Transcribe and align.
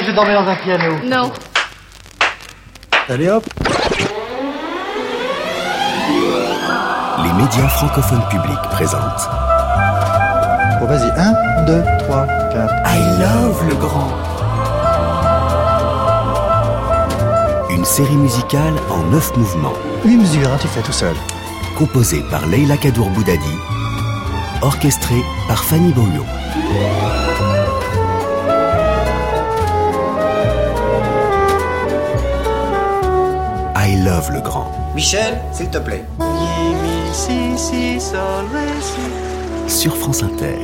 que 0.00 0.06
je 0.06 0.12
dormais 0.12 0.34
dans 0.34 0.48
un 0.48 0.56
piano. 0.56 0.96
Non. 1.04 1.32
Allez 3.08 3.28
hop 3.28 3.44
Les 7.22 7.32
médias 7.34 7.68
francophones 7.68 8.26
publics 8.30 8.62
présentent 8.72 9.28
Bon, 10.80 10.86
vas-y, 10.86 11.10
1, 11.16 11.64
2, 11.66 11.84
3, 12.00 12.26
4. 12.52 12.74
I 12.86 12.98
Love 13.20 13.68
le 13.68 13.74
Grand. 13.76 14.08
Une 17.70 17.84
série 17.84 18.16
musicale 18.16 18.74
en 18.90 19.02
neuf 19.10 19.36
mouvements, 19.36 19.74
8 20.04 20.16
mesures, 20.16 20.48
hein, 20.48 20.58
tu 20.60 20.68
fais 20.68 20.82
tout 20.82 20.92
seul. 20.92 21.14
composée 21.78 22.24
par 22.30 22.46
Leila 22.46 22.76
Kadour 22.76 23.10
Boudadi, 23.10 23.58
orchestrée 24.62 25.22
par 25.48 25.62
Fanny 25.62 25.92
Beaulieu. 25.92 26.22
Michel, 34.94 35.38
s'il 35.50 35.70
te 35.70 35.78
plaît. 35.78 36.04
Sur 39.66 39.96
France 39.96 40.22
Inter. 40.22 40.56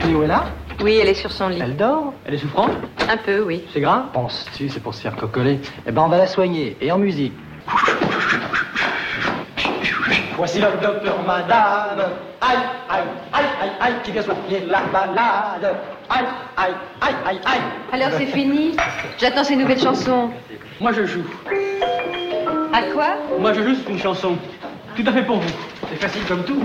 Cléo 0.00 0.22
est 0.22 0.26
là 0.26 0.44
Oui, 0.82 0.98
elle 1.02 1.08
est 1.08 1.14
sur 1.14 1.30
son 1.30 1.48
lit. 1.48 1.60
Elle 1.62 1.76
dort 1.76 2.14
Elle 2.24 2.34
est 2.34 2.38
souffrante 2.38 2.70
Un 3.10 3.18
peu, 3.18 3.42
oui. 3.42 3.62
C'est 3.74 3.80
grave 3.80 4.04
Penses-tu, 4.14 4.70
c'est 4.70 4.80
pour 4.80 4.94
se 4.94 5.02
faire 5.02 5.14
cocoler 5.16 5.60
Eh 5.86 5.92
ben, 5.92 6.02
on 6.02 6.08
va 6.08 6.16
la 6.16 6.26
soigner. 6.26 6.78
Et 6.80 6.90
en 6.90 6.98
musique. 6.98 7.34
Voici 10.38 10.60
le 10.60 10.68
docteur 10.80 11.18
madame. 11.26 12.10
Aïe, 12.40 12.56
aïe, 12.88 13.02
aïe, 13.32 13.44
aïe, 13.60 13.70
aïe, 13.80 13.94
qui 14.02 14.12
vient 14.12 14.22
soigner 14.22 14.64
la 14.66 14.80
malade. 14.90 15.76
Aïe, 16.62 16.74
aïe, 17.00 17.14
aïe, 17.26 17.40
aïe. 17.44 17.60
Alors 17.90 18.10
c'est 18.16 18.26
fini 18.26 18.76
J'attends 19.18 19.42
ces 19.42 19.56
nouvelles 19.56 19.80
chansons. 19.80 20.30
Moi 20.80 20.92
je 20.92 21.04
joue. 21.06 21.24
À 22.72 22.82
quoi? 22.94 23.16
Moi 23.40 23.52
je 23.52 23.62
joue 23.62 23.76
une 23.88 23.98
chanson. 23.98 24.36
Tout 24.94 25.02
à 25.04 25.12
fait 25.12 25.24
pour 25.24 25.38
vous. 25.38 25.50
C'est 25.90 25.96
facile 26.00 26.22
comme 26.28 26.44
tout. 26.44 26.62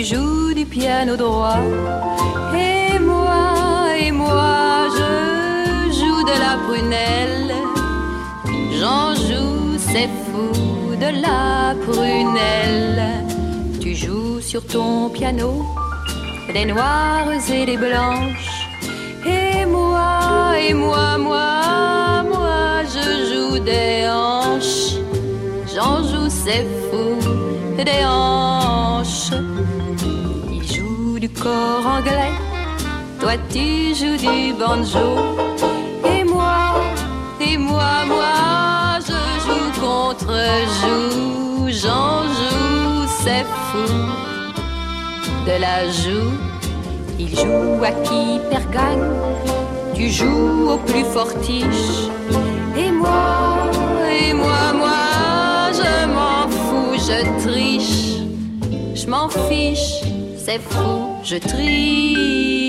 Tu 0.00 0.14
joues 0.14 0.54
du 0.54 0.64
piano 0.64 1.14
droit. 1.14 1.60
Et 2.54 2.98
moi, 2.98 3.52
et 3.98 4.10
moi, 4.10 4.86
je 4.96 5.10
joue 5.98 6.22
de 6.30 6.36
la 6.44 6.54
prunelle. 6.66 7.54
J'en 8.78 9.14
joue, 9.26 9.76
c'est 9.78 10.10
fou, 10.26 10.96
de 11.04 11.10
la 11.26 11.74
prunelle. 11.86 13.02
Tu 13.80 13.94
joues 13.94 14.40
sur 14.40 14.64
ton 14.66 15.10
piano 15.10 15.66
des 16.54 16.64
noires 16.64 17.30
et 17.52 17.66
des 17.66 17.76
blanches. 17.76 18.68
Et 19.26 19.66
moi, 19.66 20.54
et 20.66 20.72
moi, 20.72 21.18
moi, 21.18 22.22
moi, 22.32 22.84
je 22.94 23.06
joue 23.28 23.58
des 23.58 24.08
hanches. 24.08 24.94
J'en 25.74 25.96
joue, 26.08 26.30
c'est 26.30 26.66
fou, 26.88 27.06
des 27.76 28.04
hanches. 28.06 28.69
Corps 31.42 31.86
anglais, 31.86 32.34
toi 33.18 33.32
tu 33.48 33.94
joues 33.94 34.18
du 34.18 34.52
banjo. 34.52 35.08
Et 36.04 36.22
moi, 36.22 36.74
et 37.40 37.56
moi, 37.56 38.04
moi, 38.06 38.98
je 39.00 39.20
joue 39.44 39.80
contre 39.80 40.34
joue. 40.80 41.68
J'en 41.68 42.24
joue, 42.24 43.06
c'est 43.22 43.46
fou, 43.68 43.90
de 45.46 45.60
la 45.60 45.88
joue. 45.88 46.32
Il 47.18 47.34
joue 47.34 47.84
à 47.84 47.92
qui 48.06 48.38
perd 48.50 48.70
gagne, 48.70 49.10
tu 49.94 50.10
joues 50.10 50.68
au 50.72 50.76
plus 50.76 51.04
fortiche. 51.04 52.10
Et 52.76 52.90
moi, 52.90 53.70
et 54.10 54.34
moi, 54.34 54.74
moi, 54.74 55.70
je 55.72 56.06
m'en 56.06 56.48
fous, 56.50 56.94
je 56.98 57.42
triche. 57.42 58.20
Je 58.94 59.06
m'en 59.06 59.30
fiche, 59.30 60.02
c'est 60.50 60.58
fou, 60.58 61.16
je 61.22 61.36
triche. 61.36 62.59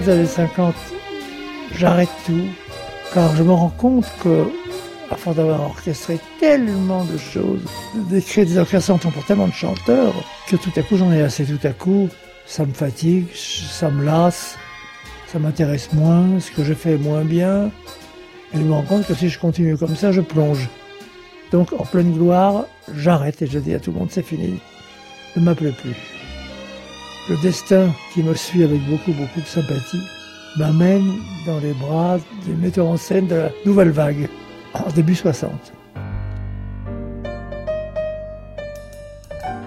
Des 0.00 0.10
années 0.10 0.26
50, 0.26 0.74
j'arrête 1.74 2.08
tout, 2.26 2.46
car 3.14 3.34
je 3.36 3.42
me 3.42 3.52
rends 3.52 3.70
compte 3.70 4.06
que, 4.22 4.44
force 5.16 5.36
d'avoir 5.36 5.62
orchestré 5.62 6.18
tellement 6.40 7.04
de 7.04 7.16
choses, 7.16 7.62
d'écrire 8.10 8.46
des 8.46 8.58
orchestrations 8.58 9.10
pour 9.10 9.24
tellement 9.24 9.48
de 9.48 9.52
chanteurs, 9.52 10.14
que 10.48 10.56
tout 10.56 10.72
à 10.76 10.82
coup 10.82 10.96
j'en 10.96 11.12
ai 11.12 11.22
assez. 11.22 11.44
Tout 11.44 11.64
à 11.66 11.70
coup, 11.70 12.08
ça 12.46 12.66
me 12.66 12.72
fatigue, 12.72 13.26
ça 13.34 13.90
me 13.90 14.04
lasse, 14.04 14.56
ça 15.28 15.38
m'intéresse 15.38 15.92
moins, 15.92 16.40
ce 16.40 16.50
que 16.50 16.64
je 16.64 16.74
fais 16.74 16.92
est 16.92 16.98
moins 16.98 17.24
bien. 17.24 17.70
Et 18.52 18.58
je 18.58 18.62
me 18.62 18.72
rends 18.72 18.82
compte 18.82 19.06
que 19.06 19.14
si 19.14 19.28
je 19.28 19.38
continue 19.38 19.76
comme 19.76 19.96
ça, 19.96 20.12
je 20.12 20.20
plonge. 20.20 20.68
Donc, 21.52 21.72
en 21.72 21.84
pleine 21.84 22.12
gloire, 22.12 22.66
j'arrête 22.94 23.40
et 23.42 23.46
je 23.46 23.58
dis 23.58 23.74
à 23.74 23.80
tout 23.80 23.92
le 23.92 23.98
monde, 23.98 24.08
c'est 24.10 24.24
fini. 24.24 24.58
Ne 25.36 25.42
m'appelez 25.42 25.72
plus. 25.72 25.94
Le 27.28 27.36
destin 27.38 27.88
qui 28.14 28.22
me 28.22 28.34
suit 28.34 28.62
avec 28.62 28.80
beaucoup, 28.88 29.10
beaucoup 29.10 29.40
de 29.40 29.46
sympathie 29.46 30.00
m'amène 30.56 31.14
dans 31.44 31.58
les 31.58 31.72
bras 31.72 32.18
des 32.46 32.54
metteurs 32.54 32.86
en 32.86 32.96
scène 32.96 33.26
de 33.26 33.34
la 33.34 33.50
nouvelle 33.64 33.90
vague, 33.90 34.28
en 34.74 34.88
début 34.92 35.16
60. 35.16 35.50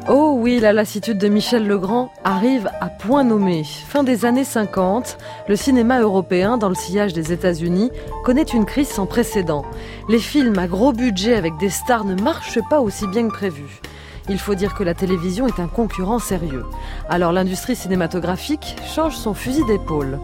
Oh 0.08 0.38
oui, 0.40 0.62
la 0.62 0.72
lassitude 0.72 1.18
de 1.18 1.28
Michel 1.28 1.68
Legrand 1.68 2.14
arrive 2.24 2.70
à 2.80 2.88
point 2.88 3.26
nommé. 3.26 3.66
Fin 3.66 4.04
des 4.04 4.24
années 4.24 4.46
50, 4.46 5.18
le 5.50 5.58
cinéma 5.58 6.00
européen, 6.00 6.58
dans 6.58 6.70
le 6.70 6.76
sillage 6.76 7.12
des 7.12 7.34
États-Unis, 7.34 7.92
connaît 8.24 8.44
une 8.44 8.66
crise 8.66 8.88
sans 8.88 9.06
précédent. 9.06 9.66
Les 10.08 10.20
films 10.20 10.58
à 10.58 10.68
gros 10.68 10.94
budget 10.94 11.36
avec 11.36 11.58
des 11.58 11.70
stars 11.70 12.06
ne 12.06 12.16
marchent 12.22 12.62
pas 12.70 12.80
aussi 12.80 13.06
bien 13.08 13.28
que 13.28 13.34
prévu. 13.34 13.82
Il 14.30 14.38
faut 14.38 14.54
dire 14.54 14.76
que 14.76 14.84
la 14.84 14.94
télévision 14.94 15.48
est 15.48 15.60
un 15.60 15.68
concurrent 15.68 16.20
sérieux. 16.20 16.66
Alors 17.10 17.32
l'industrie 17.32 17.76
cinématographique 17.76 18.76
change 18.86 19.18
son 19.18 19.34
fusil 19.34 19.66
d'épaule. 19.66 20.20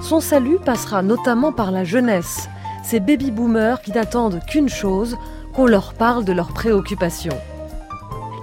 Son 0.00 0.20
salut 0.20 0.58
passera 0.64 1.02
notamment 1.02 1.50
par 1.50 1.72
la 1.72 1.82
jeunesse, 1.82 2.48
ces 2.84 3.00
baby-boomers 3.00 3.82
qui 3.82 3.90
n'attendent 3.90 4.40
qu'une 4.46 4.68
chose, 4.68 5.16
qu'on 5.52 5.66
leur 5.66 5.94
parle 5.94 6.24
de 6.24 6.32
leurs 6.32 6.52
préoccupations. 6.52 7.38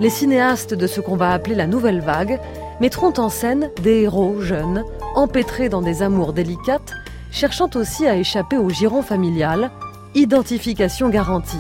Les 0.02 0.10
cinéastes 0.10 0.74
de 0.74 0.88
ce 0.88 1.00
qu'on 1.00 1.16
va 1.16 1.32
appeler 1.32 1.56
la 1.56 1.68
nouvelle 1.68 2.02
vague 2.02 2.40
mettront 2.82 3.14
en 3.18 3.30
scène 3.30 3.70
des 3.84 4.02
héros 4.02 4.42
jeunes, 4.42 4.84
empêtrés 5.16 5.70
dans 5.70 5.82
des 5.82 6.02
amours 6.02 6.34
délicates, 6.34 6.94
cherchant 7.32 7.70
aussi 7.76 8.08
à 8.08 8.18
échapper 8.18 8.58
au 8.58 8.70
giron 8.70 9.02
familial, 9.02 9.72
identification 10.16 11.10
garantie. 11.10 11.58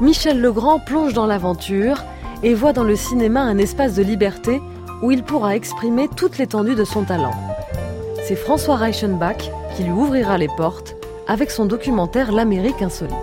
Michel 0.00 0.40
Legrand 0.40 0.78
plonge 0.78 1.12
dans 1.12 1.26
l'aventure 1.26 2.04
et 2.44 2.54
voit 2.54 2.72
dans 2.72 2.84
le 2.84 2.94
cinéma 2.94 3.40
un 3.40 3.58
espace 3.58 3.96
de 3.96 4.02
liberté 4.04 4.62
où 5.02 5.10
il 5.10 5.24
pourra 5.24 5.56
exprimer 5.56 6.08
toute 6.08 6.38
l'étendue 6.38 6.76
de 6.76 6.84
son 6.84 7.02
talent. 7.02 7.34
C'est 8.24 8.36
François 8.36 8.76
Reichenbach 8.76 9.50
qui 9.76 9.82
lui 9.82 9.90
ouvrira 9.90 10.38
les 10.38 10.48
portes 10.56 10.94
avec 11.26 11.50
son 11.50 11.66
documentaire 11.66 12.30
L'Amérique 12.30 12.80
insolite. 12.80 13.14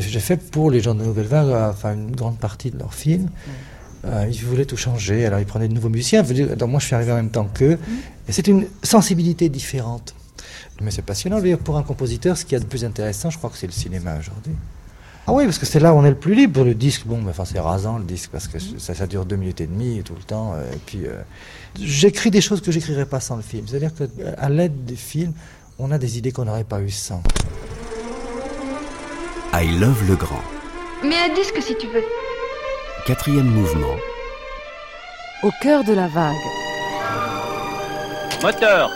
J'ai 0.00 0.20
fait 0.20 0.36
pour 0.36 0.70
les 0.70 0.80
gens 0.80 0.94
de 0.94 1.02
Nouvelle 1.02 1.26
Vague, 1.26 1.48
euh, 1.48 1.70
enfin 1.70 1.94
une 1.94 2.14
grande 2.14 2.38
partie 2.38 2.70
de 2.70 2.78
leurs 2.78 2.94
films. 2.94 3.28
Euh, 4.04 4.26
ils 4.30 4.44
voulaient 4.44 4.64
tout 4.64 4.76
changer, 4.76 5.26
alors 5.26 5.40
ils 5.40 5.46
prenaient 5.46 5.68
de 5.68 5.74
nouveaux 5.74 5.88
musiciens. 5.88 6.22
Donc 6.22 6.70
moi, 6.70 6.80
je 6.80 6.86
suis 6.86 6.94
arrivé 6.94 7.12
en 7.12 7.16
même 7.16 7.30
temps 7.30 7.48
qu'eux. 7.52 7.78
Et 8.28 8.32
c'est 8.32 8.46
une 8.46 8.66
sensibilité 8.82 9.48
différente. 9.48 10.14
Mais 10.80 10.90
c'est 10.90 11.02
passionnant. 11.02 11.40
Pour 11.64 11.76
un 11.76 11.82
compositeur, 11.82 12.36
ce 12.36 12.44
qu'il 12.44 12.52
y 12.52 12.56
a 12.56 12.60
de 12.60 12.66
plus 12.66 12.84
intéressant, 12.84 13.30
je 13.30 13.38
crois 13.38 13.50
que 13.50 13.56
c'est 13.56 13.66
le 13.66 13.72
cinéma 13.72 14.16
aujourd'hui. 14.18 14.52
Ah 15.28 15.32
oui, 15.32 15.44
parce 15.44 15.58
que 15.58 15.66
c'est 15.66 15.80
là 15.80 15.92
où 15.92 15.96
on 15.96 16.04
est 16.04 16.10
le 16.10 16.16
plus 16.16 16.34
libre. 16.34 16.62
Le 16.62 16.74
disque, 16.74 17.04
bon, 17.04 17.20
enfin, 17.28 17.44
c'est 17.44 17.58
rasant 17.58 17.98
le 17.98 18.04
disque, 18.04 18.30
parce 18.30 18.46
que 18.46 18.58
ça, 18.60 18.94
ça 18.94 19.06
dure 19.08 19.24
deux 19.24 19.34
minutes 19.34 19.60
et 19.60 19.66
demie 19.66 20.02
tout 20.04 20.14
le 20.14 20.22
temps. 20.22 20.52
Euh, 20.54 20.72
et 20.72 20.78
puis, 20.86 21.04
euh, 21.04 21.20
j'écris 21.80 22.30
des 22.30 22.40
choses 22.40 22.60
que 22.60 22.70
j'écrirais 22.70 23.06
pas 23.06 23.18
sans 23.18 23.34
le 23.34 23.42
film. 23.42 23.66
C'est-à-dire 23.66 23.90
qu'à 23.92 24.48
l'aide 24.48 24.84
des 24.84 24.94
films, 24.94 25.32
on 25.80 25.90
a 25.90 25.98
des 25.98 26.16
idées 26.18 26.30
qu'on 26.30 26.44
n'aurait 26.44 26.64
pas 26.64 26.80
eues 26.80 26.90
sans. 26.90 27.22
I 29.58 29.70
Love 29.78 30.06
le 30.06 30.16
Grand. 30.16 30.42
Mais 31.02 31.16
un 31.16 31.32
disque 31.32 31.62
si 31.62 31.74
tu 31.78 31.86
veux. 31.86 32.04
Quatrième 33.06 33.46
mouvement. 33.46 33.96
Au 35.42 35.50
cœur 35.62 35.82
de 35.82 35.94
la 35.94 36.08
vague. 36.08 36.34
Moteur. 38.42 38.90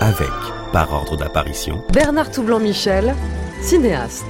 Avec, 0.00 0.30
par 0.72 0.90
ordre 0.90 1.18
d'apparition, 1.18 1.84
Bernard 1.92 2.30
Toublanc-Michel, 2.30 3.14
cinéaste. 3.60 4.24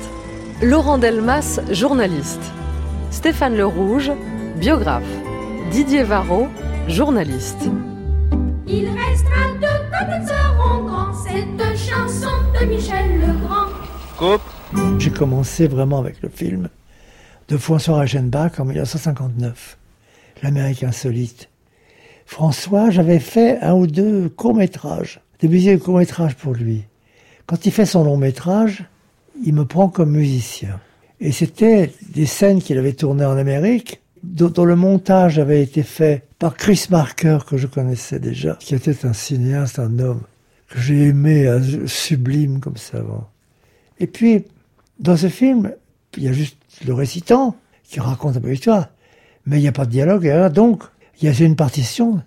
Laurent 0.60 0.98
Delmas, 0.98 1.60
journaliste. 1.70 2.42
Stéphane 3.12 3.56
Le 3.56 3.66
Rouge, 3.66 4.10
biographe. 4.56 5.04
Didier 5.70 6.02
Varro, 6.02 6.48
journaliste. 6.88 7.70
Il 8.66 8.88
restera 8.88 9.52
deux 9.60 9.86
quand 9.92 10.06
ils 10.08 10.26
seront 10.26 10.82
grands. 10.82 11.12
Cette 11.12 11.78
chanson 11.78 12.32
de 12.58 12.66
Michel 12.66 13.20
Legrand. 13.20 13.68
Coupe. 14.18 14.55
J'ai 14.98 15.10
commencé 15.10 15.68
vraiment 15.68 15.98
avec 15.98 16.20
le 16.22 16.28
film 16.28 16.68
de 17.48 17.56
François 17.56 17.98
Reichenbach 17.98 18.58
en 18.58 18.64
1959, 18.64 19.78
L'Amérique 20.42 20.82
insolite. 20.82 21.48
François, 22.24 22.90
j'avais 22.90 23.20
fait 23.20 23.60
un 23.60 23.74
ou 23.74 23.86
deux 23.86 24.28
courts-métrages, 24.28 25.20
des 25.40 25.48
musiques 25.48 25.78
de 25.78 25.84
courts-métrages 25.84 26.34
pour 26.34 26.54
lui. 26.54 26.84
Quand 27.46 27.64
il 27.64 27.72
fait 27.72 27.86
son 27.86 28.02
long-métrage, 28.02 28.84
il 29.44 29.54
me 29.54 29.64
prend 29.64 29.88
comme 29.88 30.10
musicien. 30.10 30.80
Et 31.20 31.30
c'était 31.30 31.92
des 32.12 32.26
scènes 32.26 32.60
qu'il 32.60 32.78
avait 32.78 32.92
tournées 32.92 33.24
en 33.24 33.36
Amérique, 33.36 34.02
dont, 34.24 34.64
le 34.64 34.76
montage 34.76 35.38
avait 35.38 35.62
été 35.62 35.84
fait 35.84 36.24
par 36.38 36.56
Chris 36.56 36.86
Marker, 36.90 37.38
que 37.48 37.56
je 37.56 37.68
connaissais 37.68 38.18
déjà, 38.18 38.56
qui 38.58 38.74
était 38.74 39.06
un 39.06 39.12
cinéaste, 39.12 39.78
un 39.78 39.98
homme 40.00 40.22
que 40.68 40.80
j'ai 40.80 41.04
aimé, 41.04 41.48
sublime 41.86 42.58
comme 42.58 42.76
ça. 42.76 42.98
Et 44.00 44.08
puis, 44.08 44.44
dans 44.98 45.16
ce 45.16 45.28
film, 45.28 45.72
il 46.16 46.24
y 46.24 46.28
a 46.28 46.32
juste 46.32 46.56
le 46.86 46.94
récitant 46.94 47.56
qui 47.84 48.00
raconte 48.00 48.36
un 48.36 48.40
peu 48.40 48.48
l'histoire, 48.48 48.86
mais 49.44 49.58
il 49.58 49.62
n'y 49.62 49.68
a 49.68 49.72
pas 49.72 49.84
de 49.84 49.90
dialogue, 49.90 50.28
donc 50.52 50.82
il 51.20 51.28
y 51.28 51.42
a 51.42 51.44
une 51.44 51.56
partition, 51.56 52.20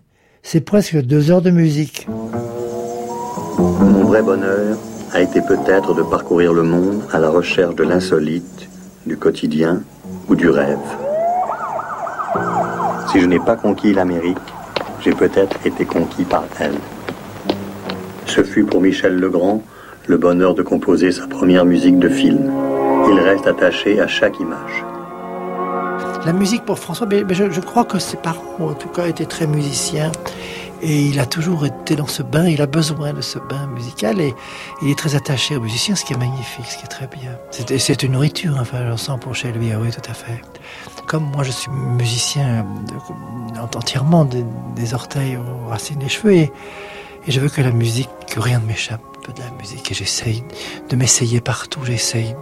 c'est 0.43 0.61
presque 0.61 1.01
deux 1.01 1.31
heures 1.31 1.41
de 1.41 1.51
musique. 1.51 2.07
Mon 3.57 4.05
vrai 4.05 4.21
bonheur 4.21 4.77
a 5.11 5.21
été 5.21 5.41
peut-être 5.41 5.93
de 5.93 6.03
parcourir 6.03 6.53
le 6.53 6.63
monde 6.63 7.03
à 7.11 7.19
la 7.19 7.29
recherche 7.29 7.75
de 7.75 7.83
l'insolite, 7.83 8.69
du 9.05 9.17
quotidien 9.17 9.81
ou 10.27 10.35
du 10.35 10.49
rêve. 10.49 10.77
Si 13.11 13.19
je 13.19 13.25
n'ai 13.25 13.39
pas 13.39 13.55
conquis 13.55 13.93
l'Amérique, 13.93 14.37
j'ai 15.01 15.13
peut-être 15.13 15.57
été 15.65 15.85
conquis 15.85 16.23
par 16.23 16.45
elle. 16.59 16.77
Ce 18.25 18.43
fut 18.43 18.63
pour 18.63 18.81
Michel 18.81 19.15
Legrand 19.15 19.63
le 20.09 20.17
bonheur 20.17 20.55
de 20.55 20.63
composer 20.63 21.11
sa 21.11 21.27
première 21.27 21.65
musique 21.65 21.99
de 21.99 22.09
film. 22.09 22.51
Il 23.11 23.19
reste 23.19 23.45
attaché 23.45 24.01
à 24.01 24.07
chaque 24.07 24.39
image. 24.39 24.83
La 26.25 26.33
musique 26.33 26.65
pour 26.65 26.79
François, 26.79 27.07
je, 27.11 27.51
je 27.51 27.59
crois 27.61 27.85
que 27.85 27.99
ses 27.99 28.17
parents, 28.17 28.57
en 28.59 28.73
tout 28.73 28.89
cas, 28.89 29.05
étaient 29.05 29.27
très 29.27 29.45
musiciens. 29.45 30.11
Et 30.81 31.01
il 31.01 31.19
a 31.19 31.25
toujours 31.25 31.65
été 31.65 31.95
dans 31.95 32.07
ce 32.07 32.23
bain, 32.23 32.47
il 32.47 32.61
a 32.61 32.65
besoin 32.65 33.13
de 33.13 33.21
ce 33.21 33.37
bain 33.37 33.67
musical 33.67 34.19
et 34.21 34.33
il 34.81 34.89
est 34.89 34.97
très 34.97 35.13
attaché 35.13 35.57
aux 35.57 35.59
musiciens, 35.59 35.93
ce 35.93 36.05
qui 36.05 36.13
est 36.13 36.17
magnifique, 36.17 36.65
ce 36.65 36.77
qui 36.77 36.85
est 36.85 36.87
très 36.87 37.07
bien. 37.07 37.37
C'est 37.51 38.01
une 38.01 38.13
nourriture, 38.13 38.55
enfin, 38.59 38.87
j'en 38.87 38.97
sens 38.97 39.19
pour 39.19 39.35
chez 39.35 39.51
lui, 39.51 39.71
ah 39.73 39.79
oui, 39.79 39.89
tout 39.91 40.09
à 40.09 40.13
fait. 40.13 40.41
Comme 41.05 41.25
moi, 41.35 41.43
je 41.43 41.51
suis 41.51 41.69
musicien 41.69 42.65
entièrement 43.75 44.25
des, 44.25 44.93
orteils 44.93 45.37
aux 45.37 45.67
racines 45.67 45.99
des 45.99 46.07
cheveux 46.07 46.33
et, 46.33 46.51
et, 47.29 47.31
je 47.31 47.39
veux 47.39 47.49
que 47.49 47.61
la 47.61 47.71
musique, 47.71 48.09
que 48.27 48.39
rien 48.39 48.59
ne 48.59 48.65
m'échappe 48.65 49.01
de 49.27 49.41
la 49.41 49.51
musique 49.59 49.91
et 49.91 49.93
j'essaye 49.93 50.43
de 50.89 50.95
m'essayer 50.95 51.39
partout, 51.41 51.79
j'essaye 51.83 52.35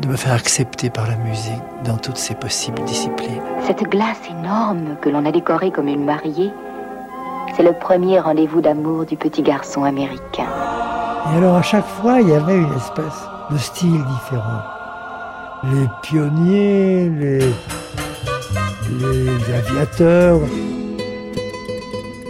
de 0.00 0.08
me 0.08 0.16
faire 0.16 0.32
accepter 0.32 0.88
par 0.88 1.06
la 1.06 1.16
musique 1.16 1.62
dans 1.84 1.98
toutes 1.98 2.16
ses 2.16 2.34
possibles 2.34 2.82
disciplines. 2.84 3.42
Cette 3.66 3.82
glace 3.82 4.20
énorme 4.30 4.96
que 5.02 5.10
l'on 5.10 5.26
a 5.26 5.32
décorée 5.32 5.70
comme 5.70 5.88
une 5.88 6.04
mariée, 6.04 6.50
c'est 7.54 7.62
le 7.62 7.74
premier 7.74 8.18
rendez-vous 8.20 8.62
d'amour 8.62 9.04
du 9.04 9.16
petit 9.16 9.42
garçon 9.42 9.84
américain. 9.84 10.48
Et 11.32 11.36
alors 11.36 11.56
à 11.56 11.62
chaque 11.62 11.86
fois, 11.86 12.20
il 12.20 12.28
y 12.30 12.34
avait 12.34 12.56
une 12.56 12.74
espèce 12.74 13.28
de 13.50 13.58
style 13.58 14.02
différent. 14.04 14.62
Les 15.64 15.86
pionniers, 16.02 17.10
les, 17.10 17.38
les 18.98 19.54
aviateurs, 19.54 20.40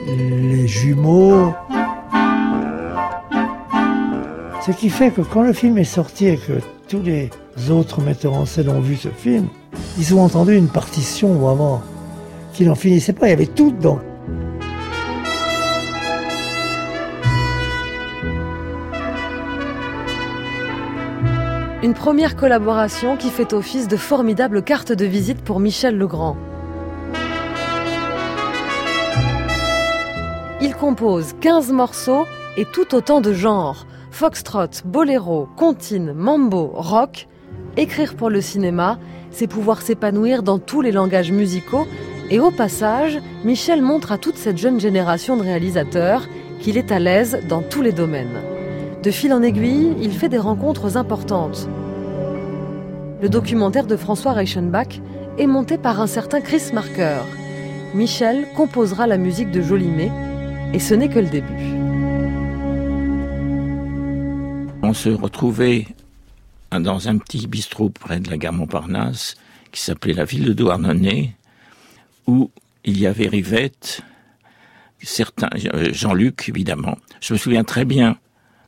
les 0.06 0.66
jumeaux. 0.66 1.52
Ce 4.64 4.70
qui 4.70 4.88
fait 4.88 5.10
que 5.10 5.20
quand 5.20 5.42
le 5.42 5.52
film 5.52 5.78
est 5.78 5.84
sorti 5.84 6.26
et 6.26 6.36
que 6.36 6.54
tous 6.88 7.02
les 7.02 7.30
autres 7.70 8.00
metteurs 8.00 8.34
en 8.34 8.46
scène 8.46 8.68
ont 8.68 8.80
vu 8.80 8.96
ce 8.96 9.08
film, 9.08 9.48
ils 9.98 10.14
ont 10.14 10.22
entendu 10.22 10.56
une 10.56 10.68
partition 10.68 11.34
vraiment 11.34 11.82
qui 12.52 12.64
n'en 12.64 12.74
finissait 12.74 13.12
pas. 13.12 13.26
Il 13.26 13.30
y 13.30 13.32
avait 13.34 13.46
tout 13.46 13.72
dedans. 13.72 13.98
Une 21.82 21.92
première 21.92 22.34
collaboration 22.34 23.18
qui 23.18 23.28
fait 23.28 23.52
office 23.52 23.88
de 23.88 23.98
formidable 23.98 24.62
carte 24.62 24.92
de 24.92 25.04
visite 25.04 25.42
pour 25.42 25.60
Michel 25.60 25.98
Legrand. 25.98 26.38
Il 30.74 30.80
compose 30.80 31.34
15 31.40 31.72
morceaux 31.72 32.26
et 32.56 32.64
tout 32.64 32.96
autant 32.96 33.20
de 33.20 33.32
genres. 33.32 33.86
Foxtrot, 34.10 34.82
boléro, 34.84 35.48
comptine, 35.56 36.12
mambo, 36.12 36.72
rock. 36.74 37.28
Écrire 37.76 38.16
pour 38.16 38.28
le 38.28 38.40
cinéma, 38.40 38.98
c'est 39.30 39.46
pouvoir 39.46 39.82
s'épanouir 39.82 40.42
dans 40.42 40.58
tous 40.58 40.80
les 40.80 40.90
langages 40.90 41.30
musicaux 41.30 41.86
et 42.28 42.40
au 42.40 42.50
passage, 42.50 43.20
Michel 43.44 43.82
montre 43.82 44.10
à 44.10 44.18
toute 44.18 44.36
cette 44.36 44.58
jeune 44.58 44.80
génération 44.80 45.36
de 45.36 45.42
réalisateurs 45.42 46.26
qu'il 46.60 46.76
est 46.76 46.90
à 46.90 46.98
l'aise 46.98 47.38
dans 47.48 47.62
tous 47.62 47.80
les 47.80 47.92
domaines. 47.92 48.42
De 49.02 49.10
fil 49.12 49.32
en 49.32 49.42
aiguille, 49.42 49.94
il 50.00 50.12
fait 50.12 50.28
des 50.28 50.38
rencontres 50.38 50.96
importantes. 50.96 51.68
Le 53.22 53.28
documentaire 53.28 53.86
de 53.86 53.96
François 53.96 54.32
Reichenbach 54.32 55.00
est 55.38 55.46
monté 55.46 55.78
par 55.78 56.00
un 56.00 56.08
certain 56.08 56.40
Chris 56.40 56.70
Marker. 56.72 57.18
Michel 57.94 58.46
composera 58.56 59.06
la 59.06 59.18
musique 59.18 59.52
de 59.52 59.62
Jolimet, 59.62 60.10
et 60.74 60.80
ce 60.80 60.92
n'est 60.92 61.08
que 61.08 61.20
le 61.20 61.28
début. 61.28 61.54
On 64.82 64.92
se 64.92 65.08
retrouvait 65.08 65.86
dans 66.72 67.08
un 67.08 67.18
petit 67.18 67.46
bistrot 67.46 67.90
près 67.90 68.18
de 68.18 68.28
la 68.28 68.36
gare 68.36 68.52
Montparnasse 68.52 69.36
qui 69.70 69.80
s'appelait 69.80 70.14
la 70.14 70.24
ville 70.24 70.44
de 70.44 70.52
Douarnenez, 70.52 71.36
où 72.26 72.50
il 72.84 72.98
y 72.98 73.06
avait 73.06 73.28
Rivette, 73.28 74.02
certains, 75.00 75.50
euh, 75.74 75.92
Jean-Luc 75.92 76.48
évidemment. 76.48 76.98
Je 77.20 77.34
me 77.34 77.38
souviens 77.38 77.62
très 77.62 77.84
bien 77.84 78.18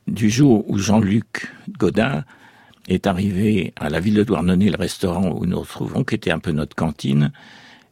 du 0.07 0.29
jour 0.29 0.63
où 0.69 0.77
Jean-Luc 0.77 1.51
Godin 1.77 2.23
est 2.87 3.05
arrivé 3.05 3.73
à 3.75 3.89
la 3.89 3.99
ville 3.99 4.15
de 4.15 4.23
Douarnenez, 4.23 4.69
le 4.69 4.77
restaurant 4.77 5.29
où 5.31 5.45
nous 5.45 5.51
nous 5.51 5.59
retrouvons, 5.59 6.05
qui 6.05 6.15
était 6.15 6.31
un 6.31 6.39
peu 6.39 6.51
notre 6.51 6.75
cantine, 6.75 7.33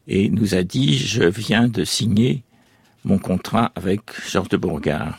et 0.08 0.30
nous 0.30 0.54
a 0.54 0.62
dit 0.62 0.96
Je 0.96 1.24
viens 1.24 1.68
de 1.68 1.84
signer 1.84 2.45
mon 3.06 3.18
contrat 3.18 3.70
avec 3.76 4.00
Georges 4.28 4.48
de 4.48 4.56
Bourgard, 4.56 5.16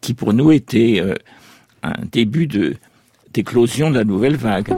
qui 0.00 0.12
pour 0.14 0.34
nous 0.34 0.52
était 0.52 1.00
euh, 1.00 1.14
un 1.82 1.94
début 2.12 2.46
de 2.46 2.76
d'éclosion 3.32 3.90
de 3.90 3.96
la 3.98 4.04
nouvelle 4.04 4.36
vague. 4.36 4.76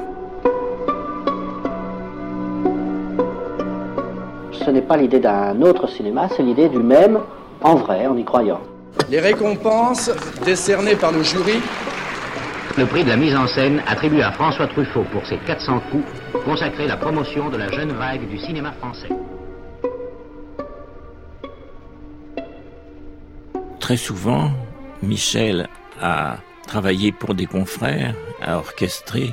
Ce 4.53 4.71
n'est 4.71 4.81
pas 4.81 4.97
l'idée 4.97 5.21
d'un 5.21 5.61
autre 5.61 5.89
cinéma, 5.89 6.29
c'est 6.35 6.43
l'idée 6.43 6.71
du 6.71 6.79
même 6.79 7.19
en 7.61 7.75
vrai, 7.75 8.07
en 8.07 8.17
y 8.17 8.25
croyant. 8.25 8.61
Les 9.11 9.21
récompenses 9.21 10.11
décernées 10.45 10.97
par 10.97 11.13
le 11.13 11.23
jury. 11.23 11.61
Le 12.79 12.87
prix 12.87 13.05
de 13.05 13.11
la 13.11 13.17
mise 13.17 13.37
en 13.37 13.47
scène 13.47 13.83
attribué 13.87 14.23
à 14.23 14.33
François 14.33 14.69
Truffaut 14.69 15.05
pour 15.13 15.27
ses 15.27 15.37
400 15.39 15.81
coups, 15.91 16.05
consacré 16.45 16.85
à 16.85 16.89
la 16.89 16.97
promotion 16.97 17.51
de 17.51 17.59
la 17.59 17.71
jeune 17.71 17.93
vague 17.93 18.27
du 18.29 18.39
cinéma 18.39 18.73
français. 18.73 19.09
Très 23.81 23.97
souvent, 23.97 24.51
Michel 25.03 25.69
a 26.01 26.39
travaillé 26.67 27.13
pour 27.13 27.35
des 27.35 27.47
confrères, 27.47 28.15
a 28.43 28.59
orchestré 28.59 29.33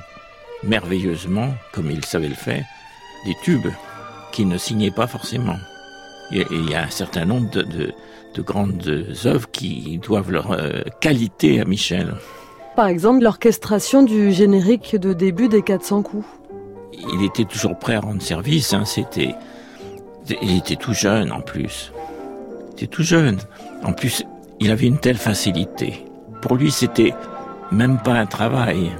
merveilleusement, 0.63 1.53
comme 1.73 1.91
il 1.91 2.05
savait 2.05 2.29
le 2.29 2.35
faire, 2.35 2.63
des 3.25 3.35
tubes 3.43 3.69
qu'il 4.31 4.47
ne 4.47 4.57
signait 4.57 4.91
pas 4.91 5.07
forcément. 5.07 5.57
Et 6.31 6.45
il 6.51 6.69
y 6.69 6.75
a 6.75 6.83
un 6.83 6.89
certain 6.89 7.25
nombre 7.25 7.49
de, 7.49 7.61
de, 7.63 7.93
de 8.33 8.41
grandes 8.41 9.05
œuvres 9.25 9.49
qui 9.51 9.99
doivent 9.99 10.31
leur 10.31 10.51
euh, 10.51 10.81
qualité 10.99 11.59
à 11.59 11.65
Michel. 11.65 12.15
Par 12.75 12.87
exemple, 12.87 13.23
l'orchestration 13.23 14.03
du 14.03 14.31
générique 14.31 14.95
de 14.95 15.13
début 15.13 15.47
des 15.47 15.61
400 15.61 16.01
coups. 16.01 16.25
Il 16.93 17.23
était 17.23 17.45
toujours 17.45 17.77
prêt 17.77 17.95
à 17.95 17.99
rendre 17.99 18.21
service. 18.21 18.73
Hein, 18.73 18.85
c'était, 18.85 19.35
il 20.41 20.57
était 20.57 20.75
tout 20.75 20.93
jeune 20.93 21.31
en 21.31 21.41
plus. 21.41 21.91
Il 22.69 22.73
était 22.73 22.87
tout 22.87 23.03
jeune. 23.03 23.37
En 23.83 23.93
plus, 23.93 24.23
il 24.59 24.71
avait 24.71 24.87
une 24.87 24.99
telle 24.99 25.17
facilité. 25.17 26.05
Pour 26.41 26.55
lui, 26.55 26.71
c'était 26.71 27.13
même 27.71 27.99
pas 27.99 28.13
un 28.13 28.25
travail. 28.25 28.91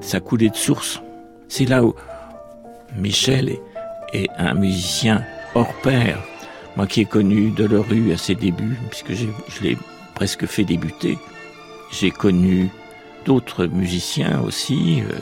Ça 0.00 0.20
coulait 0.20 0.48
de 0.50 0.56
source. 0.56 1.00
C'est 1.48 1.64
là 1.64 1.84
où 1.84 1.94
Michel 2.96 3.56
est, 4.12 4.28
un 4.36 4.54
musicien 4.54 5.24
hors 5.54 5.72
pair. 5.82 6.18
Moi 6.76 6.86
qui 6.86 7.02
ai 7.02 7.04
connu 7.04 7.50
Delerue 7.50 8.12
à 8.12 8.16
ses 8.16 8.34
débuts, 8.34 8.78
puisque 8.90 9.12
je 9.12 9.62
l'ai 9.62 9.76
presque 10.14 10.46
fait 10.46 10.64
débuter, 10.64 11.18
j'ai 11.90 12.10
connu 12.10 12.70
d'autres 13.24 13.66
musiciens 13.66 14.40
aussi. 14.40 15.02
Euh, 15.02 15.18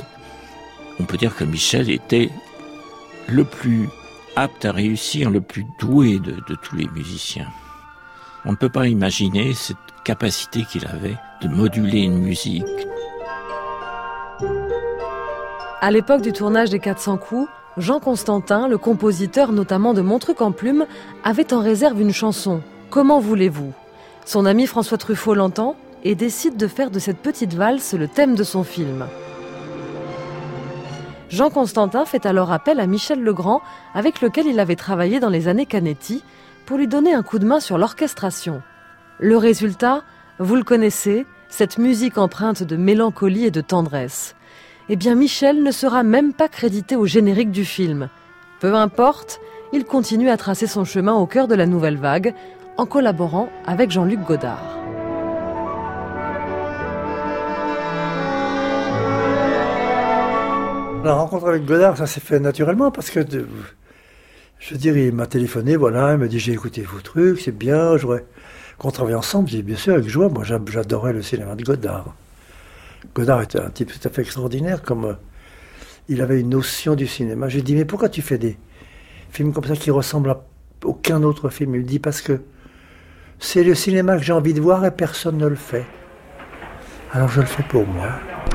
on 1.01 1.05
peut 1.05 1.17
dire 1.17 1.35
que 1.35 1.45
Michel 1.45 1.91
était 1.91 2.31
le 3.27 3.45
plus 3.45 3.89
apte 4.37 4.65
à 4.65 4.73
réussir, 4.73 5.31
le 5.31 5.41
plus 5.41 5.67
doué 5.79 6.19
de, 6.19 6.33
de 6.49 6.55
tous 6.63 6.77
les 6.77 6.89
musiciens. 6.89 7.49
On 8.49 8.53
ne 8.53 8.57
peut 8.57 8.71
pas 8.71 8.89
imaginer 8.89 9.53
cette 9.53 9.77
capacité 10.05 10.65
qu'il 10.65 10.87
avait 10.87 11.19
de 11.43 11.49
moduler 11.49 12.01
une 12.01 12.17
musique. 12.19 12.65
À 15.83 15.91
l'époque 15.91 16.23
du 16.23 16.33
tournage 16.33 16.71
des 16.71 16.79
400 16.79 17.19
coups, 17.19 17.47
Jean 17.77 18.01
Constantin, 18.01 18.67
le 18.67 18.79
compositeur 18.79 19.53
notamment 19.53 19.93
de 19.93 20.01
Mon 20.01 20.19
truc 20.19 20.41
en 20.41 20.51
plume, 20.51 20.87
avait 21.25 21.53
en 21.53 21.61
réserve 21.61 22.01
une 22.01 22.15
chanson, 22.15 22.63
Comment 22.89 23.21
voulez-vous? 23.21 23.75
Son 24.25 24.47
ami 24.47 24.67
François 24.67 24.97
Truffaut 24.97 25.35
l'entend 25.35 25.77
et 26.03 26.15
décide 26.15 26.57
de 26.57 26.69
faire 26.69 26.91
de 26.91 26.99
cette 26.99 27.19
petite 27.19 27.53
valse 27.53 27.93
le 27.93 28.09
thème 28.09 28.35
de 28.35 28.45
son 28.45 28.65
film. 28.65 29.09
Jean 31.29 31.51
Constantin 31.51 32.07
fait 32.07 32.25
alors 32.25 32.51
appel 32.51 32.81
à 32.81 32.87
Michel 32.87 33.21
Legrand, 33.21 33.61
avec 33.93 34.23
lequel 34.23 34.47
il 34.47 34.59
avait 34.59 34.75
travaillé 34.75 35.21
dans 35.21 35.29
les 35.29 35.49
années 35.49 35.67
Canetti, 35.67 36.25
pour 36.69 36.77
lui 36.77 36.87
donner 36.87 37.15
un 37.15 37.23
coup 37.23 37.39
de 37.39 37.47
main 37.47 37.61
sur 37.61 37.79
l'orchestration. 37.79 38.61
Le 39.19 39.39
résultat, 39.39 40.03
vous 40.39 40.55
le 40.55 40.65
connaissez, 40.65 41.27
cette 41.49 41.79
musique 41.79 42.19
empreinte 42.19 42.63
de 42.63 42.77
mélancolie 42.77 43.47
et 43.47 43.51
de 43.51 43.63
tendresse 43.63 44.37
eh 44.91 44.97
bien 44.97 45.15
Michel 45.15 45.63
ne 45.63 45.71
sera 45.71 46.03
même 46.03 46.33
pas 46.33 46.49
crédité 46.49 46.97
au 46.97 47.07
générique 47.07 47.51
du 47.51 47.65
film. 47.65 48.09
Peu 48.61 48.75
importe, 48.75 49.41
il 49.73 49.85
continue 49.85 50.31
à 50.31 50.37
tracer 50.37 50.67
son 50.67 50.85
chemin 50.85 51.15
au 51.15 51.27
cœur 51.27 51.47
de 51.49 51.55
la 51.55 51.67
nouvelle 51.67 51.97
vague 51.97 52.35
en 52.77 52.87
collaborant 52.87 53.49
avec 53.67 53.91
Jean-Luc 53.91 54.21
Godard. 54.21 54.79
La 61.05 61.15
rencontre 61.15 61.49
avec 61.49 61.65
Godard, 61.65 61.97
ça 61.97 62.07
s'est 62.07 62.21
fait 62.21 62.41
naturellement 62.41 62.91
parce 62.91 63.11
que, 63.11 63.21
je 64.59 64.75
veux 64.75 64.79
dire, 64.79 64.97
il 64.97 65.13
m'a 65.13 65.27
téléphoné, 65.27 65.77
voilà, 65.77 66.13
il 66.13 66.19
m'a 66.19 66.27
dit 66.27 66.39
j'ai 66.39 66.53
écouté 66.53 66.83
vos 66.83 67.01
trucs, 67.01 67.41
c'est 67.41 67.57
bien, 67.57 67.97
j'aurais 67.97 68.25
qu'on 68.79 68.91
travaille 68.91 69.15
ensemble. 69.15 69.49
J'ai 69.49 69.63
bien 69.63 69.77
sûr 69.77 69.95
avec 69.95 70.09
joie, 70.09 70.29
moi 70.29 70.45
j'adorais 70.45 71.13
le 71.13 71.23
cinéma 71.23 71.55
de 71.55 71.63
Godard. 71.63 72.15
Godard 73.15 73.43
était 73.43 73.61
un 73.61 73.71
type 73.71 73.93
tout 73.93 74.09
à 74.09 74.11
fait 74.11 74.23
extraordinaire, 74.23 74.83
comme 74.83 75.05
euh, 75.05 75.15
il 76.09 76.21
avait 76.23 76.41
une 76.41 76.51
notion 76.51 76.95
du 76.95 77.07
cinéma. 77.07 77.49
J'ai 77.49 77.63
dit, 77.63 77.75
mais 77.75 77.85
pourquoi 77.85 78.09
tu 78.09 78.23
fais 78.23 78.39
des 78.39 78.57
films 79.31 79.53
comme 79.53 79.65
ça 79.65 79.77
qui 79.77 79.91
ressemblent 79.91 80.31
à 80.31 80.45
aucun 80.85 81.23
autre 81.23 81.49
film? 81.49 81.75
Il 81.75 81.83
me 81.83 81.87
dit, 81.87 81.99
parce 81.99 82.21
que 82.21 82.41
c'est 83.39 83.63
le 83.63 83.75
cinéma 83.75 84.17
que 84.17 84.25
j'ai 84.25 84.33
envie 84.33 84.55
de 84.55 84.61
voir 84.61 84.85
et 84.85 84.91
personne 84.91 85.39
ne 85.39 85.47
le 85.47 85.57
fait. 85.57 85.87
Alors 87.13 87.29
je 87.29 87.41
le 87.41 87.47
fais 87.47 87.63
pour 87.63 87.87
moi. 87.87 88.09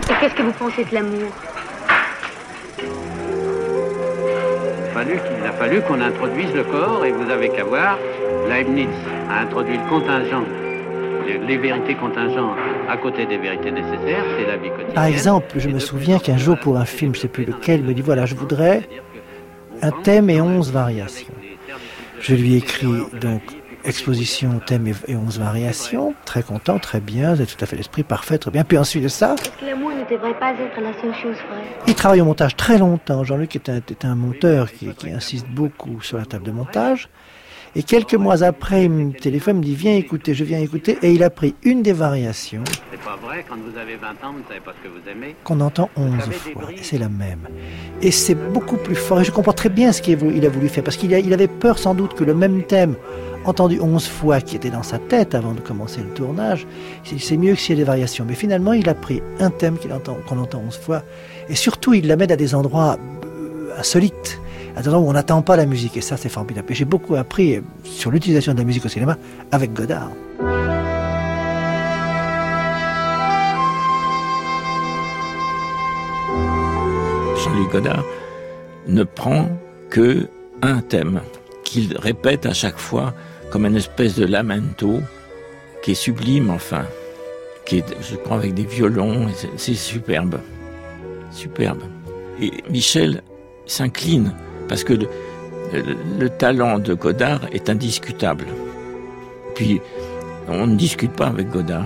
Et 0.04 0.20
qu'est-ce 0.20 0.36
que 0.36 0.44
vous 0.44 0.52
pensez 0.52 0.84
de 0.84 0.94
l'amour? 0.94 1.32
Il 4.96 5.48
a 5.48 5.52
fallu 5.54 5.82
qu'on 5.82 6.00
introduise 6.00 6.54
le 6.54 6.64
corps 6.64 7.04
et 7.06 7.12
vous 7.12 7.30
avez 7.30 7.50
qu'à 7.50 7.64
voir, 7.64 7.98
Leibniz 8.48 8.88
a 9.30 9.42
introduit 9.42 9.78
le 9.78 9.90
contingent 9.90 10.46
les 11.48 11.58
vérités 11.58 11.96
contingentes 11.96 12.58
à 12.90 12.98
côté 12.98 13.26
des 13.26 13.38
vérités 13.38 13.72
nécessaires, 13.72 14.26
c'est 14.38 14.46
la 14.46 14.58
vie 14.58 14.70
quotidienne. 14.70 14.94
Par 14.94 15.06
exemple, 15.06 15.48
je 15.58 15.70
me 15.70 15.80
souviens 15.80 16.20
qu'un 16.20 16.38
jour 16.38 16.58
pour 16.60 16.78
un 16.78 16.86
film, 16.86 17.14
je 17.14 17.20
ne 17.20 17.22
sais 17.24 17.28
plus 17.28 17.46
lequel, 17.46 17.80
il 17.82 17.86
me 17.86 17.94
dit 17.94 18.02
voilà, 18.02 18.26
je 18.26 18.36
voudrais 18.36 18.88
un 19.82 19.92
thème 19.92 20.30
et 20.30 20.42
onze 20.42 20.72
variations. 20.72 21.34
Je 22.20 22.36
lui 22.36 22.56
écris 22.56 22.88
donc 23.20 23.42
exposition, 23.86 24.60
thème 24.66 24.94
et 25.08 25.16
onze 25.16 25.40
variations, 25.40 26.14
très 26.26 26.44
content, 26.44 26.80
très 26.80 27.00
bien, 27.00 27.36
c'est 27.36 27.46
tout 27.46 27.62
à 27.62 27.66
fait 27.66 27.76
l'esprit 27.76 28.04
parfait, 28.04 28.38
très 28.38 28.52
bien. 28.52 28.64
Puis 28.64 28.78
ensuite 28.78 29.04
de 29.04 29.08
ça, 29.08 29.36
l'amour 29.66 29.92
ne 29.92 30.10
devrait 30.10 30.38
pas 30.40 30.52
être 30.52 30.82
la 30.82 30.94
seule 31.02 31.14
chose 31.16 31.36
vraie. 31.50 31.64
Il 31.88 31.96
travaille 31.96 32.22
au 32.22 32.26
montage 32.26 32.56
très 32.56 32.78
longtemps. 32.78 33.24
Jean-Luc 33.24 33.56
est 33.56 33.70
un, 33.70 33.82
un 34.04 34.16
monteur 34.16 34.72
qui, 34.72 34.94
qui 34.96 35.10
insiste 35.10 35.48
beaucoup 35.50 36.02
sur 36.02 36.18
la 36.18 36.26
table 36.26 36.46
de 36.46 36.52
montage. 36.52 37.10
Et 37.76 37.82
quelques 37.82 38.14
mois 38.14 38.44
après, 38.44 38.84
il 38.84 38.92
me 38.92 39.14
téléphone, 39.14 39.56
il 39.56 39.60
me 39.60 39.64
dit 39.64 39.76
Viens 39.76 39.96
écouter, 39.96 40.36
je 40.36 40.44
viens 40.44 40.60
écouter. 40.60 41.00
Et 41.02 41.12
il 41.12 41.24
a 41.24 41.32
pris 41.32 41.56
une 41.64 41.82
des 41.82 41.92
variations. 41.92 42.64
C'est 42.92 43.02
pas 43.02 43.16
vrai, 43.16 43.44
quand 43.50 43.56
vous 43.58 43.76
avez 43.80 43.96
20 43.96 44.10
ans, 44.10 44.34
vous 44.34 44.40
ne 44.40 44.48
savez 44.48 44.60
pas 44.60 44.74
ce 44.78 44.88
que 44.88 44.94
vous 44.94 45.10
aimez. 45.10 45.36
Qu'on 45.44 45.60
entend 45.60 45.90
11 45.98 46.22
fois. 46.22 46.72
Et 46.72 46.84
c'est 46.84 47.00
la 47.00 47.10
même. 47.10 47.48
Et 48.04 48.12
c'est 48.12 48.36
beaucoup 48.36 48.78
plus 48.78 48.96
fort. 48.96 49.22
Et 49.22 49.24
je 49.24 49.32
comprends 49.32 49.54
très 49.54 49.70
bien 49.70 49.92
ce 49.92 50.04
qu'il 50.04 50.46
a 50.46 50.50
voulu 50.50 50.70
faire. 50.70 50.84
Parce 50.84 50.98
qu'il 50.98 51.12
il 51.12 51.34
avait 51.34 51.48
peur 51.48 51.80
sans 51.80 51.96
doute 51.96 52.14
que 52.14 52.24
le 52.24 52.36
même 52.36 52.64
thème, 52.64 52.96
entendu 53.46 53.80
11 53.80 54.08
fois, 54.08 54.42
qui 54.42 54.56
était 54.56 54.70
dans 54.70 54.84
sa 54.84 55.00
tête 55.00 55.36
avant 55.36 55.54
de 55.54 55.60
commencer 55.60 56.02
le 56.02 56.10
tournage, 56.14 56.68
c'est 57.04 57.38
mieux 57.38 57.54
que 57.54 57.60
s'il 57.60 57.76
y 57.76 57.80
a 57.80 57.82
des 57.82 57.88
variations. 57.88 58.26
Mais 58.28 58.36
finalement, 58.36 58.74
il 58.74 58.88
a 58.90 58.94
pris 58.94 59.22
un 59.40 59.50
thème 59.50 59.78
qu'on 59.78 59.92
entend, 59.92 60.18
qu'on 60.28 60.38
entend 60.40 60.62
11 60.66 60.78
fois. 60.78 61.04
Et 61.50 61.56
surtout, 61.56 61.94
il 61.94 62.08
l'amène 62.08 62.32
à 62.32 62.36
des 62.36 62.56
endroits 62.56 62.98
euh, 63.26 63.78
insolites 63.78 64.40
à 64.76 64.82
des 64.82 64.88
endroits 64.88 65.06
où 65.06 65.10
on 65.10 65.14
n'attend 65.14 65.42
pas 65.42 65.56
la 65.56 65.66
musique. 65.66 65.98
Et 65.98 66.02
ça, 66.02 66.18
c'est 66.18 66.30
formidable. 66.30 66.72
Et 66.72 66.76
j'ai 66.76 66.86
beaucoup 66.86 67.16
appris 67.16 67.62
sur 67.84 68.12
l'utilisation 68.12 68.54
de 68.54 68.60
la 68.60 68.64
musique 68.64 68.86
au 68.86 68.90
cinéma 68.90 69.18
avec 69.52 69.74
Godard. 69.74 70.10
Jean-Luc 77.38 77.72
Godard 77.72 78.04
ne 78.88 79.04
prend 79.04 79.50
que 79.90 80.28
un 80.62 80.80
thème 80.80 81.22
qu'il 81.64 81.98
répète 81.98 82.46
à 82.46 82.54
chaque 82.54 82.78
fois 82.78 83.14
comme 83.54 83.68
une 83.68 83.76
espèce 83.76 84.16
de 84.16 84.26
lamento 84.26 85.00
qui 85.84 85.92
est 85.92 85.94
sublime 85.94 86.50
enfin, 86.50 86.86
qui 87.68 87.78
est, 87.78 87.86
je 88.02 88.16
crois, 88.16 88.38
avec 88.38 88.56
des 88.56 88.64
violons, 88.64 89.28
c'est 89.58 89.76
superbe, 89.76 90.40
superbe. 91.30 91.84
Et 92.42 92.50
Michel 92.72 93.22
s'incline 93.68 94.34
parce 94.68 94.84
que 94.84 94.94
le, 95.72 96.30
talent 96.30 96.80
de 96.80 96.96
Godard 96.96 97.42
est 97.52 97.70
indiscutable. 97.70 98.48
Puis, 99.54 99.82
on 100.48 100.66
ne 100.66 100.76
discute 100.76 101.12
pas 101.12 101.28
avec 101.28 101.52
Godard. 101.52 101.86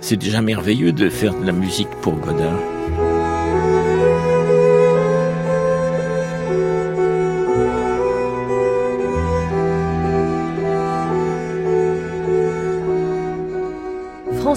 C'est 0.00 0.16
déjà 0.16 0.42
merveilleux 0.42 0.90
de 0.90 1.08
faire 1.10 1.32
de 1.38 1.46
la 1.46 1.52
musique 1.52 1.90
pour 2.02 2.14
Godard. 2.14 2.58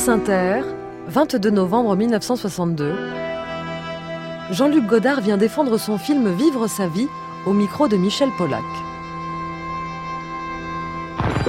France 0.02 0.20
Inter, 0.20 0.62
22 1.10 1.52
novembre 1.52 1.96
1962. 1.96 2.96
Jean-Luc 4.50 4.88
Godard 4.88 5.22
vient 5.22 5.38
défendre 5.38 5.78
son 5.78 6.00
film 6.00 6.34
Vivre 6.34 6.66
sa 6.66 6.88
vie 6.88 7.08
au 7.46 7.54
micro 7.54 7.88
de 7.88 7.98
Michel 7.98 8.30
Pollack. 8.36 8.64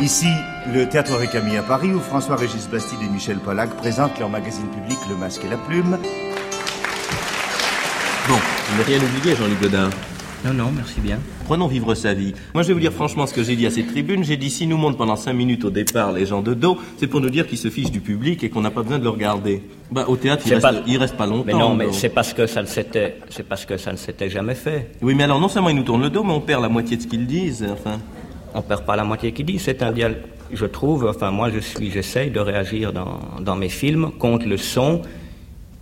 Ici, 0.03 0.29
le 0.71 0.87
Théâtre 0.87 1.17
Récamier 1.17 1.57
à 1.57 1.63
Paris, 1.63 1.95
où 1.95 2.01
François-Régis 2.01 2.69
Bastide 2.69 3.01
et 3.01 3.09
Michel 3.09 3.39
Pollack 3.39 3.71
présentent 3.71 4.19
leur 4.19 4.29
magazine 4.29 4.69
public 4.69 4.99
Le 5.09 5.17
Masque 5.17 5.43
et 5.47 5.49
la 5.49 5.57
Plume. 5.57 5.97
Bon, 8.29 8.35
vous 8.35 8.77
n'avez 8.77 8.97
rien 8.97 9.03
oublié, 9.03 9.35
Jean-Luc 9.35 9.63
Godard 9.63 9.89
non, 10.45 10.53
non, 10.53 10.71
merci 10.75 11.01
bien. 11.01 11.19
Prenons 11.45 11.69
vivre 11.69 11.95
sa 11.95 12.15
vie. 12.15 12.35
Moi, 12.53 12.63
je 12.63 12.69
vais 12.69 12.75
vous 12.75 12.81
dire 12.81 12.93
franchement 12.93 13.27
ce 13.27 13.35
que 13.35 13.43
j'ai 13.43 13.55
dit 13.55 13.67
à 13.67 13.71
cette 13.71 13.89
tribune. 13.89 14.25
J'ai 14.25 14.37
dit, 14.37 14.51
si 14.51 14.67
nous 14.67 14.77
montrent 14.77 14.97
pendant 14.97 15.17
cinq 15.17 15.35
minutes 15.35 15.65
au 15.65 15.71
départ 15.71 16.13
les 16.13 16.27
gens 16.27 16.43
de 16.43 16.55
dos, 16.55 16.79
c'est 16.99 17.07
pour 17.07 17.21
nous 17.21 17.31
dire 17.31 17.47
qu'ils 17.47 17.59
se 17.59 17.71
fichent 17.71 17.91
du 17.91 18.01
public 18.01 18.43
et 18.43 18.51
qu'on 18.51 18.61
n'a 18.61 18.71
pas 18.71 18.83
besoin 18.83 18.99
de 18.99 19.05
le 19.05 19.11
regarder. 19.11 19.63
Bah, 19.91 20.05
au 20.09 20.17
théâtre, 20.17 20.43
il 20.47 20.55
reste, 20.55 20.63
pas... 20.63 20.75
il 20.87 20.97
reste, 20.97 21.17
pas 21.17 21.27
longtemps. 21.27 21.45
Mais 21.47 21.53
non, 21.53 21.75
mais 21.75 21.93
c'est 21.93 22.09
parce 22.09 22.33
que 22.33 22.47
ça 22.47 22.63
ne 22.63 22.67
s'était, 22.67 23.19
c'est 23.29 23.47
parce 23.47 23.65
que 23.65 23.77
ça 23.77 23.93
ne 23.93 23.97
s'était 23.97 24.31
jamais 24.31 24.55
fait. 24.55 24.91
Oui, 25.01 25.15
mais 25.15 25.25
alors, 25.25 25.41
non 25.41 25.49
seulement 25.49 25.69
ils 25.69 25.77
nous 25.77 25.85
tournent 25.85 26.03
le 26.03 26.11
dos, 26.11 26.25
mais 26.25 26.33
on 26.33 26.41
perd 26.41 26.63
la 26.63 26.69
moitié 26.69 26.97
de 26.97 27.03
ce 27.03 27.07
qu'ils 27.07 27.27
disent, 27.27 27.67
enfin. 27.71 27.99
On 28.55 28.61
perd 28.61 28.85
pas 28.85 28.97
la 28.97 29.05
moitié 29.05 29.33
qu'ils 29.33 29.47
disent. 29.47 29.63
C'est 29.63 29.83
un 29.83 29.93
dialogue, 29.93 30.19
je 30.53 30.67
trouve, 30.67 31.07
enfin, 31.09 31.31
moi, 31.31 31.51
je 31.51 31.59
suis, 31.59 31.91
j'essaye 31.91 32.31
de 32.31 32.41
réagir 32.41 32.93
dans, 32.93 33.19
dans 33.41 33.57
mes 33.57 33.71
films 33.71 34.11
contre 34.19 34.47
le 34.47 34.59
son 34.59 35.01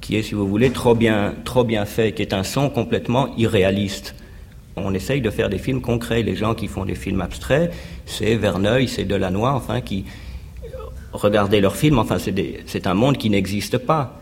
qui 0.00 0.16
est, 0.16 0.22
si 0.22 0.34
vous 0.34 0.46
voulez, 0.46 0.70
trop 0.70 0.94
bien, 0.94 1.34
trop 1.44 1.64
bien 1.64 1.84
fait, 1.84 2.12
qui 2.12 2.22
est 2.22 2.32
un 2.32 2.44
son 2.44 2.70
complètement 2.70 3.34
irréaliste. 3.36 4.14
On 4.76 4.94
essaye 4.94 5.20
de 5.20 5.30
faire 5.30 5.48
des 5.48 5.58
films 5.58 5.80
concrets. 5.80 6.22
Les 6.22 6.36
gens 6.36 6.54
qui 6.54 6.68
font 6.68 6.84
des 6.84 6.94
films 6.94 7.20
abstraits, 7.20 7.72
c'est 8.06 8.36
Verneuil, 8.36 8.88
c'est 8.88 9.04
Delannoy, 9.04 9.48
enfin, 9.48 9.80
qui 9.80 10.04
regardez 11.12 11.60
leurs 11.60 11.76
films, 11.76 11.98
enfin, 11.98 12.16
c'est 12.18 12.86
un 12.86 12.94
monde 12.94 13.18
qui 13.18 13.30
n'existe 13.30 13.78
pas. 13.78 14.20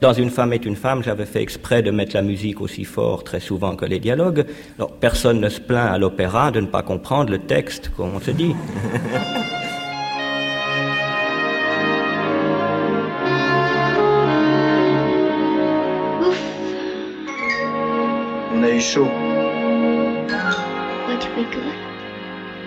Dans 0.00 0.12
Une 0.12 0.30
femme 0.30 0.52
est 0.52 0.64
une 0.64 0.76
femme, 0.76 1.02
j'avais 1.02 1.26
fait 1.26 1.42
exprès 1.42 1.82
de 1.82 1.90
mettre 1.90 2.14
la 2.14 2.22
musique 2.22 2.60
aussi 2.60 2.84
fort 2.84 3.24
très 3.24 3.40
souvent 3.40 3.74
que 3.74 3.84
les 3.84 3.98
dialogues. 3.98 4.46
Alors, 4.78 4.92
personne 4.92 5.40
ne 5.40 5.48
se 5.48 5.60
plaint 5.60 5.90
à 5.90 5.98
l'opéra 5.98 6.52
de 6.52 6.60
ne 6.60 6.66
pas 6.66 6.82
comprendre 6.82 7.30
le 7.32 7.40
texte, 7.40 7.90
comme 7.96 8.14
on 8.14 8.20
se 8.20 8.30
dit. 8.30 8.54
On 18.54 18.62
a 18.62 18.70
eu 18.70 18.80
chaud. 18.80 19.08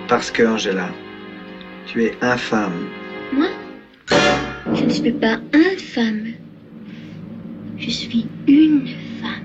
Parce 0.08 0.32
que, 0.32 0.44
Angela, 0.44 0.90
tu 1.88 2.04
es 2.04 2.18
infâme. 2.22 2.88
Moi? 3.34 3.48
Je 4.74 4.84
ne 4.84 4.90
suis 4.90 5.12
pas 5.12 5.38
infâme. 5.54 6.34
Je 7.78 7.90
suis 7.90 8.28
une 8.48 8.88
femme. 9.22 9.42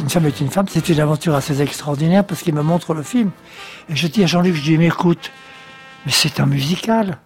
Une 0.00 0.08
femme 0.08 0.26
est 0.26 0.40
une 0.40 0.48
femme, 0.48 0.66
c'est 0.68 0.88
une 0.88 1.00
aventure 1.00 1.34
assez 1.34 1.60
extraordinaire 1.60 2.24
parce 2.24 2.42
qu'il 2.42 2.54
me 2.54 2.62
montre 2.62 2.94
le 2.94 3.02
film. 3.02 3.30
Et 3.90 3.96
je 3.96 4.06
dis 4.06 4.22
à 4.22 4.26
Jean-Luc, 4.26 4.54
je 4.54 4.62
dis, 4.62 4.78
mais 4.78 4.86
écoute, 4.86 5.30
mais 6.06 6.12
c'est 6.12 6.40
un 6.40 6.46
musical. 6.46 7.18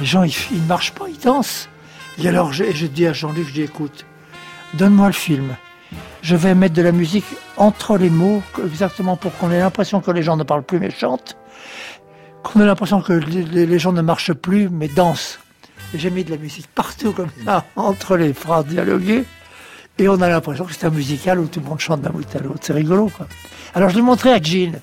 Les 0.00 0.06
gens, 0.06 0.24
ils 0.24 0.62
marchent 0.66 0.92
pas, 0.92 1.06
ils 1.08 1.18
dansent. 1.18 1.68
Et 2.18 2.28
alors, 2.28 2.52
je, 2.52 2.86
dis 2.86 3.06
à 3.06 3.12
Jean-Luc, 3.12 3.48
je 3.48 3.52
dis, 3.52 3.62
écoute, 3.62 4.06
donne-moi 4.74 5.08
le 5.08 5.12
film. 5.12 5.56
Je 6.22 6.36
vais 6.36 6.54
mettre 6.54 6.74
de 6.74 6.82
la 6.82 6.92
musique 6.92 7.24
entre 7.56 7.98
les 7.98 8.10
mots, 8.10 8.42
exactement 8.64 9.16
pour 9.16 9.36
qu'on 9.36 9.50
ait 9.50 9.58
l'impression 9.58 10.00
que 10.00 10.10
les 10.10 10.22
gens 10.22 10.36
ne 10.36 10.42
parlent 10.42 10.62
plus 10.62 10.78
mais 10.78 10.90
chantent, 10.90 11.36
qu'on 12.42 12.60
ait 12.60 12.66
l'impression 12.66 13.02
que 13.02 13.12
les, 13.12 13.78
gens 13.78 13.92
ne 13.92 14.00
marchent 14.00 14.32
plus 14.32 14.68
mais 14.68 14.88
dansent. 14.88 15.38
Et 15.92 15.98
j'ai 15.98 16.10
mis 16.10 16.24
de 16.24 16.30
la 16.30 16.36
musique 16.36 16.66
partout 16.74 17.12
comme 17.12 17.30
ça, 17.44 17.64
entre 17.76 18.16
les 18.16 18.32
phrases 18.32 18.66
dialoguées. 18.66 19.24
Et 19.98 20.08
on 20.08 20.20
a 20.20 20.28
l'impression 20.28 20.64
que 20.64 20.72
c'est 20.72 20.86
un 20.86 20.90
musical 20.90 21.38
où 21.38 21.46
tout 21.46 21.60
le 21.60 21.66
monde 21.66 21.78
chante 21.78 22.00
d'un 22.00 22.10
bout 22.10 22.24
à 22.34 22.40
l'autre. 22.40 22.60
C'est 22.62 22.72
rigolo. 22.72 23.12
Alors 23.74 23.90
je 23.90 23.96
l'ai 23.96 24.02
montré 24.02 24.32
à 24.32 24.42
Jean. 24.42 24.80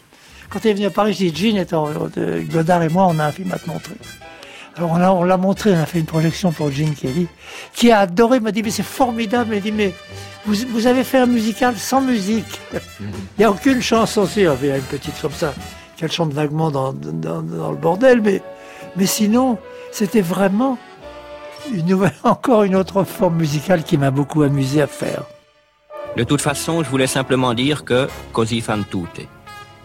Quand 0.49 0.63
il 0.63 0.69
est 0.69 0.73
venu 0.73 0.85
à 0.85 0.89
Paris, 0.89 1.13
je 1.13 1.25
dis, 1.25 1.35
Jean, 1.35 1.57
étant, 1.57 1.89
euh, 2.17 2.43
Godard 2.43 2.83
et 2.83 2.89
moi, 2.89 3.07
on 3.09 3.19
a 3.19 3.25
un 3.25 3.31
film 3.31 3.51
à 3.51 3.57
te 3.57 3.69
montrer. 3.69 3.95
Alors 4.77 4.91
on 4.91 4.97
l'a 4.97 5.13
on 5.13 5.23
l'a 5.23 5.37
montré, 5.37 5.73
on 5.73 5.79
a 5.79 5.85
fait 5.85 5.99
une 5.99 6.05
projection 6.05 6.51
pour 6.51 6.71
Jean 6.71 6.93
Kelly, 6.93 7.27
qui 7.73 7.91
a 7.91 7.99
adoré, 7.99 8.39
m'a 8.39 8.51
dit, 8.51 8.63
mais 8.63 8.71
c'est 8.71 8.83
formidable. 8.83 9.53
Il 9.53 9.55
m'a 9.55 9.61
dit, 9.61 9.71
mais 9.71 9.93
vous, 10.45 10.55
vous, 10.69 10.87
avez 10.87 11.03
fait 11.03 11.19
un 11.19 11.25
musical 11.25 11.77
sans 11.77 12.01
musique. 12.01 12.59
Il 13.01 13.07
n'y 13.39 13.45
a 13.45 13.51
aucune 13.51 13.81
chanson. 13.81 14.25
Si, 14.25 14.41
il 14.41 14.43
y 14.43 14.47
a 14.47 14.77
une 14.77 14.83
petite 14.83 15.19
comme 15.21 15.33
ça, 15.33 15.53
qu'elle 15.97 16.11
chante 16.11 16.33
vaguement 16.33 16.71
dans, 16.71 16.93
dans, 16.93 17.41
dans, 17.41 17.71
le 17.71 17.77
bordel, 17.77 18.21
mais, 18.21 18.41
mais 18.95 19.05
sinon, 19.05 19.57
c'était 19.91 20.21
vraiment 20.21 20.77
une 21.73 21.85
nouvelle, 21.85 22.13
encore 22.23 22.63
une 22.63 22.75
autre 22.75 23.03
forme 23.03 23.35
musicale 23.35 23.83
qui 23.83 23.97
m'a 23.97 24.11
beaucoup 24.11 24.41
amusé 24.41 24.81
à 24.81 24.87
faire. 24.87 25.23
De 26.17 26.23
toute 26.23 26.41
façon, 26.41 26.83
je 26.83 26.89
voulais 26.89 27.07
simplement 27.07 27.53
dire 27.53 27.85
que 27.85 28.07
così 28.33 28.61
fan 28.61 28.83
tutte. 28.89 29.27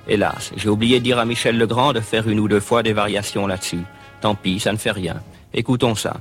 Hélas, 0.08 0.52
j'ai 0.56 0.68
oublié 0.68 0.98
de 0.98 1.04
dire 1.04 1.18
à 1.18 1.24
Michel 1.24 1.58
Legrand 1.58 1.92
de 1.92 2.00
faire 2.00 2.28
une 2.28 2.40
ou 2.40 2.48
deux 2.48 2.60
fois 2.60 2.82
des 2.82 2.92
variations 2.92 3.46
là-dessus. 3.46 3.84
Tant 4.20 4.34
pis, 4.34 4.60
ça 4.60 4.72
ne 4.72 4.76
fait 4.76 4.90
rien. 4.90 5.22
Écoutons 5.52 5.94
ça. 5.94 6.16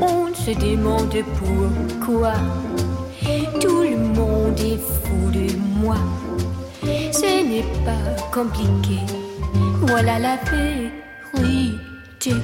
On 0.00 0.34
se 0.34 0.50
demande 0.58 1.16
pourquoi 1.38 2.34
tout 3.60 3.82
le 3.82 3.96
monde 3.96 4.60
est 4.60 4.78
fou 4.78 5.30
de 5.30 5.56
moi. 5.80 5.96
Ce 6.82 7.42
n'est 7.48 7.64
pas 7.84 8.06
compliqué, 8.32 9.00
voilà 9.82 10.18
la 10.18 10.36
vérité. 10.50 12.34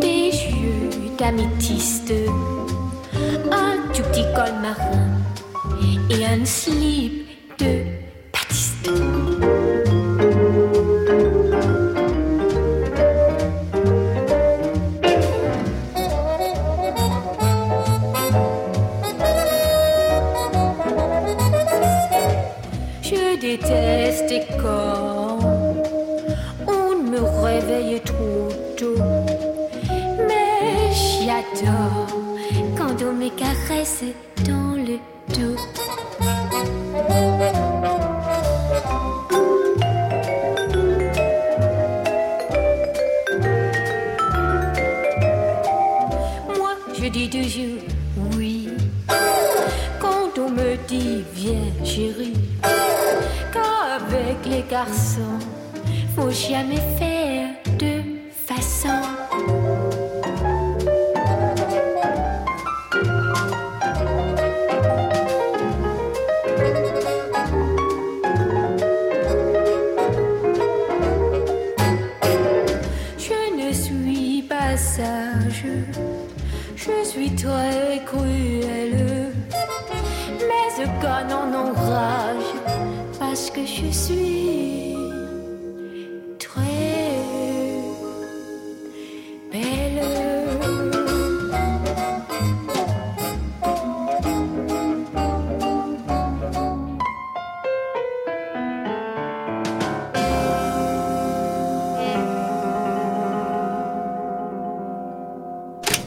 Des 0.00 0.30
yeux 0.30 0.88
d'améthyste, 1.18 2.12
un 3.52 3.92
tout 3.92 4.02
petit 4.04 4.24
col 4.34 4.54
marin 4.62 5.10
et 6.08 6.24
un 6.24 6.42
slip 6.46 7.25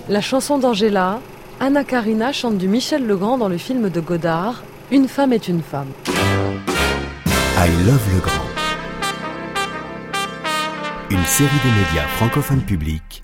La 0.09 0.21
chanson 0.21 0.57
d'Angela, 0.57 1.19
Anna 1.59 1.83
Karina 1.83 2.33
chante 2.33 2.57
du 2.57 2.67
Michel 2.67 3.05
Legrand 3.05 3.37
dans 3.37 3.47
le 3.47 3.59
film 3.59 3.91
de 3.91 3.99
Godard, 3.99 4.63
Une 4.89 5.07
femme 5.07 5.33
est 5.33 5.47
une 5.47 5.61
femme. 5.61 5.89
I 6.07 7.69
Love 7.85 8.15
Legrand. 8.15 8.49
Une 11.11 11.23
série 11.25 11.49
de 11.63 11.69
médias 11.69 12.07
francophones 12.07 12.63
publics 12.63 13.23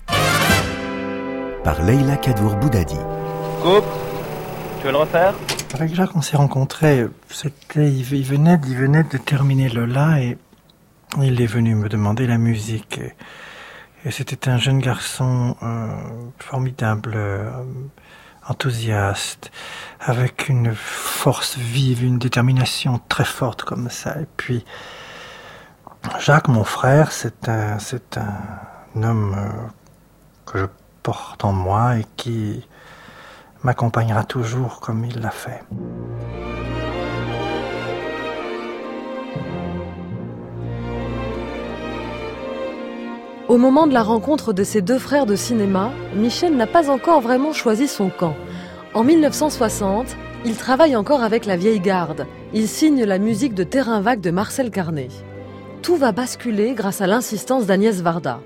par 1.64 1.82
Leila 1.82 2.16
Kadour 2.18 2.54
Boudadi. 2.54 2.94
Coupe, 3.62 3.84
tu 4.78 4.86
veux 4.86 4.92
le 4.92 4.98
refaire? 4.98 5.34
Avec 5.74 5.92
Jacques, 5.92 6.14
on 6.14 6.22
s'est 6.22 6.36
rencontrés. 6.36 7.04
C'était, 7.30 7.90
il 7.90 8.12
il 8.12 8.22
venait, 8.24 8.60
il 8.64 8.76
venait 8.76 9.02
de 9.02 9.18
terminer 9.18 9.70
Lola 9.70 10.20
et 10.20 10.38
il 11.20 11.42
est 11.42 11.46
venu 11.46 11.74
me 11.74 11.88
demander 11.88 12.28
la 12.28 12.38
musique. 12.38 12.98
Et 12.98 13.12
c'était 14.10 14.48
un 14.48 14.58
jeune 14.58 14.78
garçon 14.78 15.56
euh, 15.62 15.88
formidable, 16.38 17.12
euh, 17.14 17.50
enthousiaste, 18.48 19.50
avec 20.00 20.48
une 20.48 20.74
force 20.74 21.56
vive, 21.56 22.04
une 22.04 22.18
détermination 22.18 23.00
très 23.08 23.24
forte 23.24 23.64
comme 23.64 23.90
ça. 23.90 24.20
Et 24.20 24.26
puis, 24.36 24.64
Jacques, 26.20 26.48
mon 26.48 26.64
frère, 26.64 27.10
c'est 27.10 27.48
un, 27.48 27.78
c'est 27.78 28.18
un 28.18 29.02
homme 29.02 29.34
euh, 29.36 29.50
que 30.44 30.58
je 30.58 30.66
porte 31.02 31.44
en 31.44 31.52
moi 31.52 31.98
et 31.98 32.06
qui 32.16 32.66
m'accompagnera 33.62 34.24
toujours 34.24 34.80
comme 34.80 35.04
il 35.04 35.20
l'a 35.20 35.30
fait. 35.30 35.62
Au 43.48 43.58
moment 43.58 43.86
de 43.86 43.92
la 43.92 44.02
rencontre 44.02 44.52
de 44.52 44.64
ces 44.64 44.82
deux 44.82 44.98
frères 44.98 45.24
de 45.24 45.36
cinéma, 45.36 45.92
Michel 46.16 46.56
n'a 46.56 46.66
pas 46.66 46.90
encore 46.90 47.20
vraiment 47.20 47.52
choisi 47.52 47.86
son 47.86 48.10
camp. 48.10 48.34
En 48.92 49.04
1960, 49.04 50.16
il 50.44 50.56
travaille 50.56 50.96
encore 50.96 51.22
avec 51.22 51.46
la 51.46 51.56
vieille 51.56 51.78
garde. 51.78 52.26
Il 52.52 52.66
signe 52.66 53.04
la 53.04 53.20
musique 53.20 53.54
de 53.54 53.62
Terrain 53.62 54.00
vague 54.00 54.20
de 54.20 54.32
Marcel 54.32 54.72
Carnet. 54.72 55.10
Tout 55.80 55.94
va 55.94 56.10
basculer 56.10 56.72
grâce 56.74 57.00
à 57.00 57.06
l'insistance 57.06 57.66
d'Agnès 57.66 58.00
Varda. 58.02 58.40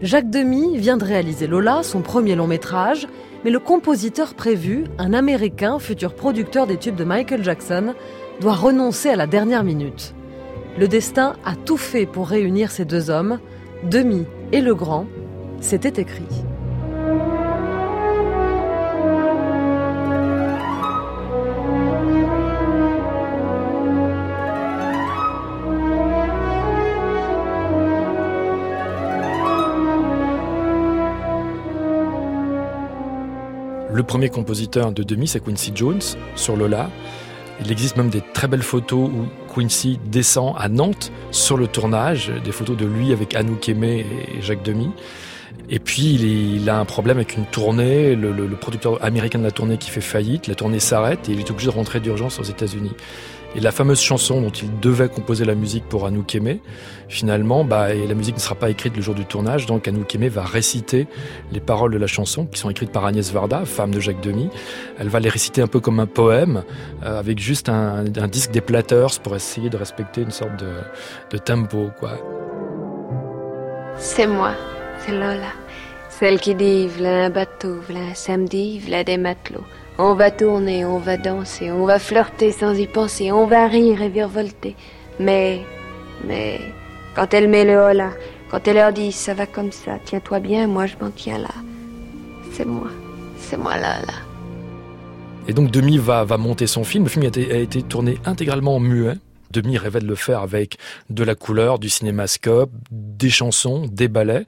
Jacques 0.00 0.30
Demy 0.30 0.78
vient 0.78 0.96
de 0.96 1.04
réaliser 1.04 1.48
Lola, 1.48 1.82
son 1.82 2.02
premier 2.02 2.36
long 2.36 2.46
métrage, 2.46 3.08
mais 3.44 3.50
le 3.50 3.58
compositeur 3.58 4.34
prévu, 4.34 4.84
un 4.98 5.12
Américain, 5.12 5.80
futur 5.80 6.14
producteur 6.14 6.68
des 6.68 6.76
tubes 6.76 6.94
de 6.94 7.02
Michael 7.02 7.42
Jackson, 7.42 7.94
doit 8.40 8.54
renoncer 8.54 9.08
à 9.08 9.16
la 9.16 9.26
dernière 9.26 9.64
minute. 9.64 10.14
Le 10.78 10.86
destin 10.86 11.34
a 11.44 11.56
tout 11.56 11.78
fait 11.78 12.06
pour 12.06 12.28
réunir 12.28 12.70
ces 12.70 12.84
deux 12.84 13.10
hommes, 13.10 13.40
Demi 13.82 14.24
et 14.52 14.60
le 14.60 14.74
grand, 14.74 15.06
c'était 15.60 16.00
écrit. 16.00 16.24
Le 33.96 34.02
premier 34.02 34.28
compositeur 34.28 34.92
de 34.92 35.02
Demi, 35.02 35.26
c'est 35.26 35.42
Quincy 35.42 35.72
Jones 35.74 36.02
sur 36.34 36.54
Lola. 36.54 36.90
Il 37.60 37.72
existe 37.72 37.96
même 37.96 38.10
des 38.10 38.20
très 38.20 38.48
belles 38.48 38.62
photos 38.62 39.08
où 39.08 39.26
Quincy 39.52 39.98
descend 40.04 40.54
à 40.58 40.68
Nantes 40.68 41.10
sur 41.30 41.56
le 41.56 41.66
tournage, 41.66 42.30
des 42.44 42.52
photos 42.52 42.76
de 42.76 42.84
lui 42.86 43.12
avec 43.12 43.34
Anouk 43.34 43.68
Aimé 43.68 44.04
et 44.36 44.42
Jacques 44.42 44.62
Demy. 44.62 44.90
Et 45.68 45.78
puis 45.78 46.14
il, 46.14 46.70
a 46.70 46.78
un 46.78 46.84
problème 46.84 47.16
avec 47.16 47.36
une 47.36 47.44
tournée, 47.46 48.14
le, 48.14 48.46
producteur 48.56 49.02
américain 49.04 49.38
de 49.38 49.44
la 49.44 49.50
tournée 49.50 49.78
qui 49.78 49.90
fait 49.90 50.00
faillite, 50.00 50.46
la 50.46 50.54
tournée 50.54 50.80
s'arrête 50.80 51.28
et 51.28 51.32
il 51.32 51.40
est 51.40 51.50
obligé 51.50 51.70
de 51.70 51.74
rentrer 51.74 52.00
d'urgence 52.00 52.38
aux 52.38 52.44
États-Unis. 52.44 52.92
Et 53.56 53.60
la 53.60 53.72
fameuse 53.72 54.00
chanson 54.00 54.42
dont 54.42 54.50
il 54.50 54.80
devait 54.80 55.08
composer 55.08 55.46
la 55.46 55.54
musique 55.54 55.88
pour 55.88 56.04
Anouk 56.06 56.36
finalement, 57.08 57.64
bah, 57.64 57.94
et 57.94 58.06
la 58.06 58.14
musique 58.14 58.34
ne 58.34 58.40
sera 58.40 58.54
pas 58.54 58.68
écrite 58.68 58.94
le 58.94 59.00
jour 59.00 59.14
du 59.14 59.24
tournage, 59.24 59.64
donc 59.64 59.88
Anouk 59.88 60.14
va 60.16 60.44
réciter 60.44 61.06
les 61.52 61.60
paroles 61.60 61.92
de 61.92 61.98
la 61.98 62.06
chanson 62.06 62.44
qui 62.44 62.58
sont 62.60 62.68
écrites 62.68 62.92
par 62.92 63.06
Agnès 63.06 63.32
Varda, 63.32 63.64
femme 63.64 63.92
de 63.92 64.00
Jacques 64.00 64.20
Demy. 64.20 64.50
Elle 64.98 65.08
va 65.08 65.20
les 65.20 65.30
réciter 65.30 65.62
un 65.62 65.68
peu 65.68 65.80
comme 65.80 66.00
un 66.00 66.06
poème, 66.06 66.64
euh, 67.02 67.18
avec 67.18 67.38
juste 67.38 67.70
un, 67.70 68.04
disque 68.04 68.50
des 68.50 68.60
Platters 68.60 69.20
pour 69.22 69.34
essayer 69.34 69.70
de 69.70 69.76
respecter 69.78 70.20
une 70.20 70.32
sorte 70.32 70.56
de, 70.58 70.72
de 71.30 71.38
tempo. 71.38 71.90
C'est 73.96 74.26
moi, 74.26 74.52
c'est 75.06 75.12
Lola. 75.12 75.52
Celle 76.10 76.40
qui 76.40 76.54
dit, 76.54 76.88
v'là 76.88 77.26
un 77.26 77.30
bateau, 77.30 77.80
v'là 77.88 78.00
un 78.10 78.14
samedi, 78.14 78.78
v'là 78.78 79.04
des 79.04 79.18
matelots. 79.18 79.64
On 79.98 80.14
va 80.14 80.30
tourner, 80.30 80.84
on 80.84 80.98
va 80.98 81.16
danser, 81.16 81.70
on 81.70 81.86
va 81.86 81.98
flirter 81.98 82.52
sans 82.52 82.74
y 82.74 82.86
penser, 82.86 83.32
on 83.32 83.46
va 83.46 83.66
rire 83.66 84.02
et 84.02 84.08
virevolter. 84.08 84.76
Mais, 85.20 85.60
mais, 86.26 86.60
quand 87.14 87.32
elle 87.34 87.48
met 87.48 87.64
le 87.64 87.76
hola, 87.76 88.10
quand 88.50 88.66
elle 88.68 88.76
leur 88.76 88.92
dit 88.92 89.12
ça 89.12 89.34
va 89.34 89.46
comme 89.46 89.72
ça, 89.72 89.98
tiens-toi 90.04 90.40
bien, 90.40 90.66
moi 90.66 90.86
je 90.86 90.94
m'en 91.00 91.10
tiens 91.10 91.38
là. 91.38 91.54
C'est 92.52 92.66
moi, 92.66 92.88
c'est 93.38 93.56
moi 93.56 93.76
là, 93.76 94.00
là. 94.06 94.14
Et 95.48 95.52
donc 95.52 95.70
Demi 95.70 95.98
va, 95.98 96.24
va 96.24 96.36
monter 96.38 96.66
son 96.66 96.84
film. 96.84 97.04
Le 97.04 97.10
film 97.10 97.24
a 97.24 97.28
été, 97.28 97.52
a 97.52 97.58
été 97.58 97.82
tourné 97.82 98.18
intégralement 98.24 98.76
en 98.76 98.80
muet. 98.80 99.14
Demi 99.50 99.78
rêvait 99.78 100.00
de 100.00 100.06
le 100.06 100.16
faire 100.16 100.40
avec 100.40 100.76
de 101.08 101.22
la 101.22 101.34
couleur, 101.34 101.78
du 101.78 101.88
cinémascope, 101.88 102.70
des 102.90 103.30
chansons, 103.30 103.86
des 103.90 104.08
ballets. 104.08 104.44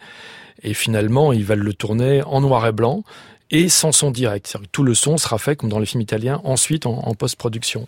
Et 0.62 0.74
finalement, 0.74 1.32
il 1.32 1.44
va 1.44 1.56
le 1.56 1.72
tourner 1.72 2.22
en 2.22 2.40
noir 2.40 2.66
et 2.66 2.72
blanc 2.72 3.04
et 3.50 3.68
sans 3.68 3.92
son 3.92 4.10
direct. 4.10 4.56
Tout 4.72 4.82
le 4.82 4.94
son 4.94 5.16
sera 5.16 5.38
fait 5.38 5.56
comme 5.56 5.70
dans 5.70 5.78
les 5.78 5.86
films 5.86 6.02
italiens, 6.02 6.40
ensuite 6.44 6.86
en, 6.86 7.14
post-production. 7.14 7.86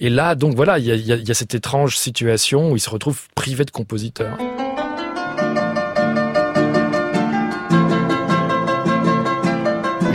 Et 0.00 0.10
là, 0.10 0.34
donc 0.34 0.54
voilà, 0.54 0.78
il 0.78 0.84
y 0.84 0.92
a, 0.92 0.96
y, 1.16 1.30
a, 1.30 1.34
cette 1.34 1.54
étrange 1.54 1.96
situation 1.96 2.70
où 2.70 2.76
il 2.76 2.80
se 2.80 2.90
retrouve 2.90 3.28
privé 3.34 3.64
de 3.64 3.70
compositeur. 3.70 4.36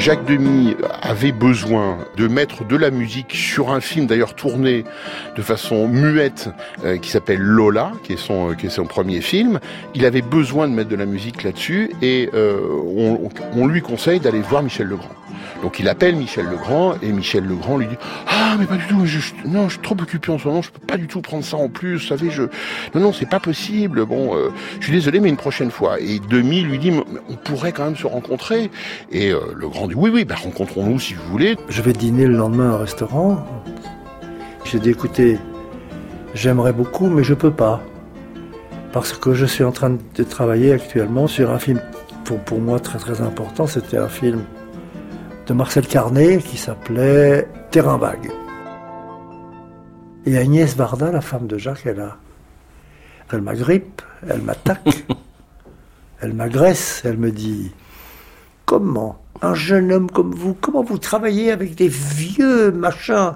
Jacques 0.08 0.24
Demy 0.24 0.78
avait 1.02 1.34
besoin 1.34 1.98
de 2.16 2.30
mettre 2.30 2.64
de 2.64 2.78
la 2.78 2.92
musique 2.92 3.34
sur 3.34 3.72
un 3.72 3.82
film 3.82 4.08
d'ailleurs 4.08 4.36
tourné 4.36 4.86
de 5.36 5.42
façon 5.42 5.90
muette 5.90 6.50
euh, 6.86 6.96
qui 6.96 7.10
s'appelle 7.10 7.42
Lola, 7.42 7.92
qui 8.04 8.14
est 8.14 8.18
son 8.18 8.56
qui 8.56 8.68
est 8.68 8.70
son 8.70 8.86
premier 8.86 9.20
film. 9.20 9.60
Il 9.96 10.06
avait 10.06 10.22
besoin 10.22 10.70
de 10.70 10.74
mettre 10.74 10.88
de 10.88 10.96
la 10.96 11.06
musique 11.06 11.44
là-dessus 11.44 11.92
et 12.02 12.30
euh, 12.34 12.58
on, 12.86 13.30
on, 13.54 13.68
lui 13.68 13.82
conseille 13.82 14.22
d'aller 14.22 14.40
voir 14.40 14.64
Michel 14.64 14.88
Legrand. 14.88 15.12
Donc 15.62 15.80
il 15.80 15.88
appelle 15.88 16.16
Michel 16.16 16.46
Legrand 16.46 16.96
et 17.02 17.12
Michel 17.12 17.46
Legrand 17.46 17.78
lui 17.78 17.88
dit 17.88 17.98
ah 18.28 18.56
mais 18.60 18.66
pas 18.66 18.76
du 18.76 18.86
tout 18.88 19.06
je, 19.06 19.20
non 19.46 19.68
je 19.68 19.74
suis 19.74 19.82
trop 19.82 19.96
occupé 20.00 20.32
en 20.32 20.38
ce 20.38 20.48
moment 20.48 20.62
je 20.62 20.72
peux 20.72 20.86
pas 20.86 20.98
du 20.98 21.08
tout 21.08 21.22
prendre 21.22 21.44
ça 21.44 21.58
en 21.58 21.70
plus 21.70 21.96
vous 21.96 22.08
savez 22.08 22.30
je 22.30 22.44
non 22.94 23.02
non 23.02 23.14
c'est 23.14 23.30
pas 23.30 23.40
possible 23.40 24.06
bon 24.06 24.36
euh, 24.36 24.50
je 24.80 24.86
suis 24.86 24.94
désolé 24.94 25.20
mais 25.20 25.30
une 25.30 25.38
prochaine 25.38 25.72
fois. 25.72 26.00
Et 26.00 26.20
Demi 26.20 26.62
lui 26.62 26.80
dit 26.80 26.92
on 27.30 27.36
pourrait 27.36 27.72
quand 27.72 27.86
même 27.86 27.96
se 27.96 28.08
rencontrer. 28.08 28.70
Et 29.12 29.32
euh, 29.32 29.40
Legrand 29.56 29.88
dit 29.88 29.96
oui 29.96 30.10
oui 30.14 30.26
ben 30.26 30.36
rencontrons-nous 30.36 31.00
si 31.00 31.14
vous 31.14 31.24
voulez. 31.30 31.58
Je 31.70 31.82
vais 31.82 31.94
dîner 31.94 32.28
le 32.28 32.36
lendemain 32.36 32.74
au 32.74 32.78
restaurant. 32.78 33.46
J'ai 34.66 34.80
dit 34.80 34.90
écoutez 34.90 35.40
j'aimerais 36.34 36.74
beaucoup 36.74 37.08
mais 37.08 37.24
je 37.24 37.34
peux 37.34 37.52
pas. 37.52 37.82
Parce 38.92 39.14
que 39.14 39.34
je 39.34 39.46
suis 39.46 39.64
en 39.64 39.72
train 39.72 39.98
de 40.16 40.24
travailler 40.24 40.72
actuellement 40.74 41.28
sur 41.28 41.52
un 41.52 41.60
film. 41.60 41.82
Pour, 42.24 42.40
pour 42.40 42.60
moi 42.60 42.80
très 42.80 43.00
très 43.00 43.22
important 43.22 43.68
c'était 43.68 43.98
un 43.98 44.10
film 44.10 44.44
de 45.48 45.54
Marcel 45.54 45.88
Carnet 45.88 46.40
qui 46.40 46.58
s'appelait 46.58 47.48
Terrain 47.72 47.98
vague. 47.98 48.30
Et 50.26 50.38
Agnès 50.38 50.76
Varda, 50.76 51.10
la 51.10 51.22
femme 51.22 51.48
de 51.48 51.58
Jacques, 51.58 51.86
elle 51.86 52.02
a, 52.02 52.18
elle 53.32 53.42
m'agrippe, 53.42 54.02
elle 54.28 54.42
m'attaque, 54.42 55.06
elle 56.22 56.34
m'agresse, 56.34 57.02
elle 57.06 57.18
me 57.18 57.32
dit 57.32 57.72
comment 58.66 59.22
un 59.42 59.54
jeune 59.54 59.94
homme 59.94 60.12
comme 60.12 60.34
vous, 60.34 60.54
comment 60.54 60.84
vous 60.84 60.98
travaillez 60.98 61.52
avec 61.52 61.76
des 61.76 61.88
vieux 61.88 62.72
machins, 62.72 63.36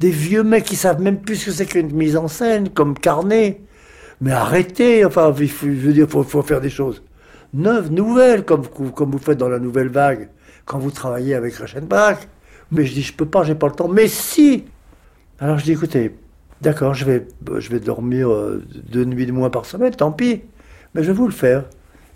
des 0.00 0.10
vieux 0.10 0.44
mecs 0.44 0.64
qui 0.64 0.76
savent 0.76 1.02
même 1.02 1.20
plus 1.20 1.36
ce 1.36 1.46
que 1.46 1.50
c'est 1.50 1.66
qu'une 1.66 1.92
mise 1.92 2.16
en 2.16 2.28
scène, 2.28 2.70
comme 2.70 2.98
Carnet. 2.98 3.60
Mais 4.22 4.32
arrêtez, 4.32 5.04
enfin, 5.04 5.34
je 5.36 5.66
veux 5.66 5.92
dire, 5.92 6.08
faut, 6.08 6.22
faut 6.22 6.42
faire 6.42 6.62
des 6.62 6.70
choses 6.70 7.02
neuves, 7.52 7.92
nouvelles, 7.92 8.44
comme, 8.44 8.66
comme 8.66 9.10
vous 9.10 9.18
faites 9.18 9.38
dans 9.38 9.48
la 9.48 9.58
nouvelle 9.58 9.88
vague 9.88 10.30
quand 10.64 10.78
vous 10.78 10.90
travaillez 10.90 11.34
avec 11.34 11.54
Reichenbach. 11.54 12.18
Mais 12.70 12.84
je 12.84 12.94
dis, 12.94 13.02
je 13.02 13.12
peux 13.12 13.26
pas, 13.26 13.44
j'ai 13.44 13.54
pas 13.54 13.68
le 13.68 13.74
temps. 13.74 13.88
Mais 13.88 14.08
si 14.08 14.64
Alors 15.38 15.58
je 15.58 15.64
dis, 15.64 15.72
écoutez, 15.72 16.14
d'accord, 16.60 16.94
je 16.94 17.04
vais, 17.04 17.26
je 17.58 17.70
vais 17.70 17.80
dormir 17.80 18.28
deux 18.90 19.04
nuits 19.04 19.26
de 19.26 19.32
moins 19.32 19.50
par 19.50 19.66
semaine, 19.66 19.94
tant 19.94 20.12
pis. 20.12 20.42
Mais 20.94 21.02
je 21.02 21.08
vais 21.08 21.16
vous 21.16 21.26
le 21.26 21.32
faire. 21.32 21.64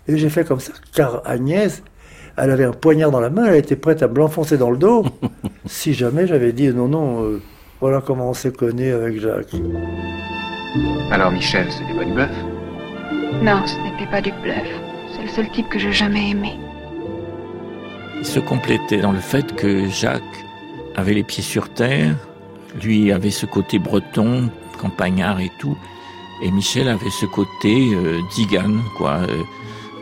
Et 0.07 0.17
j'ai 0.17 0.29
fait 0.29 0.43
comme 0.43 0.59
ça, 0.59 0.73
car 0.93 1.21
Agnès, 1.25 1.83
elle 2.35 2.51
avait 2.51 2.63
un 2.63 2.71
poignard 2.71 3.11
dans 3.11 3.19
la 3.19 3.29
main, 3.29 3.45
elle 3.45 3.57
était 3.57 3.75
prête 3.75 4.01
à 4.01 4.07
me 4.07 4.15
l'enfoncer 4.15 4.57
dans 4.57 4.71
le 4.71 4.77
dos. 4.77 5.05
si 5.65 5.93
jamais 5.93 6.25
j'avais 6.25 6.51
dit, 6.51 6.69
non, 6.69 6.87
non, 6.87 7.23
euh, 7.23 7.41
voilà 7.79 8.01
comment 8.01 8.29
on 8.29 8.33
s'est 8.33 8.51
connu 8.51 8.91
avec 8.91 9.19
Jacques. 9.19 9.55
Alors 11.11 11.31
Michel, 11.31 11.67
c'était 11.71 11.93
pas 11.93 12.05
du 12.05 12.13
bluff? 12.13 12.29
Non, 13.43 13.61
ce 13.65 13.75
n'était 13.83 14.09
pas 14.09 14.21
du 14.21 14.31
bluff. 14.41 14.67
C'est 15.15 15.23
le 15.23 15.27
seul 15.27 15.51
type 15.51 15.69
que 15.69 15.79
j'ai 15.79 15.91
jamais 15.91 16.31
aimé. 16.31 16.57
Il 18.19 18.25
se 18.25 18.39
complétait 18.39 18.97
dans 18.97 19.13
le 19.13 19.19
fait 19.19 19.55
que 19.55 19.87
Jacques 19.87 20.45
avait 20.95 21.13
les 21.13 21.23
pieds 21.23 21.43
sur 21.43 21.69
terre, 21.69 22.15
lui 22.81 23.11
avait 23.11 23.31
ce 23.31 23.45
côté 23.45 23.79
breton, 23.79 24.49
campagnard 24.77 25.39
et 25.39 25.51
tout, 25.59 25.77
et 26.41 26.51
Michel 26.51 26.89
avait 26.89 27.09
ce 27.09 27.25
côté 27.25 27.93
euh, 27.93 28.21
quoi, 28.97 29.19
euh, 29.27 29.43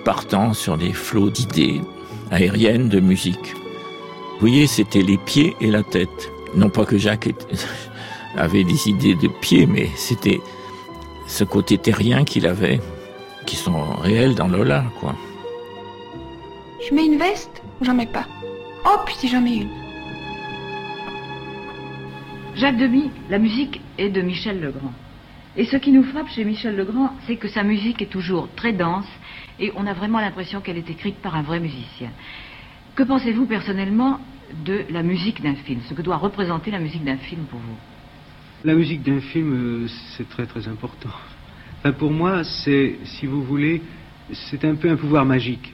partant 0.03 0.53
sur 0.53 0.77
des 0.77 0.93
flots 0.93 1.29
d'idées 1.29 1.81
aériennes 2.31 2.89
de 2.89 2.99
musique. 2.99 3.53
Vous 4.33 4.41
voyez, 4.41 4.67
c'était 4.67 5.01
les 5.01 5.17
pieds 5.17 5.55
et 5.61 5.71
la 5.71 5.83
tête. 5.83 6.31
Non 6.55 6.69
pas 6.69 6.85
que 6.85 6.97
Jacques 6.97 7.29
avait 8.35 8.63
des 8.63 8.89
idées 8.89 9.15
de 9.15 9.27
pieds, 9.27 9.67
mais 9.67 9.89
c'était 9.95 10.41
ce 11.27 11.43
côté 11.43 11.77
terrien 11.77 12.23
qu'il 12.23 12.47
avait, 12.47 12.79
qui 13.45 13.55
sont 13.55 13.95
réels 14.01 14.35
dans 14.35 14.47
Lola, 14.47 14.85
quoi. 14.99 15.15
Je 16.87 16.93
mets 16.93 17.05
une 17.05 17.17
veste? 17.17 17.61
Ou 17.79 17.85
j'en 17.85 17.93
mets 17.93 18.05
pas 18.05 18.25
Oh, 18.85 18.97
puis 19.05 19.15
si 19.15 19.27
j'en 19.27 19.41
mets 19.41 19.57
une. 19.57 19.69
Jacques 22.55 22.77
Demy, 22.77 23.11
la 23.29 23.37
musique 23.37 23.81
est 23.97 24.09
de 24.09 24.21
Michel 24.21 24.59
Legrand. 24.61 24.93
Et 25.55 25.65
ce 25.65 25.77
qui 25.77 25.91
nous 25.91 26.03
frappe 26.03 26.29
chez 26.29 26.43
Michel 26.43 26.75
Legrand, 26.75 27.11
c'est 27.25 27.35
que 27.35 27.47
sa 27.47 27.63
musique 27.63 28.01
est 28.01 28.11
toujours 28.11 28.47
très 28.55 28.73
dense 28.73 29.07
et 29.59 29.71
on 29.75 29.85
a 29.87 29.93
vraiment 29.93 30.19
l'impression 30.19 30.61
qu'elle 30.61 30.77
est 30.77 30.89
écrite 30.89 31.17
par 31.17 31.35
un 31.35 31.41
vrai 31.41 31.59
musicien. 31.59 32.09
Que 32.95 33.03
pensez-vous 33.03 33.45
personnellement 33.45 34.19
de 34.65 34.85
la 34.89 35.03
musique 35.03 35.41
d'un 35.41 35.55
film 35.55 35.81
Ce 35.87 35.93
que 35.93 36.01
doit 36.01 36.17
représenter 36.17 36.71
la 36.71 36.79
musique 36.79 37.03
d'un 37.03 37.17
film 37.17 37.43
pour 37.45 37.59
vous? 37.59 37.75
La 38.63 38.73
musique 38.73 39.03
d'un 39.03 39.19
film, 39.19 39.53
euh, 39.53 39.87
c'est 40.15 40.27
très 40.27 40.45
très 40.45 40.67
important. 40.67 41.09
Enfin, 41.79 41.91
pour 41.91 42.11
moi, 42.11 42.43
c'est, 42.43 42.97
si 43.03 43.27
vous 43.27 43.43
voulez, 43.43 43.81
c'est 44.31 44.65
un 44.65 44.75
peu 44.75 44.89
un 44.89 44.95
pouvoir 44.95 45.25
magique. 45.25 45.73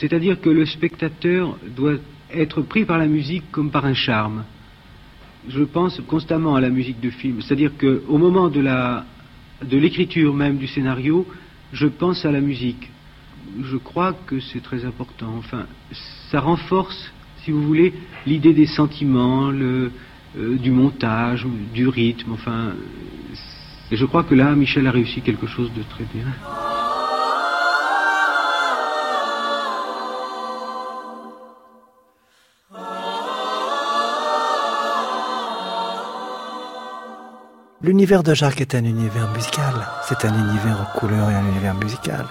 C'est-à-dire 0.00 0.40
que 0.40 0.50
le 0.50 0.64
spectateur 0.64 1.58
doit 1.76 1.96
être 2.32 2.62
pris 2.62 2.84
par 2.84 2.98
la 2.98 3.06
musique 3.06 3.44
comme 3.50 3.70
par 3.70 3.84
un 3.84 3.94
charme 3.94 4.44
je 5.48 5.62
pense 5.62 6.00
constamment 6.06 6.56
à 6.56 6.60
la 6.60 6.70
musique 6.70 7.00
de 7.00 7.10
film. 7.10 7.40
C'est-à-dire 7.40 7.72
qu'au 7.78 8.18
moment 8.18 8.48
de, 8.48 8.60
la, 8.60 9.04
de 9.62 9.76
l'écriture 9.76 10.34
même 10.34 10.56
du 10.56 10.66
scénario, 10.66 11.26
je 11.72 11.86
pense 11.86 12.24
à 12.24 12.32
la 12.32 12.40
musique. 12.40 12.90
Je 13.62 13.76
crois 13.76 14.12
que 14.26 14.40
c'est 14.40 14.62
très 14.62 14.84
important. 14.84 15.34
Enfin, 15.38 15.66
ça 16.30 16.40
renforce, 16.40 17.12
si 17.44 17.50
vous 17.50 17.62
voulez, 17.62 17.94
l'idée 18.26 18.52
des 18.52 18.66
sentiments, 18.66 19.50
euh, 19.52 19.90
du 20.34 20.70
montage, 20.70 21.46
du 21.72 21.86
rythme. 21.88 22.32
Enfin, 22.32 22.72
je 23.90 24.04
crois 24.04 24.24
que 24.24 24.34
là, 24.34 24.54
Michel 24.54 24.86
a 24.86 24.90
réussi 24.90 25.20
quelque 25.20 25.46
chose 25.46 25.70
de 25.74 25.82
très 25.82 26.04
bien. 26.12 26.26
L'univers 37.82 38.22
de 38.22 38.32
Jacques 38.32 38.62
est 38.62 38.74
un 38.74 38.84
univers 38.84 39.30
musical. 39.32 39.74
C'est 40.08 40.24
un 40.24 40.32
univers 40.32 40.80
en 40.80 40.98
couleur 40.98 41.30
et 41.30 41.34
un 41.34 41.46
univers 41.46 41.74
musical. 41.74 42.24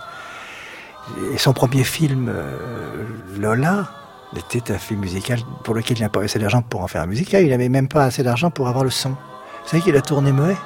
Et 1.31 1.38
son 1.38 1.53
premier 1.53 1.84
film, 1.84 2.29
euh, 2.29 3.05
Lola, 3.38 3.88
était 4.36 4.73
un 4.73 4.79
film 4.79 5.01
musical 5.01 5.39
pour 5.63 5.75
lequel 5.75 5.99
il 5.99 6.01
n'a 6.01 6.10
pas 6.10 6.21
assez 6.23 6.39
d'argent 6.39 6.63
pour 6.63 6.81
en 6.81 6.88
faire 6.88 7.03
un 7.03 7.05
musical. 7.05 7.43
Il 7.43 7.49
n'avait 7.51 7.69
même 7.69 7.88
pas 7.88 8.05
assez 8.05 8.23
d'argent 8.23 8.49
pour 8.49 8.67
avoir 8.67 8.84
le 8.84 8.89
son. 8.89 9.12
Vous 9.12 9.69
savez 9.69 9.84
qu'il 9.84 9.95
a 9.95 10.01
tourné 10.01 10.31
muet? 10.31 10.58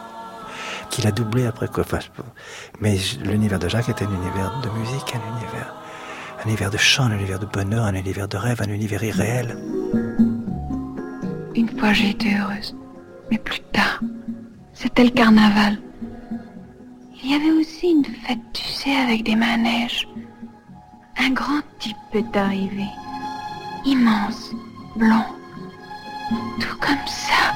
Qu'il 0.90 1.06
a 1.06 1.12
doublé 1.12 1.46
après 1.46 1.68
quoi 1.68 1.84
Mais 2.80 2.96
l'univers 3.22 3.58
de 3.58 3.68
Jacques 3.68 3.90
est 3.90 4.02
un 4.02 4.06
univers 4.10 4.60
de 4.62 4.70
musique, 4.80 5.14
un 5.14 5.36
univers, 5.36 5.74
un 6.42 6.48
univers 6.48 6.70
de 6.70 6.78
chant, 6.78 7.04
un 7.04 7.12
univers 7.12 7.38
de 7.38 7.46
bonheur, 7.46 7.84
un 7.84 7.94
univers 7.94 8.28
de 8.28 8.38
rêve, 8.38 8.60
un 8.62 8.70
univers 8.70 9.04
irréel. 9.04 9.56
Une 11.54 11.68
fois 11.78 11.92
j'ai 11.92 12.10
été 12.10 12.34
heureuse. 12.36 12.74
Mais 13.30 13.38
plus 13.38 13.60
tard, 13.72 14.00
c'était 14.72 15.04
le 15.04 15.10
carnaval. 15.10 15.78
Il 17.22 17.30
y 17.30 17.34
avait 17.34 17.52
aussi 17.52 17.90
une 17.90 18.04
fête, 18.04 18.38
tu 18.52 18.64
sais, 18.64 18.96
avec 18.96 19.24
des 19.24 19.36
manèges. 19.36 20.08
Un 21.18 21.30
grand 21.30 21.60
type 21.78 21.96
est 22.14 22.36
arrivé. 22.36 22.86
Immense, 23.84 24.52
blond. 24.96 25.24
Tout 26.60 26.76
comme 26.80 27.06
ça. 27.06 27.52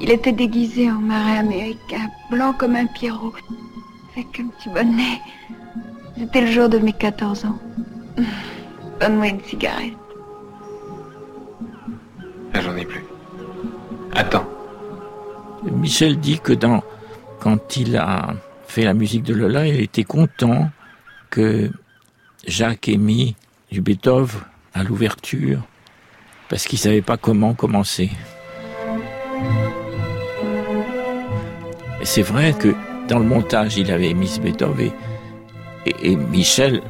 Il 0.00 0.10
était 0.10 0.32
déguisé 0.32 0.90
en 0.90 1.00
marin 1.00 1.38
américain, 1.38 2.08
blanc 2.30 2.52
comme 2.52 2.76
un 2.76 2.86
pierrot, 2.86 3.32
avec 4.12 4.40
un 4.40 4.48
petit 4.48 4.68
bonnet. 4.68 5.20
C'était 6.18 6.42
le 6.42 6.52
jour 6.52 6.68
de 6.68 6.78
mes 6.78 6.92
14 6.92 7.44
ans. 7.46 7.58
Donne-moi 9.00 9.28
une 9.28 9.42
cigarette. 9.42 9.94
Ah, 12.54 12.60
j'en 12.60 12.76
ai 12.76 12.84
plus. 12.84 13.07
Attends. 14.18 14.48
Michel 15.62 16.18
dit 16.18 16.40
que 16.40 16.52
quand 17.38 17.76
il 17.76 17.96
a 17.96 18.34
fait 18.66 18.82
la 18.82 18.92
musique 18.92 19.22
de 19.22 19.32
Lola, 19.32 19.68
il 19.68 19.80
était 19.80 20.02
content 20.02 20.72
que 21.30 21.70
Jacques 22.44 22.88
ait 22.88 22.96
mis 22.96 23.36
du 23.70 23.80
Beethoven 23.80 24.40
à 24.74 24.82
l'ouverture 24.82 25.60
parce 26.48 26.66
qu'il 26.66 26.80
savait 26.80 27.00
pas 27.00 27.16
comment 27.16 27.54
commencer. 27.54 28.10
C'est 32.02 32.22
vrai 32.22 32.54
que 32.54 32.74
dans 33.06 33.20
le 33.20 33.24
montage, 33.24 33.76
il 33.76 33.92
avait 33.92 34.14
mis 34.14 34.26
ce 34.26 34.40
Beethoven 34.40 34.90
et, 35.86 35.94
et 36.02 36.16
Michel 36.16 36.82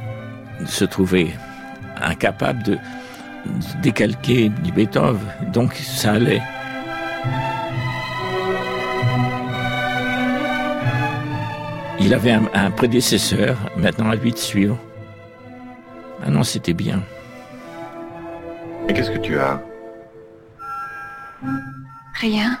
se 0.65 0.83
trouvait 0.83 1.29
incapable 2.01 2.63
de 2.63 2.77
décalquer 3.83 4.49
du 4.49 4.71
Beethoven. 4.71 5.21
Donc 5.53 5.75
ça 5.75 6.13
allait. 6.13 6.41
Il 11.99 12.13
avait 12.13 12.31
un, 12.31 12.71
prédécesseur, 12.71 13.57
maintenant 13.77 14.09
à 14.09 14.15
lui 14.15 14.31
de 14.31 14.37
suivre. 14.37 14.79
Ah 16.25 16.29
non, 16.29 16.43
c'était 16.43 16.73
bien. 16.73 17.03
Et 18.87 18.93
qu'est-ce 18.93 19.11
que 19.11 19.19
tu 19.19 19.37
as? 19.37 19.61
Rien. 22.15 22.57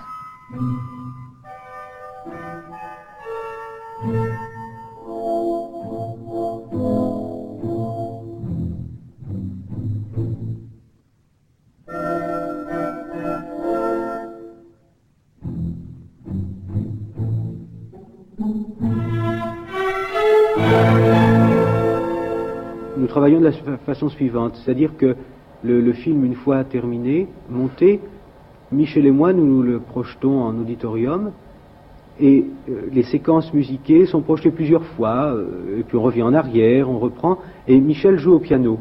Travaillons 23.09 23.39
de 23.39 23.45
la 23.45 23.77
façon 23.85 24.09
suivante, 24.09 24.55
c'est-à-dire 24.55 24.95
que 24.97 25.15
le, 25.63 25.93
film, 25.93 26.23
une 26.23 26.35
fois 26.35 26.63
terminé, 26.63 27.27
monté, 27.49 27.99
Michel 28.71 29.05
et 29.05 29.11
moi, 29.11 29.33
nous, 29.33 29.61
le 29.61 29.79
projetons 29.79 30.43
en 30.43 30.57
auditorium, 30.57 31.31
et 32.21 32.45
euh, 32.69 32.81
les 32.91 33.03
séquences 33.03 33.53
musiquées 33.53 34.05
sont 34.05 34.21
projetées 34.21 34.51
plusieurs 34.51 34.83
fois, 34.83 35.33
euh, 35.33 35.79
et 35.79 35.83
puis 35.83 35.97
on 35.97 36.01
revient 36.01 36.23
en 36.23 36.33
arrière, 36.33 36.89
on 36.89 36.99
reprend, 36.99 37.39
et 37.67 37.79
Michel 37.79 38.17
joue 38.17 38.33
au 38.33 38.39
piano. 38.39 38.79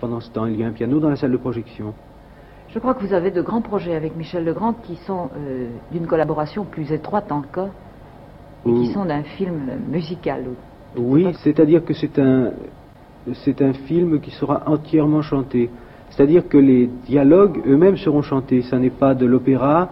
Pendant 0.00 0.20
ce 0.20 0.30
temps, 0.30 0.46
il 0.46 0.58
y 0.58 0.64
a 0.64 0.66
un 0.66 0.72
piano 0.72 0.98
dans 0.98 1.08
la 1.08 1.16
salle 1.16 1.32
de 1.32 1.36
projection. 1.36 1.94
Je 2.68 2.78
crois 2.78 2.94
que 2.94 3.04
vous 3.04 3.14
avez 3.14 3.30
de 3.30 3.42
grands 3.42 3.60
projets 3.60 3.94
avec 3.94 4.16
Michel 4.16 4.44
Legrand 4.44 4.72
qui 4.72 4.96
sont 5.06 5.30
euh, 5.36 5.68
d'une 5.92 6.06
collaboration 6.06 6.64
plus 6.64 6.90
étroite 6.92 7.30
encore, 7.30 7.70
et 8.66 8.72
qui 8.72 8.92
sont 8.92 9.04
d'un 9.04 9.22
film 9.22 9.60
musical. 9.90 10.44
Oui, 10.96 11.26
c'est-à-dire 11.42 11.84
que 11.84 11.94
c'est 11.94 12.18
un, 12.18 12.50
c'est 13.44 13.62
un 13.62 13.72
film 13.72 14.20
qui 14.20 14.30
sera 14.30 14.62
entièrement 14.66 15.22
chanté. 15.22 15.70
C'est-à-dire 16.10 16.48
que 16.48 16.58
les 16.58 16.88
dialogues 17.06 17.62
eux-mêmes 17.66 17.96
seront 17.96 18.22
chantés. 18.22 18.62
Ça 18.62 18.78
n'est 18.78 18.90
pas 18.90 19.14
de 19.14 19.24
l'opéra, 19.24 19.90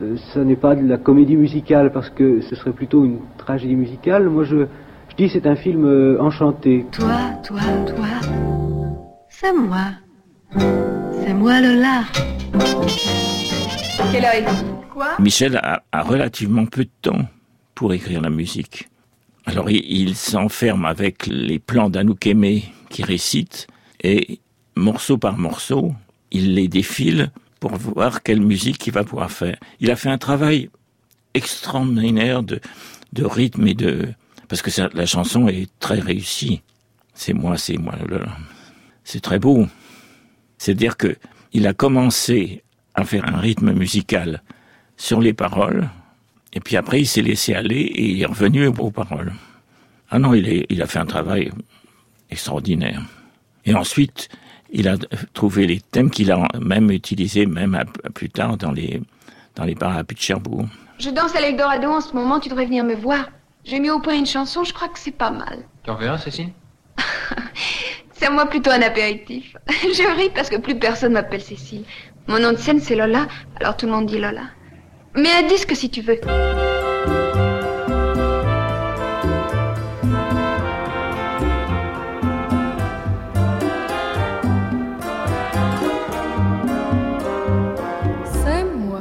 euh, 0.00 0.16
ça 0.32 0.44
n'est 0.44 0.56
pas 0.56 0.74
de 0.74 0.86
la 0.86 0.96
comédie 0.96 1.36
musicale, 1.36 1.92
parce 1.92 2.10
que 2.10 2.40
ce 2.40 2.54
serait 2.54 2.72
plutôt 2.72 3.04
une 3.04 3.18
tragédie 3.36 3.76
musicale. 3.76 4.28
Moi, 4.28 4.44
je, 4.44 4.66
je 5.10 5.16
dis 5.16 5.28
c'est 5.28 5.46
un 5.46 5.56
film 5.56 5.84
euh, 5.84 6.20
enchanté. 6.20 6.86
Toi, 6.92 7.06
toi, 7.46 7.60
toi, 7.86 8.06
c'est 9.28 9.52
moi. 9.52 9.92
C'est 11.22 11.34
moi 11.34 11.60
Lola. 11.60 12.02
Quelle 14.12 14.24
heure 14.24 14.34
est 14.34 14.44
Quoi 14.92 15.08
Michel 15.18 15.56
a, 15.62 15.82
a 15.92 16.02
relativement 16.02 16.64
peu 16.64 16.84
de 16.84 16.90
temps 17.02 17.26
pour 17.74 17.92
écrire 17.92 18.20
la 18.22 18.30
musique. 18.30 18.88
Alors 19.48 19.70
il, 19.70 20.14
s'enferme 20.14 20.84
avec 20.84 21.26
les 21.26 21.58
plans 21.58 21.88
d'Anouk 21.88 22.26
Aimé 22.26 22.64
qui 22.90 23.02
récite 23.02 23.66
et 24.04 24.40
morceau 24.76 25.16
par 25.16 25.38
morceau, 25.38 25.94
il 26.30 26.54
les 26.54 26.68
défile 26.68 27.30
pour 27.58 27.74
voir 27.76 28.22
quelle 28.22 28.42
musique 28.42 28.86
il 28.86 28.92
va 28.92 29.04
pouvoir 29.04 29.30
faire. 29.30 29.56
Il 29.80 29.90
a 29.90 29.96
fait 29.96 30.10
un 30.10 30.18
travail 30.18 30.68
extraordinaire 31.32 32.42
de, 32.42 32.60
de 33.14 33.24
rythme 33.24 33.66
et 33.66 33.72
de... 33.72 34.10
Parce 34.48 34.60
que 34.60 34.70
la 34.94 35.06
chanson 35.06 35.48
est 35.48 35.70
très 35.80 35.98
réussie. 35.98 36.60
C'est 37.14 37.32
moi, 37.32 37.56
c'est 37.56 37.78
moi. 37.78 37.94
C'est 39.02 39.20
très 39.20 39.38
beau. 39.38 39.66
C'est-à-dire 40.58 40.98
que 40.98 41.16
il 41.54 41.66
a 41.66 41.72
commencé 41.72 42.62
à 42.94 43.04
faire 43.04 43.26
un 43.26 43.38
rythme 43.38 43.72
musical 43.72 44.42
sur 44.98 45.22
les 45.22 45.32
paroles, 45.32 45.88
et 46.52 46.60
puis 46.60 46.76
après, 46.76 47.00
il 47.00 47.06
s'est 47.06 47.22
laissé 47.22 47.54
aller 47.54 47.80
et 47.80 48.10
il 48.10 48.22
est 48.22 48.26
revenu 48.26 48.66
aux 48.66 48.90
paroles. 48.90 49.32
Ah 50.10 50.18
non, 50.18 50.34
il, 50.34 50.48
est, 50.48 50.66
il 50.70 50.80
a 50.82 50.86
fait 50.86 50.98
un 50.98 51.06
travail 51.06 51.50
extraordinaire. 52.30 53.02
Et 53.64 53.74
ensuite, 53.74 54.28
il 54.70 54.88
a 54.88 54.96
trouvé 55.34 55.66
les 55.66 55.80
thèmes 55.80 56.10
qu'il 56.10 56.32
a 56.32 56.46
même 56.60 56.90
utilisés, 56.90 57.46
même 57.46 57.78
plus 58.14 58.30
tard, 58.30 58.56
dans 58.56 58.72
les, 58.72 59.02
dans 59.54 59.64
les 59.64 59.74
parapluies 59.74 60.16
de 60.16 60.20
Cherbourg. 60.20 60.66
Je 60.98 61.10
danse 61.10 61.36
à 61.36 61.40
l'Eldorado 61.40 61.88
en 61.90 62.00
ce 62.00 62.14
moment, 62.14 62.40
tu 62.40 62.48
devrais 62.48 62.66
venir 62.66 62.84
me 62.84 62.94
voir. 62.94 63.30
J'ai 63.64 63.80
mis 63.80 63.90
au 63.90 64.00
point 64.00 64.14
une 64.16 64.26
chanson, 64.26 64.64
je 64.64 64.72
crois 64.72 64.88
que 64.88 64.98
c'est 64.98 65.10
pas 65.10 65.30
mal. 65.30 65.64
Tu 65.84 65.90
en 65.90 65.96
veux 65.96 66.08
un, 66.08 66.18
Cécile? 66.18 66.50
C'est 68.12 68.26
à 68.26 68.30
moi 68.30 68.46
plutôt 68.46 68.70
un 68.70 68.82
apéritif. 68.82 69.56
Je 69.68 70.16
ris 70.16 70.30
parce 70.34 70.50
que 70.50 70.56
plus 70.56 70.76
personne 70.76 71.12
m'appelle 71.12 71.40
Cécile. 71.40 71.84
Mon 72.26 72.40
nom 72.40 72.50
de 72.50 72.56
scène, 72.56 72.80
c'est 72.80 72.96
Lola, 72.96 73.28
alors 73.60 73.76
tout 73.76 73.86
le 73.86 73.92
monde 73.92 74.06
dit 74.06 74.18
Lola. 74.18 74.42
Mais 75.14 75.30
un 75.32 75.46
disque 75.48 75.74
si 75.74 75.90
tu 75.90 76.00
veux. 76.02 76.20
C'est 88.32 88.64
moi, 88.64 89.00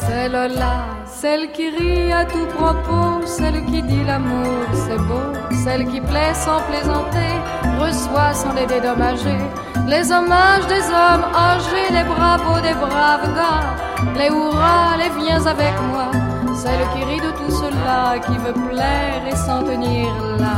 c'est 0.00 0.28
Lola, 0.28 0.86
celle 1.06 1.52
qui 1.52 1.68
rit 1.70 2.12
à 2.12 2.24
tout 2.24 2.46
propos, 2.56 3.26
celle 3.26 3.64
qui 3.66 3.82
dit 3.82 4.04
l'amour 4.04 4.64
c'est 4.72 4.96
beau, 4.96 5.32
celle 5.64 5.86
qui 5.86 6.00
plaît 6.00 6.34
sans 6.34 6.60
plaisanter, 6.62 7.34
reçoit 7.78 8.32
sans 8.32 8.54
les 8.54 8.66
dédommager, 8.66 9.38
les 9.86 10.10
hommages 10.12 10.66
des 10.66 10.84
hommes 10.88 11.26
âgés, 11.34 11.92
les 11.92 12.04
bravos 12.04 12.60
des 12.60 12.74
braves 12.74 13.34
gars, 13.34 13.76
les 14.16 14.28
hurrahs, 14.28 14.96
les 14.98 15.10
viens 15.22 15.44
avec 15.46 15.74
moi, 15.90 16.10
celle 16.54 16.84
qui 16.92 17.04
rit 17.04 17.20
de 17.20 17.30
tout 17.38 17.50
cela, 17.50 18.18
qui 18.18 18.36
veut 18.38 18.58
plaire 18.68 19.22
et 19.26 19.36
s'en 19.36 19.62
tenir 19.62 20.08
là. 20.38 20.56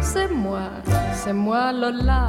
C'est 0.00 0.28
moi, 0.28 0.66
c'est 1.14 1.32
moi 1.32 1.72
Lola. 1.72 2.28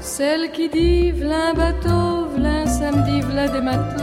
Celle 0.00 0.52
qui 0.52 0.68
dit 0.68 1.10
v'là 1.10 1.52
bateau, 1.52 2.28
v'là 2.34 2.66
samedi, 2.66 3.20
v'là 3.22 3.48
des 3.48 3.60
matelots. 3.60 4.01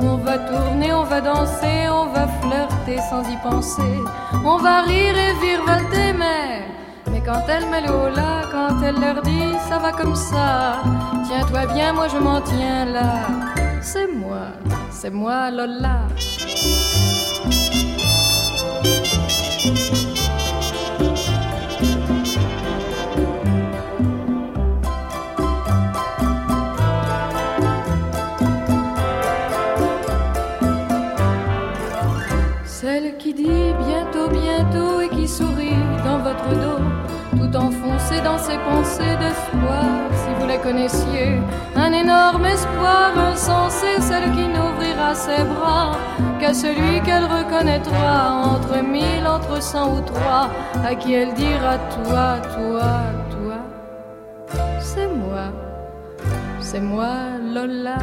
On 0.00 0.16
va 0.16 0.38
tourner, 0.38 0.92
on 0.92 1.04
va 1.04 1.20
danser, 1.20 1.88
on 1.90 2.06
va 2.06 2.26
flirter 2.40 2.98
sans 3.10 3.22
y 3.28 3.36
penser. 3.38 3.98
On 4.44 4.56
va 4.56 4.82
rire 4.82 5.16
et 5.16 5.32
virevolter, 5.40 6.12
mais, 6.12 6.62
mais 7.10 7.22
quand 7.24 7.42
elle 7.48 7.68
met 7.70 7.80
le 7.80 8.14
là, 8.14 8.42
quand 8.50 8.82
elle 8.82 9.00
leur 9.00 9.22
dit 9.22 9.54
ça 9.68 9.78
va 9.78 9.92
comme 9.92 10.14
ça, 10.14 10.82
tiens-toi 11.26 11.66
bien, 11.74 11.92
moi 11.92 12.08
je 12.08 12.18
m'en 12.18 12.40
tiens 12.40 12.84
là. 12.84 13.26
C'est 13.82 14.08
moi, 14.08 14.48
c'est 14.90 15.10
moi 15.10 15.50
Lola. 15.50 16.08
Ses 38.48 38.58
pensées 38.70 39.16
d'espoir, 39.22 39.90
si 40.20 40.30
vous 40.38 40.46
la 40.46 40.58
connaissiez. 40.58 41.30
Un 41.76 41.92
énorme 41.92 42.46
espoir 42.46 43.10
insensé, 43.32 43.90
celle 44.00 44.30
qui 44.36 44.46
n'ouvrira 44.54 45.14
ses 45.14 45.42
bras 45.52 45.92
qu'à 46.40 46.54
celui 46.54 47.02
qu'elle 47.04 47.26
reconnaîtra 47.38 48.14
entre 48.54 48.82
mille, 48.82 49.26
entre 49.26 49.60
cent 49.60 49.86
ou 49.96 50.00
trois, 50.00 50.48
à 50.88 50.94
qui 50.94 51.12
elle 51.12 51.34
dira 51.34 51.74
toi, 51.96 52.26
toi, 52.54 52.90
toi. 53.34 53.58
C'est 54.80 55.10
moi, 55.22 55.46
c'est 56.60 56.80
moi, 56.80 57.14
Lola. 57.54 57.98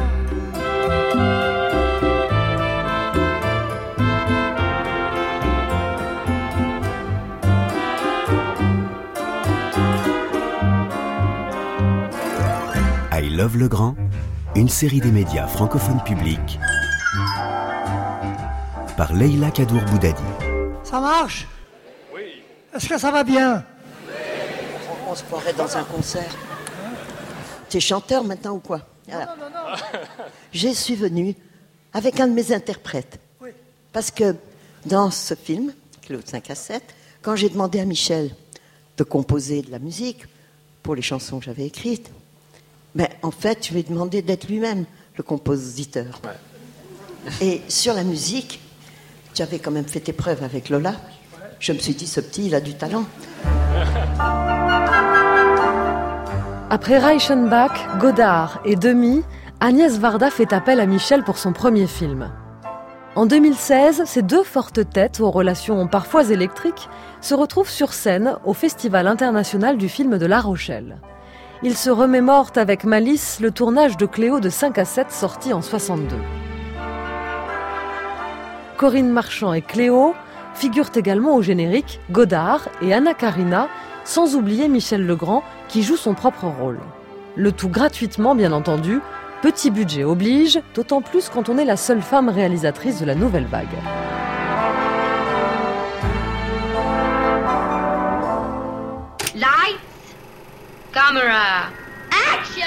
Love 13.36 13.58
le 13.58 13.68
Grand, 13.68 13.94
une 14.54 14.70
série 14.70 14.98
des 14.98 15.10
médias 15.10 15.46
francophones 15.46 16.02
publics 16.02 16.58
par 18.96 19.12
Leila 19.12 19.50
Kadour 19.50 19.82
Boudadi. 19.90 20.22
Ça 20.82 21.00
marche? 21.00 21.46
Oui. 22.14 22.42
Est-ce 22.74 22.88
que 22.88 22.96
ça 22.96 23.10
va 23.10 23.24
bien? 23.24 23.62
On 25.06 25.14
se 25.14 25.22
croirait 25.24 25.52
dans 25.52 25.76
un 25.76 25.84
concert. 25.84 26.34
Tu 27.68 27.76
es 27.76 27.80
chanteur 27.80 28.24
maintenant 28.24 28.52
ou 28.54 28.58
quoi? 28.60 28.80
Alors, 29.12 29.36
Je 30.54 30.68
suis 30.68 30.94
venue 30.94 31.34
avec 31.92 32.18
un 32.20 32.28
de 32.28 32.32
mes 32.32 32.54
interprètes. 32.54 33.20
Parce 33.92 34.10
que 34.10 34.34
dans 34.86 35.10
ce 35.10 35.34
film, 35.34 35.74
Claude 36.06 36.26
5 36.26 36.48
à 36.48 36.54
7, 36.54 36.82
quand 37.20 37.36
j'ai 37.36 37.50
demandé 37.50 37.80
à 37.80 37.84
Michel 37.84 38.30
de 38.96 39.04
composer 39.04 39.60
de 39.60 39.70
la 39.70 39.78
musique 39.78 40.24
pour 40.82 40.94
les 40.94 41.02
chansons 41.02 41.38
que 41.38 41.44
j'avais 41.44 41.66
écrites, 41.66 42.10
ben, 42.96 43.08
en 43.22 43.30
fait, 43.30 43.66
je 43.66 43.74
lui 43.74 43.80
ai 43.80 43.82
demandé 43.82 44.22
d'être 44.22 44.48
lui-même 44.48 44.86
le 45.16 45.22
compositeur. 45.22 46.22
Et 47.42 47.60
sur 47.68 47.92
la 47.92 48.04
musique, 48.04 48.60
tu 49.34 49.42
avais 49.42 49.58
quand 49.58 49.70
même 49.70 49.84
fait 49.84 50.00
tes 50.00 50.14
preuves 50.14 50.42
avec 50.42 50.70
Lola. 50.70 50.94
Je 51.60 51.72
me 51.72 51.78
suis 51.78 51.92
dit, 51.92 52.06
ce 52.06 52.20
petit, 52.20 52.46
il 52.46 52.54
a 52.54 52.60
du 52.60 52.74
talent. 52.74 53.04
Après 56.70 56.98
Reichenbach, 56.98 57.98
Godard 57.98 58.62
et 58.64 58.76
Demi, 58.76 59.22
Agnès 59.60 59.98
Varda 59.98 60.30
fait 60.30 60.54
appel 60.54 60.80
à 60.80 60.86
Michel 60.86 61.22
pour 61.22 61.36
son 61.36 61.52
premier 61.52 61.86
film. 61.86 62.30
En 63.14 63.26
2016, 63.26 64.04
ces 64.06 64.22
deux 64.22 64.42
fortes 64.42 64.88
têtes 64.88 65.20
aux 65.20 65.30
relations 65.30 65.86
parfois 65.86 66.30
électriques 66.30 66.88
se 67.20 67.34
retrouvent 67.34 67.68
sur 67.68 67.92
scène 67.92 68.36
au 68.46 68.54
Festival 68.54 69.06
international 69.06 69.76
du 69.76 69.90
film 69.90 70.16
de 70.16 70.26
La 70.26 70.40
Rochelle. 70.40 70.98
Ils 71.62 71.76
se 71.76 71.88
remémorent 71.88 72.52
avec 72.56 72.84
malice 72.84 73.40
le 73.40 73.50
tournage 73.50 73.96
de 73.96 74.04
Cléo 74.04 74.40
de 74.40 74.50
5 74.50 74.76
à 74.76 74.84
7 74.84 75.10
sorti 75.10 75.54
en 75.54 75.62
62. 75.62 76.14
Corinne 78.76 79.10
Marchand 79.10 79.54
et 79.54 79.62
Cléo 79.62 80.14
figurent 80.54 80.90
également 80.94 81.34
au 81.34 81.40
générique 81.40 81.98
Godard 82.10 82.68
et 82.82 82.92
Anna 82.92 83.14
Karina, 83.14 83.68
sans 84.04 84.34
oublier 84.36 84.68
Michel 84.68 85.06
Legrand 85.06 85.42
qui 85.68 85.82
joue 85.82 85.96
son 85.96 86.12
propre 86.12 86.44
rôle. 86.44 86.78
Le 87.36 87.52
tout 87.52 87.70
gratuitement, 87.70 88.34
bien 88.34 88.52
entendu, 88.52 89.00
petit 89.40 89.70
budget 89.70 90.04
oblige, 90.04 90.60
d'autant 90.74 91.00
plus 91.00 91.30
quand 91.30 91.48
on 91.48 91.56
est 91.56 91.64
la 91.64 91.78
seule 91.78 92.02
femme 92.02 92.28
réalisatrice 92.28 93.00
de 93.00 93.06
la 93.06 93.14
nouvelle 93.14 93.46
vague. 93.46 93.66
Camera, 100.96 101.68
action! 102.08 102.64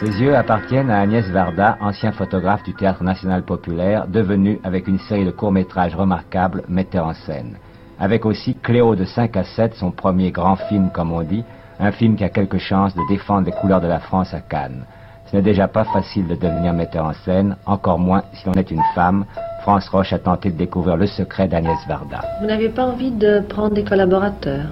Ses 0.00 0.20
yeux 0.20 0.34
appartiennent 0.34 0.90
à 0.90 0.98
Agnès 0.98 1.24
Varda, 1.26 1.78
ancien 1.80 2.10
photographe 2.10 2.64
du 2.64 2.74
Théâtre 2.74 3.04
national 3.04 3.44
populaire, 3.44 4.08
devenu, 4.08 4.58
avec 4.64 4.88
une 4.88 4.98
série 4.98 5.24
de 5.24 5.30
courts-métrages 5.30 5.94
remarquables, 5.94 6.64
metteur 6.68 7.06
en 7.06 7.14
scène. 7.14 7.58
Avec 8.00 8.26
aussi 8.26 8.56
Cléo 8.56 8.96
de 8.96 9.04
5 9.04 9.36
à 9.36 9.44
7, 9.44 9.74
son 9.74 9.92
premier 9.92 10.32
grand 10.32 10.56
film, 10.56 10.90
comme 10.92 11.12
on 11.12 11.22
dit, 11.22 11.44
un 11.78 11.92
film 11.92 12.16
qui 12.16 12.24
a 12.24 12.30
quelques 12.30 12.58
chances 12.58 12.96
de 12.96 13.08
défendre 13.08 13.46
les 13.46 13.52
couleurs 13.52 13.80
de 13.80 13.86
la 13.86 14.00
France 14.00 14.34
à 14.34 14.40
Cannes. 14.40 14.84
Ce 15.26 15.36
n'est 15.36 15.42
déjà 15.42 15.68
pas 15.68 15.84
facile 15.84 16.26
de 16.26 16.34
devenir 16.34 16.72
metteur 16.72 17.04
en 17.04 17.12
scène, 17.12 17.56
encore 17.64 18.00
moins 18.00 18.24
si 18.32 18.44
l'on 18.46 18.54
est 18.54 18.72
une 18.72 18.82
femme. 18.96 19.24
France 19.60 19.88
Roche 19.88 20.12
a 20.12 20.18
tenté 20.18 20.50
de 20.50 20.58
découvrir 20.58 20.96
le 20.96 21.06
secret 21.06 21.46
d'Agnès 21.46 21.78
Varda. 21.86 22.22
Vous 22.40 22.48
n'avez 22.48 22.70
pas 22.70 22.86
envie 22.86 23.12
de 23.12 23.38
prendre 23.48 23.74
des 23.74 23.84
collaborateurs? 23.84 24.70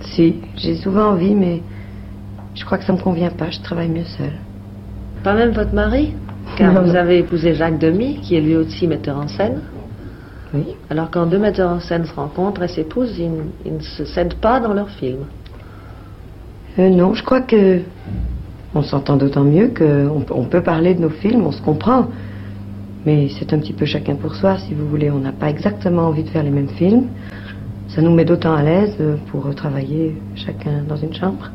Si, 0.00 0.42
j'ai 0.56 0.74
souvent 0.74 1.10
envie, 1.12 1.36
mais 1.36 1.62
je 2.54 2.64
crois 2.64 2.78
que 2.78 2.84
ça 2.84 2.92
me 2.92 2.98
convient 2.98 3.30
pas. 3.30 3.50
Je 3.50 3.60
travaille 3.60 3.88
mieux 3.88 4.04
seule. 4.04 4.32
Pas 5.22 5.34
même 5.34 5.50
votre 5.50 5.74
mari 5.74 6.14
Car 6.56 6.72
Non, 6.72 6.82
vous 6.82 6.94
avez 6.96 7.18
épousé 7.18 7.54
Jacques 7.54 7.78
Demy, 7.78 8.20
qui 8.20 8.36
est 8.36 8.40
lui 8.40 8.54
aussi 8.56 8.86
metteur 8.86 9.16
en 9.18 9.28
scène. 9.28 9.60
Oui. 10.52 10.64
Alors 10.90 11.10
quand 11.10 11.26
deux 11.26 11.38
metteurs 11.38 11.70
en 11.70 11.80
scène 11.80 12.04
se 12.04 12.14
rencontrent 12.14 12.62
et 12.62 12.68
s'épousent, 12.68 13.18
ils, 13.18 13.30
ne- 13.30 13.42
ils 13.64 13.74
ne 13.74 13.80
se 13.80 14.04
cèdent 14.04 14.34
pas 14.34 14.60
dans 14.60 14.72
leur 14.72 14.88
film. 14.90 15.20
Euh, 16.78 16.90
non, 16.90 17.14
je 17.14 17.22
crois 17.24 17.40
que 17.40 17.80
on 18.74 18.82
s'entend 18.82 19.16
d'autant 19.16 19.44
mieux 19.44 19.68
qu'on 19.68 20.20
peut- 20.20 20.34
on 20.34 20.44
peut 20.44 20.62
parler 20.62 20.94
de 20.94 21.00
nos 21.00 21.08
films, 21.10 21.44
on 21.46 21.52
se 21.52 21.62
comprend. 21.62 22.06
Mais 23.06 23.28
c'est 23.38 23.52
un 23.52 23.58
petit 23.58 23.72
peu 23.72 23.84
chacun 23.84 24.14
pour 24.14 24.34
soi, 24.34 24.58
si 24.58 24.74
vous 24.74 24.86
voulez. 24.88 25.10
On 25.10 25.18
n'a 25.18 25.32
pas 25.32 25.50
exactement 25.50 26.02
envie 26.02 26.22
de 26.24 26.28
faire 26.30 26.42
les 26.42 26.50
mêmes 26.50 26.68
films. 26.70 27.06
Ça 27.88 28.00
nous 28.02 28.14
met 28.14 28.24
d'autant 28.24 28.54
à 28.54 28.62
l'aise 28.62 28.96
pour 29.30 29.52
travailler 29.54 30.16
chacun 30.36 30.82
dans 30.88 30.96
une 30.96 31.12
chambre. 31.14 31.50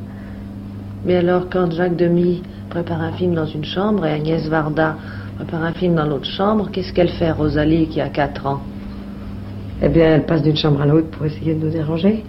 Mais 1.06 1.16
alors 1.16 1.50
quand 1.50 1.72
Jacques 1.72 1.96
Demy 1.96 2.44
prépare 2.70 3.02
un 3.02 3.12
film 3.14 3.34
dans 3.34 3.46
une 3.46 3.66
chambre 3.66 4.06
et 4.06 4.12
Agnès 4.12 4.48
Varda 4.48 4.96
prépare 5.38 5.64
un 5.64 5.74
film 5.74 5.96
dans 5.96 6.06
l'autre 6.06 6.26
chambre, 6.26 6.70
qu'est-ce 6.72 6.94
qu'elle 6.94 7.10
fait, 7.10 7.32
Rosalie, 7.32 7.88
qui 7.88 8.02
a 8.02 8.10
4 8.10 8.46
ans? 8.46 8.62
Eh 9.82 9.88
bien, 9.88 10.16
elle 10.16 10.26
passe 10.26 10.42
d'une 10.42 10.58
chambre 10.58 10.82
à 10.82 10.86
l'autre 10.86 11.08
pour 11.08 11.26
essayer 11.26 11.54
de 11.54 11.66
nous 11.66 11.72
déranger. 11.72 12.24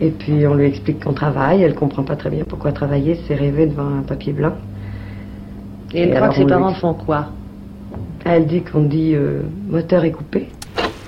Et 0.00 0.10
puis 0.10 0.46
on 0.46 0.54
lui 0.54 0.66
explique 0.66 1.04
qu'on 1.04 1.12
travaille, 1.12 1.62
elle 1.62 1.74
comprend 1.74 2.02
pas 2.02 2.16
très 2.16 2.30
bien 2.30 2.44
pourquoi 2.48 2.72
travailler, 2.72 3.20
c'est 3.28 3.34
rêver 3.34 3.66
devant 3.66 3.98
un 3.98 4.02
papier 4.02 4.32
blanc. 4.32 4.54
Et 5.92 6.00
elle 6.00 6.08
Et 6.08 6.10
croit 6.10 6.18
alors, 6.18 6.30
que 6.30 6.36
ses 6.36 6.44
lui 6.44 6.48
parents 6.50 6.74
font 6.74 6.94
quoi? 6.94 7.26
Elle 8.24 8.46
dit 8.46 8.62
qu'on 8.62 8.82
dit 8.82 9.14
euh, 9.14 9.42
moteur 9.68 10.04
est 10.04 10.10
coupé. 10.10 10.48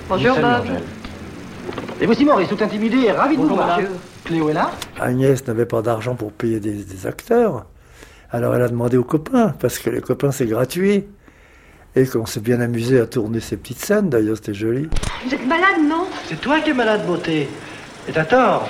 Bonjour, 0.09 0.37
Bob. 0.37 0.77
Et 2.01 2.07
voici 2.07 2.25
Maurice, 2.25 2.49
tout 2.49 2.63
intimidé 2.63 2.99
et 3.07 3.13
ravi 3.13 3.37
de 3.37 3.43
vous 3.43 3.55
voir. 3.55 3.81
Cléo 4.33 4.49
est 4.49 4.55
là 4.55 4.71
Agnès 4.99 5.47
n'avait 5.47 5.67
pas 5.67 5.83
d'argent 5.83 6.15
pour 6.15 6.33
payer 6.33 6.59
des, 6.59 6.73
des 6.73 7.07
acteurs. 7.07 7.67
Alors 8.31 8.55
elle 8.55 8.63
a 8.63 8.69
demandé 8.69 8.97
aux 8.97 9.05
copains, 9.05 9.51
parce 9.61 9.79
que 9.79 9.91
les 9.91 10.01
copains 10.01 10.33
c'est 10.33 10.47
gratuit. 10.47 11.05
Et 11.95 12.07
qu'on 12.07 12.25
s'est 12.25 12.41
bien 12.41 12.63
amusé 12.63 12.99
à 12.99 13.05
tourner 13.05 13.41
ces 13.41 13.59
petites 13.59 13.85
scènes, 13.85 14.09
d'ailleurs 14.09 14.39
c'était 14.39 14.55
joli. 14.55 14.89
Vous 15.27 15.35
êtes 15.35 15.47
malade, 15.47 15.83
non? 15.87 16.07
C'est 16.27 16.41
toi 16.41 16.61
qui 16.61 16.71
es 16.71 16.73
malade, 16.73 17.07
beauté. 17.07 17.47
Et 18.09 18.13
t'as 18.13 18.25
tort. 18.25 18.67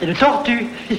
Et 0.00 0.06
le 0.06 0.14
tortue. 0.14 0.68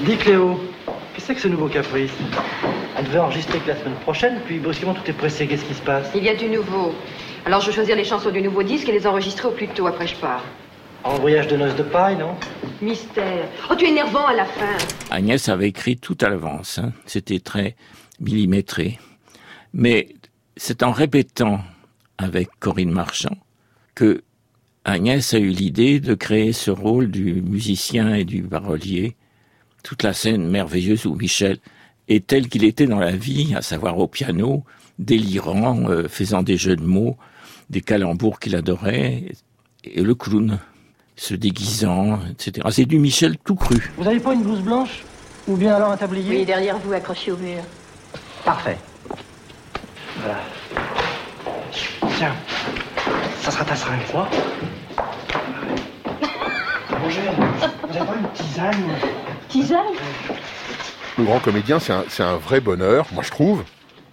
Dis 0.00 0.16
Cléo, 0.16 0.58
qu'est-ce 0.86 1.16
que 1.16 1.22
c'est 1.26 1.34
que 1.34 1.40
ce 1.42 1.48
nouveau 1.48 1.68
caprice? 1.68 2.10
Devait 3.04 3.18
enregistrer 3.18 3.58
que 3.60 3.68
la 3.68 3.76
semaine 3.76 3.94
prochaine, 4.02 4.40
puis 4.44 4.58
brusquement 4.58 4.94
tout 4.94 5.08
est 5.08 5.12
pressé. 5.14 5.46
Qu'est-ce 5.46 5.64
qui 5.64 5.74
se 5.74 5.82
passe? 5.82 6.10
Il 6.14 6.24
y 6.24 6.28
a 6.28 6.34
du 6.34 6.48
nouveau. 6.48 6.94
Alors 7.46 7.60
je 7.60 7.66
vais 7.68 7.72
choisir 7.72 7.96
les 7.96 8.04
chansons 8.04 8.30
du 8.30 8.42
nouveau 8.42 8.62
disque 8.62 8.88
et 8.88 8.92
les 8.92 9.06
enregistrer 9.06 9.48
au 9.48 9.52
plus 9.52 9.68
tôt, 9.68 9.86
après 9.86 10.06
je 10.06 10.16
pars. 10.16 10.42
En 11.04 11.16
voyage 11.16 11.48
de 11.48 11.56
noces 11.56 11.76
de 11.76 11.82
paille, 11.82 12.16
non? 12.16 12.34
Mystère. 12.80 13.48
Oh, 13.70 13.74
tu 13.76 13.84
es 13.84 13.90
énervant 13.90 14.26
à 14.26 14.32
la 14.34 14.46
fin. 14.46 14.76
Agnès 15.10 15.48
avait 15.50 15.68
écrit 15.68 15.98
tout 15.98 16.16
à 16.22 16.30
l'avance. 16.30 16.78
hein. 16.78 16.92
C'était 17.04 17.40
très 17.40 17.76
millimétré. 18.20 18.98
Mais 19.74 20.08
c'est 20.56 20.82
en 20.82 20.92
répétant 20.92 21.60
avec 22.16 22.48
Corinne 22.58 22.90
Marchand 22.92 23.36
que 23.94 24.22
Agnès 24.86 25.34
a 25.34 25.38
eu 25.38 25.48
l'idée 25.48 26.00
de 26.00 26.14
créer 26.14 26.52
ce 26.52 26.70
rôle 26.70 27.10
du 27.10 27.42
musicien 27.42 28.14
et 28.14 28.24
du 28.24 28.42
parolier. 28.42 29.16
Toute 29.82 30.02
la 30.02 30.14
scène 30.14 30.48
merveilleuse 30.48 31.04
où 31.04 31.14
Michel 31.14 31.58
est 32.08 32.26
tel 32.26 32.48
qu'il 32.48 32.64
était 32.64 32.86
dans 32.86 32.98
la 32.98 33.12
vie, 33.12 33.54
à 33.54 33.62
savoir 33.62 33.98
au 33.98 34.06
piano, 34.06 34.64
délirant, 34.98 35.88
euh, 35.88 36.08
faisant 36.08 36.42
des 36.42 36.56
jeux 36.56 36.76
de 36.76 36.84
mots, 36.84 37.16
des 37.70 37.80
calembours 37.80 38.38
qu'il 38.40 38.54
adorait, 38.56 39.24
et 39.84 40.02
le 40.02 40.14
clown, 40.14 40.58
se 41.16 41.34
déguisant, 41.34 42.18
etc. 42.30 42.66
C'est 42.70 42.86
du 42.86 42.98
Michel 42.98 43.36
tout 43.38 43.54
cru. 43.54 43.92
Vous 43.96 44.04
n'avez 44.04 44.20
pas 44.20 44.34
une 44.34 44.42
blouse 44.42 44.60
blanche? 44.60 45.04
Ou 45.46 45.56
bien 45.56 45.74
alors 45.74 45.92
un 45.92 45.96
tablier? 45.96 46.38
Oui, 46.38 46.44
derrière 46.44 46.78
vous, 46.78 46.92
accroché 46.92 47.30
au 47.32 47.36
mur. 47.36 47.62
Parfait. 48.44 48.78
Voilà. 50.20 50.40
Tiens, 52.16 52.34
ça 53.40 53.50
sera 53.50 53.64
ta 53.64 53.76
seringue. 53.76 54.06
Quoi? 54.10 54.28
Roger, 57.02 57.20
vous 57.82 57.92
n'avez 57.92 58.06
pas 58.06 58.16
une 58.20 58.32
tisane? 58.32 58.84
Tisane? 59.48 59.78
Le 61.16 61.22
grand 61.22 61.38
comédien, 61.38 61.78
c'est 61.78 62.22
un, 62.22 62.36
vrai 62.36 62.60
bonheur, 62.60 63.06
moi 63.12 63.22
je 63.22 63.30
trouve. 63.30 63.62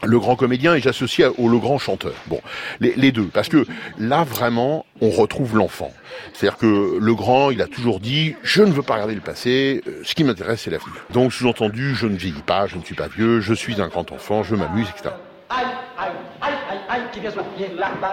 Le 0.04 0.20
grand 0.20 0.36
comédien 0.36 0.76
et 0.76 0.82
j'associe 0.82 1.32
au 1.38 1.48
le 1.48 1.58
grand 1.58 1.80
chanteur. 1.80 2.14
Bon, 2.28 2.42
les, 2.80 3.12
deux, 3.12 3.26
parce 3.26 3.50
que 3.50 3.66
là 4.00 4.24
vraiment, 4.24 4.86
on 5.00 5.10
retrouve 5.10 5.56
l'enfant. 5.56 5.92
C'est-à-dire 6.34 6.58
que 6.58 6.98
le 7.00 7.16
grand, 7.16 7.50
il 7.52 7.62
a 7.62 7.68
toujours 7.68 8.00
dit 8.00 8.36
je 8.44 8.62
ne 8.62 8.72
veux 8.72 8.84
pas 8.84 8.94
regarder 8.96 9.16
le 9.16 9.22
passé, 9.22 9.84
euh, 9.88 10.02
ce 10.04 10.14
qui 10.14 10.24
m'intéresse 10.24 10.62
c'est 10.62 10.72
l'avenir. 10.72 10.94
Donc 11.12 11.34
sous-entendu, 11.34 11.96
je 11.96 12.08
ne 12.08 12.16
vieillis 12.16 12.42
pas, 12.42 12.68
je 12.68 12.78
ne 12.78 12.84
suis 12.84 12.96
pas 12.96 13.08
vieux, 13.08 13.42
je 13.42 13.54
suis 13.54 13.82
un 13.82 13.88
grand 13.88 14.12
enfant, 14.12 14.44
je 14.44 14.56
m'amuse, 14.56 14.88
etc. 14.90 15.14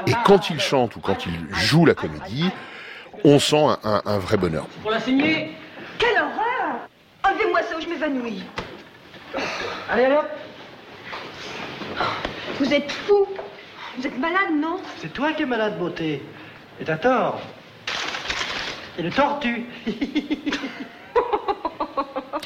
Et 0.06 0.12
quand 0.24 0.50
il 0.50 0.60
chante 0.60 0.96
ou 0.96 1.00
quand 1.00 1.26
il 1.26 1.54
joue 1.54 1.84
la 1.84 1.94
comédie, 1.94 2.50
on 3.24 3.38
sent 3.38 3.66
un, 3.84 4.18
vrai 4.18 4.36
bonheur. 4.36 4.66
Pour 4.82 4.90
la 4.90 5.00
Quelle 5.00 6.16
horreur 6.16 6.88
Enlevez-moi 7.24 7.60
ça 7.62 7.76
ou 7.76 7.80
je 7.80 7.88
m'évanouis. 7.88 8.44
Allez, 9.90 10.04
allez, 10.04 10.16
hop. 10.16 10.28
Vous 12.58 12.72
êtes 12.72 12.90
fou. 12.90 13.26
Vous 13.96 14.06
êtes 14.06 14.18
malade, 14.18 14.50
non 14.54 14.78
C'est 14.98 15.12
toi 15.12 15.32
qui 15.32 15.42
es 15.42 15.46
malade, 15.46 15.78
beauté. 15.78 16.22
Et 16.80 16.84
t'as 16.84 16.96
tort. 16.96 17.40
Et 18.98 19.02
le 19.02 19.10
tortue. 19.10 19.66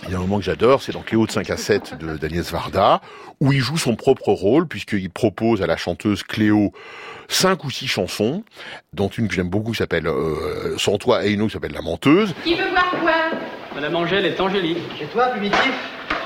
Il 0.04 0.10
y 0.10 0.14
a 0.14 0.18
un 0.18 0.20
moment 0.20 0.38
que 0.38 0.44
j'adore, 0.44 0.82
c'est 0.82 0.92
dans 0.92 1.00
Cléo 1.00 1.26
de 1.26 1.32
5 1.32 1.48
à 1.48 1.56
7 1.56 1.98
de 1.98 2.16
d'Agnès 2.18 2.50
Varda, 2.50 3.00
où 3.40 3.52
il 3.52 3.60
joue 3.60 3.78
son 3.78 3.94
propre 3.94 4.28
rôle, 4.28 4.66
puisqu'il 4.66 5.08
propose 5.08 5.62
à 5.62 5.66
la 5.66 5.76
chanteuse 5.76 6.22
Cléo 6.22 6.72
cinq 7.28 7.64
ou 7.64 7.70
six 7.70 7.86
chansons, 7.88 8.44
dont 8.92 9.08
une 9.08 9.28
que 9.28 9.34
j'aime 9.34 9.48
beaucoup 9.48 9.72
qui 9.72 9.78
s'appelle 9.78 10.06
euh, 10.06 10.76
Sans 10.76 10.98
toi 10.98 11.24
et 11.24 11.30
une 11.32 11.40
autre 11.40 11.50
qui 11.50 11.54
s'appelle 11.54 11.72
La 11.72 11.80
menteuse. 11.80 12.34
Qui 12.44 12.54
veut 12.54 12.68
voir 12.68 12.90
quoi? 13.00 13.14
Madame 13.74 13.96
Angèle 13.96 14.26
est 14.26 14.38
angélique. 14.38 14.78
Chez 14.98 15.06
toi, 15.06 15.28
primitif, 15.28 15.72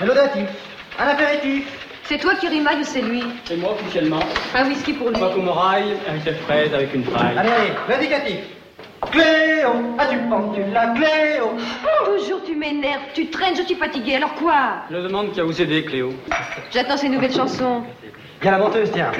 j'ai 0.01 0.07
laudatif. 0.07 0.49
Un 0.99 1.09
apéritif. 1.09 1.65
C'est 2.05 2.19
toi 2.19 2.35
qui 2.37 2.47
rimaille 2.49 2.81
ou 2.81 2.85
c'est 2.85 3.03
lui 3.03 3.23
C'est 3.45 3.57
moi 3.57 3.73
officiellement. 3.73 4.21
Un 4.55 4.69
whisky 4.69 4.93
pour 4.93 5.11
lui. 5.11 5.19
Pas 5.19 5.31
comme 5.31 5.49
rail, 5.49 5.97
un 6.09 6.25
chef 6.25 6.41
fraise 6.43 6.73
avec 6.73 6.95
une 6.95 7.05
fraise. 7.05 7.37
Allez, 7.37 7.51
allez, 7.51 7.73
l'indicatif. 7.89 8.39
Cléo, 9.11 9.71
as-tu 9.99 10.17
pendu 10.31 10.63
la 10.73 10.87
Cléo 10.95 11.53
Toujours 12.07 12.43
tu 12.45 12.55
m'énerves, 12.57 13.03
tu 13.13 13.27
traînes, 13.29 13.57
je 13.57 13.63
suis 13.63 13.75
fatiguée, 13.75 14.17
alors 14.17 14.35
quoi 14.35 14.83
Je 14.91 14.97
demande 14.97 15.33
qui 15.33 15.41
a 15.41 15.45
vous 15.45 15.61
aidé, 15.61 15.85
Cléo. 15.85 16.13
J'attends 16.73 16.97
ces 16.97 17.09
nouvelles 17.09 17.35
chansons. 17.35 17.83
Viens 18.41 18.53
la 18.53 18.59
menteuse, 18.59 18.91
tiens. 18.93 19.13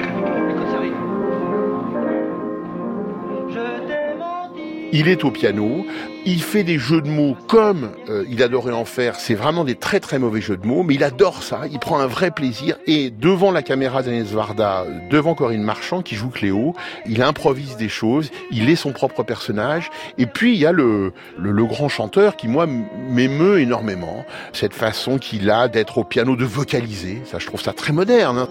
Il 4.93 5.09
est 5.09 5.25
au 5.25 5.31
piano, 5.31 5.85
il 6.25 6.41
fait 6.41 6.63
des 6.63 6.77
jeux 6.77 7.01
de 7.01 7.09
mots 7.09 7.35
comme 7.47 7.91
euh, 8.09 8.25
il 8.29 8.41
adorait 8.41 8.73
en 8.73 8.85
faire. 8.85 9.15
C'est 9.15 9.33
vraiment 9.33 9.63
des 9.63 9.75
très 9.75 9.99
très 9.99 10.19
mauvais 10.19 10.41
jeux 10.41 10.57
de 10.57 10.65
mots, 10.65 10.83
mais 10.83 10.95
il 10.95 11.03
adore 11.03 11.43
ça. 11.43 11.61
Il 11.71 11.79
prend 11.79 11.99
un 11.99 12.07
vrai 12.07 12.31
plaisir. 12.31 12.77
Et 12.87 13.09
devant 13.09 13.51
la 13.51 13.61
caméra 13.61 14.01
d'Agnès 14.03 14.27
Varda, 14.27 14.81
euh, 14.81 14.99
devant 15.09 15.35
Corinne 15.35 15.61
Marchand 15.61 16.01
qui 16.01 16.15
joue 16.15 16.29
Cléo, 16.29 16.73
il 17.05 17.21
improvise 17.21 17.77
des 17.77 17.89
choses. 17.89 18.31
Il 18.51 18.69
est 18.69 18.75
son 18.75 18.91
propre 18.91 19.23
personnage. 19.23 19.89
Et 20.17 20.25
puis 20.25 20.53
il 20.53 20.59
y 20.59 20.65
a 20.65 20.71
le 20.71 21.13
le, 21.37 21.65
grand 21.65 21.89
chanteur 21.89 22.35
qui 22.35 22.47
moi 22.47 22.65
m'émeut 22.65 23.59
énormément. 23.59 24.25
Cette 24.53 24.73
façon 24.73 25.17
qu'il 25.17 25.49
a 25.49 25.67
d'être 25.67 25.97
au 25.97 26.03
piano, 26.03 26.35
de 26.35 26.45
vocaliser. 26.45 27.21
Ça, 27.25 27.39
je 27.39 27.45
trouve 27.45 27.61
ça 27.61 27.73
très 27.73 27.93
moderne. 27.93 28.37
hein. 28.39 28.47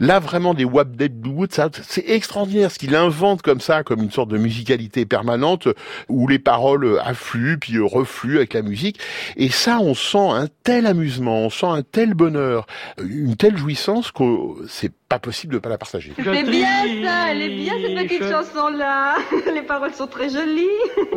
Là, 0.00 0.20
vraiment, 0.20 0.54
des 0.54 0.64
Wap 0.64 0.88
Wood, 1.26 1.52
ça, 1.52 1.68
c'est 1.82 2.08
extraordinaire 2.08 2.70
ce 2.70 2.78
qu'il 2.78 2.94
invente 2.94 3.42
comme 3.42 3.60
ça, 3.60 3.82
comme 3.82 4.02
une 4.02 4.10
sorte 4.10 4.28
de 4.28 4.38
musicalité 4.38 5.06
permanente 5.06 5.68
où 6.08 6.28
les 6.28 6.38
paroles 6.38 7.00
affluent 7.04 7.58
puis 7.58 7.78
refluent 7.80 8.36
avec 8.36 8.54
la 8.54 8.62
musique. 8.62 9.00
Et 9.36 9.48
ça, 9.48 9.78
on 9.80 9.94
sent 9.94 10.18
un 10.18 10.46
tel 10.62 10.86
amusement, 10.86 11.38
on 11.38 11.50
sent 11.50 11.66
un 11.66 11.82
tel 11.82 12.14
bonheur, 12.14 12.66
une 12.98 13.36
telle 13.36 13.56
jouissance 13.56 14.12
que 14.12 14.22
c'est 14.68 14.92
pas 15.08 15.18
possible 15.18 15.54
de 15.54 15.58
pas 15.58 15.68
la 15.68 15.78
partager. 15.78 16.12
C'est 16.16 16.22
bien 16.22 17.04
ça, 17.04 17.30
elle 17.30 17.42
est 17.42 17.56
bien 17.56 17.74
cette 17.80 18.08
petite 18.08 18.30
chanson-là. 18.30 19.16
Les 19.54 19.62
paroles 19.62 19.94
sont 19.94 20.06
très 20.06 20.28
jolies. 20.28 20.66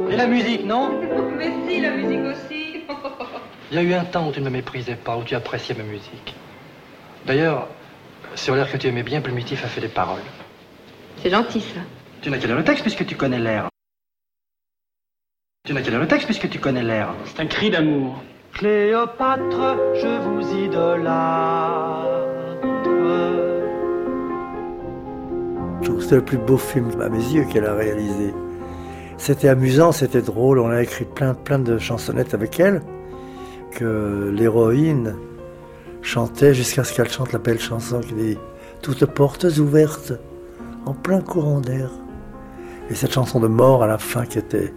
Et 0.10 0.16
la 0.16 0.28
musique, 0.28 0.66
non? 0.66 1.00
Mais 1.38 1.52
si, 1.68 1.82
la 1.82 1.92
musique 1.92 2.22
aussi. 2.22 2.84
Il 3.72 3.76
y 3.76 3.78
a 3.80 3.84
eu 3.84 3.94
un 3.94 4.04
temps 4.04 4.28
où 4.28 4.32
tu 4.32 4.40
ne 4.42 4.46
me 4.46 4.50
méprisais 4.50 4.96
pas, 4.96 5.16
où 5.16 5.24
tu 5.24 5.34
appréciais 5.36 5.76
ma 5.76 5.84
musique. 5.84 6.36
D'ailleurs, 7.26 7.68
sur 8.36 8.56
l'air 8.56 8.72
que 8.72 8.78
tu 8.78 8.88
aimais 8.88 9.04
bien, 9.04 9.22
Plumitif 9.22 9.64
a 9.64 9.68
fait 9.68 9.82
des 9.82 9.88
paroles. 9.88 10.22
C'est 11.22 11.30
gentil 11.30 11.62
ça. 11.62 11.82
Tu 12.22 12.30
n'as 12.30 12.38
qu'à 12.38 12.48
lire 12.48 12.58
le 12.58 12.64
texte 12.64 12.82
puisque 12.82 13.06
tu 13.06 13.16
connais 13.16 13.40
l'air. 13.40 13.70
Tu 15.66 15.74
n'as 15.74 15.82
qu'à 15.82 15.92
lire 15.92 16.00
le 16.00 16.08
texte 16.08 16.26
puisque 16.26 16.50
tu 16.50 16.60
connais 16.60 16.84
l'air. 16.84 17.14
C'est 17.26 17.42
un 17.42 17.48
cri 17.48 17.70
d'amour. 17.70 18.24
Cléopâtre, 18.54 19.78
je 19.96 20.20
vous 20.22 20.66
idolâtre. 20.66 22.08
Je 25.82 25.88
trouve 25.88 25.98
que 25.98 26.04
c'est 26.04 26.16
le 26.16 26.26
plus 26.26 26.38
beau 26.38 26.58
film 26.58 27.02
à 27.02 27.10
mes 27.10 27.18
yeux 27.18 27.46
qu'elle 27.46 27.66
a 27.66 27.76
réalisé. 27.76 28.34
C'était 29.18 29.48
amusant, 29.48 29.92
c'était 29.92 30.22
drôle, 30.22 30.60
on 30.60 30.70
a 30.70 30.82
écrit 30.82 31.06
plein, 31.06 31.34
plein 31.34 31.60
de 31.60 31.78
chansonnettes 31.78 32.34
avec 32.34 32.60
elle, 32.60 32.82
que 33.72 34.32
l'héroïne 34.36 35.16
chantait 36.02 36.54
jusqu'à 36.54 36.84
ce 36.84 36.94
qu'elle 36.94 37.10
chante 37.10 37.32
la 37.32 37.40
belle 37.40 37.60
chanson 37.60 38.02
qui 38.02 38.14
dit 38.14 38.38
Toutes 38.82 39.06
portes 39.06 39.46
ouvertes 39.58 40.14
en 40.86 40.94
plein 40.94 41.22
courant 41.22 41.60
d'air. 41.60 41.90
Et 42.90 42.96
cette 42.96 43.14
chanson 43.14 43.40
de 43.40 43.48
mort 43.48 43.84
à 43.84 43.88
la 43.88 43.98
fin 43.98 44.26
qui 44.26 44.40
était. 44.40 44.74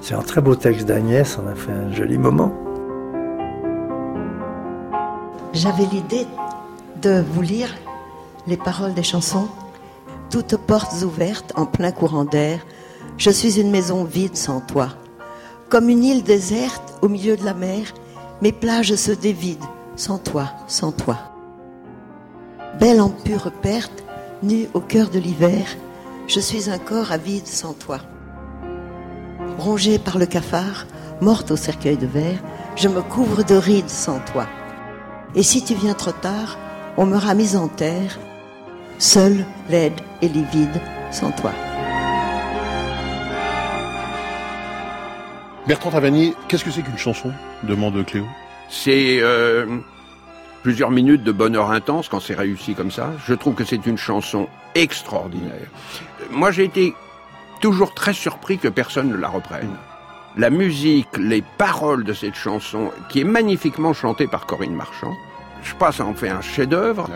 C'est 0.00 0.14
un 0.14 0.22
très 0.22 0.40
beau 0.40 0.54
texte 0.54 0.86
d'Agnès, 0.86 1.38
on 1.42 1.48
a 1.48 1.54
fait 1.54 1.72
un 1.72 1.92
joli 1.92 2.18
moment. 2.18 2.54
J'avais 5.52 5.86
l'idée 5.86 6.26
de 7.02 7.24
vous 7.32 7.42
lire 7.42 7.74
les 8.46 8.56
paroles 8.56 8.94
des 8.94 9.02
chansons. 9.02 9.48
Toutes 10.30 10.56
portes 10.56 11.02
ouvertes 11.02 11.52
en 11.56 11.66
plein 11.66 11.90
courant 11.90 12.24
d'air, 12.24 12.60
je 13.16 13.30
suis 13.30 13.58
une 13.58 13.70
maison 13.70 14.04
vide 14.04 14.36
sans 14.36 14.60
toi. 14.60 14.90
Comme 15.68 15.88
une 15.88 16.04
île 16.04 16.22
déserte 16.22 16.98
au 17.02 17.08
milieu 17.08 17.36
de 17.36 17.44
la 17.44 17.54
mer, 17.54 17.92
mes 18.40 18.52
plages 18.52 18.94
se 18.94 19.10
dévident 19.10 19.66
sans 19.98 20.18
toi, 20.18 20.52
sans 20.68 20.92
toi. 20.92 21.18
Belle 22.78 23.00
en 23.00 23.10
pure 23.10 23.50
perte, 23.50 24.04
nue 24.42 24.68
au 24.72 24.80
cœur 24.80 25.10
de 25.10 25.18
l'hiver, 25.18 25.66
je 26.28 26.38
suis 26.38 26.70
un 26.70 26.78
corps 26.78 27.10
avide 27.10 27.48
sans 27.48 27.72
toi. 27.72 27.98
Rongée 29.58 29.98
par 29.98 30.18
le 30.18 30.26
cafard, 30.26 30.86
morte 31.20 31.50
au 31.50 31.56
cercueil 31.56 31.96
de 31.96 32.06
verre, 32.06 32.38
je 32.76 32.88
me 32.88 33.02
couvre 33.02 33.42
de 33.42 33.56
rides 33.56 33.90
sans 33.90 34.20
toi. 34.20 34.46
Et 35.34 35.42
si 35.42 35.64
tu 35.64 35.74
viens 35.74 35.94
trop 35.94 36.12
tard, 36.12 36.58
on 36.96 37.04
me 37.04 37.34
mise 37.34 37.56
en 37.56 37.66
terre, 37.66 38.18
seule, 38.98 39.44
laide 39.68 40.00
et 40.22 40.28
livide, 40.28 40.80
sans 41.10 41.32
toi. 41.32 41.52
Bertrand 45.66 45.90
Tavani, 45.90 46.34
qu'est-ce 46.46 46.64
que 46.64 46.70
c'est 46.70 46.82
qu'une 46.82 46.96
chanson? 46.96 47.32
Demande 47.64 48.04
Cléo. 48.06 48.24
C'est 48.68 49.18
euh, 49.20 49.66
plusieurs 50.62 50.90
minutes 50.90 51.24
de 51.24 51.32
bonheur 51.32 51.70
intense 51.70 52.08
quand 52.08 52.20
c'est 52.20 52.34
réussi 52.34 52.74
comme 52.74 52.90
ça. 52.90 53.12
Je 53.26 53.34
trouve 53.34 53.54
que 53.54 53.64
c'est 53.64 53.86
une 53.86 53.98
chanson 53.98 54.48
extraordinaire. 54.74 55.68
Moi, 56.30 56.50
j'ai 56.50 56.64
été 56.64 56.94
toujours 57.60 57.94
très 57.94 58.12
surpris 58.12 58.58
que 58.58 58.68
personne 58.68 59.08
ne 59.08 59.16
la 59.16 59.28
reprenne. 59.28 59.74
La 60.36 60.50
musique, 60.50 61.08
les 61.18 61.42
paroles 61.42 62.04
de 62.04 62.12
cette 62.12 62.34
chanson, 62.34 62.90
qui 63.08 63.20
est 63.20 63.24
magnifiquement 63.24 63.92
chantée 63.92 64.26
par 64.26 64.46
Corinne 64.46 64.74
Marchand, 64.74 65.14
je 65.62 65.74
pas, 65.74 65.90
ça 65.90 66.04
en 66.04 66.14
fait 66.14 66.28
un 66.28 66.40
chef-d'œuvre. 66.40 67.08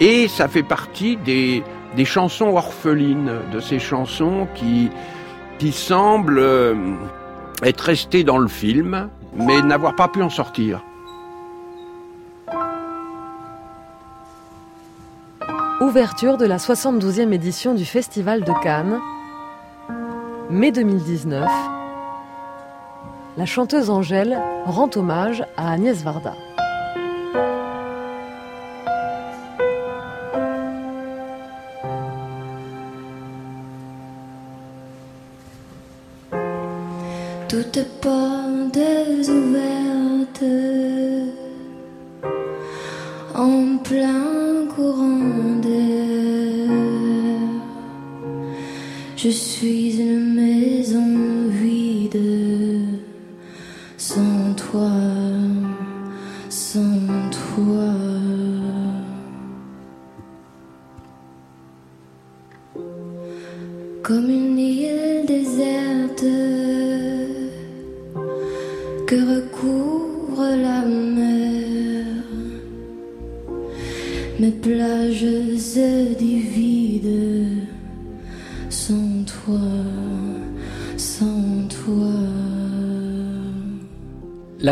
Et 0.00 0.26
ça 0.28 0.48
fait 0.48 0.62
partie 0.62 1.16
des, 1.16 1.62
des 1.96 2.04
chansons 2.04 2.48
orphelines, 2.56 3.32
de 3.52 3.60
ces 3.60 3.78
chansons 3.78 4.48
qui, 4.54 4.90
qui 5.58 5.72
semblent 5.72 6.38
euh, 6.38 6.74
être 7.62 7.82
restées 7.82 8.24
dans 8.24 8.38
le 8.38 8.48
film, 8.48 9.08
mais 9.36 9.62
n'avoir 9.62 9.94
pas 9.94 10.08
pu 10.08 10.22
en 10.22 10.30
sortir. 10.30 10.82
Ouverture 15.84 16.38
de 16.38 16.46
la 16.46 16.56
72e 16.56 17.30
édition 17.34 17.74
du 17.74 17.84
Festival 17.84 18.42
de 18.42 18.52
Cannes, 18.62 18.98
mai 20.48 20.72
2019. 20.72 21.46
La 23.36 23.44
chanteuse 23.44 23.90
Angèle 23.90 24.40
rend 24.64 24.88
hommage 24.96 25.44
à 25.58 25.70
Agnès 25.70 26.02
Varda. 26.02 26.32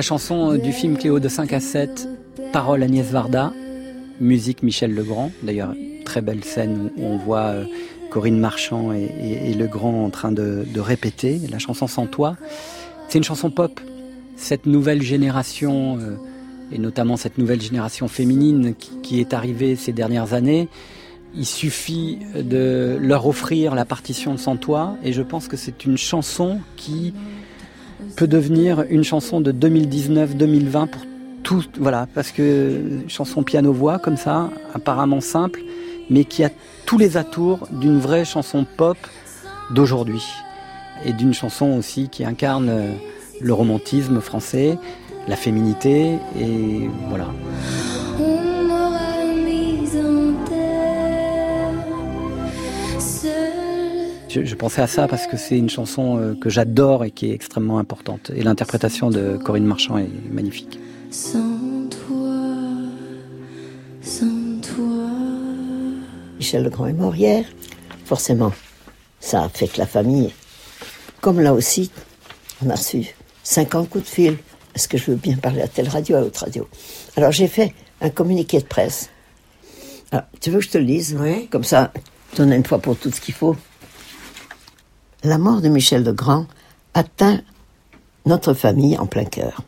La 0.03 0.09
chanson 0.09 0.57
du 0.57 0.73
film 0.73 0.99
Cléo 0.99 1.21
de 1.21 1.29
5 1.29 1.53
à 1.53 1.61
7, 1.61 2.09
parole 2.53 2.83
Agnès 2.83 3.07
Varda, 3.07 3.53
musique 4.19 4.65
Michel 4.65 4.93
Legrand. 4.93 5.31
D'ailleurs, 5.45 5.77
très 6.05 6.21
belle 6.21 6.43
scène 6.43 6.91
où 6.97 7.05
on 7.05 7.19
voit 7.19 7.51
euh, 7.51 7.65
Corinne 8.11 8.41
Marchand 8.41 8.91
et, 8.93 9.55
Legrand 9.55 10.05
en 10.05 10.11
train 10.11 10.33
de, 10.33 10.67
de 10.67 10.81
répéter 10.81 11.41
la 11.49 11.61
chanson 11.61 11.87
Sans 11.87 12.09
toi. 12.09 12.37
C'est 13.09 13.19
une 13.19 13.23
chanson 13.23 13.49
pop 13.53 13.81
cette 14.35 14.67
nouvelle 14.67 15.03
génération, 15.03 15.99
euh, 15.99 16.17
et 16.73 16.79
notamment 16.79 17.17
cette 17.17 17.39
nouvelle 17.39 17.63
génération 17.63 18.09
féminine 18.09 18.75
qui, 18.75 18.91
qui, 19.05 19.21
est 19.21 19.33
arrivée 19.33 19.77
ces 19.77 19.93
dernières 19.93 20.35
années, 20.35 20.69
il 21.37 21.47
suffit 21.47 22.19
de 22.35 22.99
leur 23.01 23.25
offrir 23.25 23.77
la 23.77 23.85
partition 23.85 24.35
de 24.35 24.41
Sans 24.41 24.57
toi, 24.57 24.97
et 25.05 25.13
je 25.13 25.23
pense 25.23 25.47
que 25.47 25.57
c'est 25.57 25.85
une 25.85 25.97
chanson 25.97 26.59
qui 26.75 27.15
peut 28.17 28.27
devenir 28.27 28.85
une 28.89 29.05
chanson 29.05 29.41
de 29.41 29.53
2019-2020 29.53 30.89
pour 30.89 31.03
tout, 31.43 31.65
voilà, 31.79 32.07
parce 32.15 32.31
que 32.31 33.01
chanson 33.09 33.43
piano-voix 33.43 33.99
comme 33.99 34.17
ça, 34.17 34.51
apparemment 34.75 35.21
simple, 35.21 35.61
mais 36.11 36.25
qui 36.25 36.45
a 36.45 36.51
tous 36.87 36.99
les 36.99 37.17
atours 37.17 37.69
d'une 37.71 37.99
vraie 37.99 38.25
chanson 38.25 38.65
pop 38.77 38.97
d'aujourd'hui, 39.71 40.25
et 41.05 41.13
d'une 41.13 41.35
chanson 41.35 41.77
aussi 41.79 42.09
qui 42.09 42.25
incarne 42.25 42.69
euh, 42.69 42.93
le 43.41 43.53
romantisme 43.53 44.21
français, 44.21 44.79
la 45.27 45.37
féminité, 45.37 46.19
et 46.39 46.89
voilà. 47.09 47.29
Je, 54.33 54.47
je, 54.47 54.55
pensais 54.55 54.81
à 54.81 54.87
ça 54.87 55.09
parce 55.09 55.27
que 55.27 55.37
c'est 55.37 55.59
une 55.59 55.69
chanson 55.69 56.17
euh, 56.17 56.35
que 56.35 56.49
j'adore 56.49 57.05
et 57.05 57.11
qui 57.11 57.31
est 57.31 57.35
extrêmement 57.35 57.79
importante. 57.79 58.31
Et 58.35 58.43
l'interprétation 58.43 59.11
de 59.11 59.37
Corinne 59.37 59.67
Marchand 59.67 59.99
est 59.99 60.09
magnifique. 60.31 60.81
Sans 61.11 61.87
toi, 61.91 62.41
sans 64.01 64.59
toi. 64.63 65.11
Michel 66.39 66.63
Legrand 66.63 66.87
est 66.87 66.95
mort 66.95 67.15
hier. 67.15 67.45
Forcément, 68.07 68.55
ça 69.21 69.43
affecte 69.43 69.77
la 69.77 69.87
famille. 69.87 70.33
Comme 71.21 71.39
là 71.39 71.53
aussi, 71.53 71.91
on 72.65 72.71
a 72.71 72.75
reçu 72.75 73.15
50 73.43 73.91
coups 73.91 74.05
de 74.05 74.09
fil. 74.09 74.39
Est-ce 74.75 74.89
que 74.89 74.97
je 74.97 75.11
veux 75.11 75.17
bien 75.17 75.37
parler 75.37 75.61
à 75.61 75.69
telle 75.69 75.91
radio, 75.91 76.17
à 76.17 76.21
l'autre 76.23 76.41
radio? 76.41 76.67
Alors 77.17 77.33
j'ai 77.33 77.49
fait 77.49 77.75
un 78.01 78.09
communiqué 78.09 78.61
de 78.61 78.65
presse. 78.65 79.11
Alors, 80.11 80.25
tu 80.41 80.51
veux 80.51 80.61
que 80.61 80.65
je 80.65 80.71
te 80.71 80.79
le 80.79 80.85
lise? 80.85 81.19
Oui. 81.21 81.49
Comme 81.49 81.65
ça, 81.65 81.93
tu 82.35 82.41
en 82.41 82.51
as 82.51 82.57
une 82.57 82.65
fois 82.65 82.79
pour 82.79 82.97
tout 82.97 83.11
ce 83.11 83.21
qu'il 83.21 83.35
faut. 83.35 83.57
La 85.25 85.39
mort 85.39 85.61
de 85.61 85.69
Michel 85.69 86.03
Legrand 86.03 86.47
atteint 86.95 87.41
notre 88.27 88.55
famille 88.55 88.99
en 88.99 89.07
plein 89.07 89.25
cœur. 89.25 89.63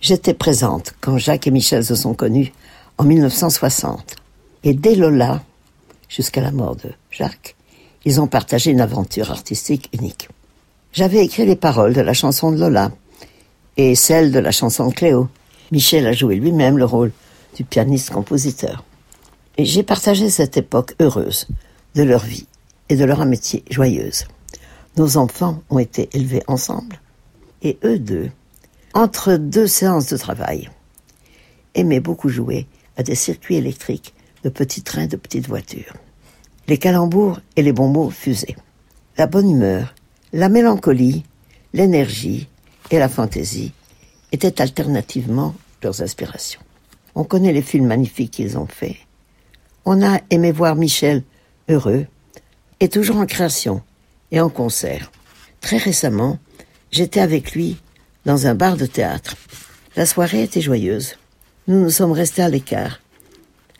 J'étais 0.00 0.32
présente 0.32 0.94
quand 1.02 1.18
Jacques 1.18 1.46
et 1.46 1.50
Michel 1.50 1.84
se 1.84 1.94
sont 1.94 2.14
connus 2.14 2.50
en 2.96 3.04
1960. 3.04 4.16
Et 4.64 4.72
dès 4.72 4.94
Lola, 4.94 5.42
jusqu'à 6.08 6.40
la 6.40 6.52
mort 6.52 6.74
de 6.74 6.90
Jacques, 7.10 7.54
ils 8.06 8.18
ont 8.18 8.28
partagé 8.28 8.70
une 8.70 8.80
aventure 8.80 9.30
artistique 9.30 9.90
unique. 9.92 10.30
J'avais 10.94 11.22
écrit 11.22 11.44
les 11.44 11.54
paroles 11.54 11.92
de 11.92 12.00
la 12.00 12.14
chanson 12.14 12.50
de 12.50 12.58
Lola 12.58 12.92
et 13.76 13.94
celle 13.94 14.32
de 14.32 14.38
la 14.38 14.52
chanson 14.52 14.88
de 14.88 14.94
Cléo. 14.94 15.28
Michel 15.70 16.06
a 16.06 16.14
joué 16.14 16.36
lui-même 16.36 16.78
le 16.78 16.86
rôle 16.86 17.12
du 17.56 17.64
pianiste-compositeur. 17.64 18.84
Et 19.58 19.66
j'ai 19.66 19.82
partagé 19.82 20.30
cette 20.30 20.56
époque 20.56 20.94
heureuse 20.98 21.46
de 21.94 22.04
leur 22.04 22.24
vie 22.24 22.46
et 22.90 22.96
de 22.96 23.04
leur 23.04 23.22
amitié 23.22 23.64
joyeuse. 23.70 24.26
Nos 24.98 25.16
enfants 25.16 25.62
ont 25.70 25.78
été 25.78 26.10
élevés 26.12 26.42
ensemble 26.46 27.00
et 27.62 27.78
eux 27.84 27.98
deux, 27.98 28.30
entre 28.92 29.36
deux 29.36 29.66
séances 29.66 30.08
de 30.08 30.18
travail, 30.18 30.68
aimaient 31.74 32.00
beaucoup 32.00 32.28
jouer 32.28 32.66
à 32.98 33.02
des 33.02 33.14
circuits 33.14 33.56
électriques 33.56 34.12
de 34.44 34.50
petits 34.50 34.82
trains, 34.82 35.06
de 35.06 35.16
petites 35.16 35.48
voitures. 35.48 35.94
Les 36.68 36.76
calembours 36.76 37.40
et 37.56 37.62
les 37.62 37.72
bons 37.72 37.88
mots 37.88 38.10
fusaient. 38.10 38.56
La 39.16 39.26
bonne 39.26 39.50
humeur 39.50 39.94
la 40.32 40.48
mélancolie, 40.48 41.24
l'énergie 41.72 42.48
et 42.90 42.98
la 42.98 43.08
fantaisie 43.08 43.72
étaient 44.30 44.60
alternativement 44.60 45.54
leurs 45.82 46.02
inspirations. 46.02 46.60
On 47.16 47.24
connaît 47.24 47.52
les 47.52 47.62
films 47.62 47.86
magnifiques 47.86 48.30
qu'ils 48.30 48.56
ont 48.56 48.66
faits. 48.66 48.96
On 49.84 50.02
a 50.02 50.20
aimé 50.30 50.52
voir 50.52 50.76
Michel 50.76 51.24
heureux 51.68 52.06
et 52.80 52.88
toujours 52.88 53.16
en 53.16 53.26
création 53.26 53.82
et 54.32 54.40
en 54.40 54.48
concert. 54.48 55.10
Très 55.60 55.76
récemment, 55.76 56.38
j'étais 56.90 57.20
avec 57.20 57.52
lui 57.52 57.76
dans 58.26 58.46
un 58.46 58.54
bar 58.54 58.76
de 58.76 58.86
théâtre. 58.86 59.36
La 59.96 60.06
soirée 60.06 60.42
était 60.42 60.60
joyeuse. 60.60 61.16
Nous 61.68 61.80
nous 61.80 61.90
sommes 61.90 62.12
restés 62.12 62.42
à 62.42 62.48
l'écart, 62.48 63.00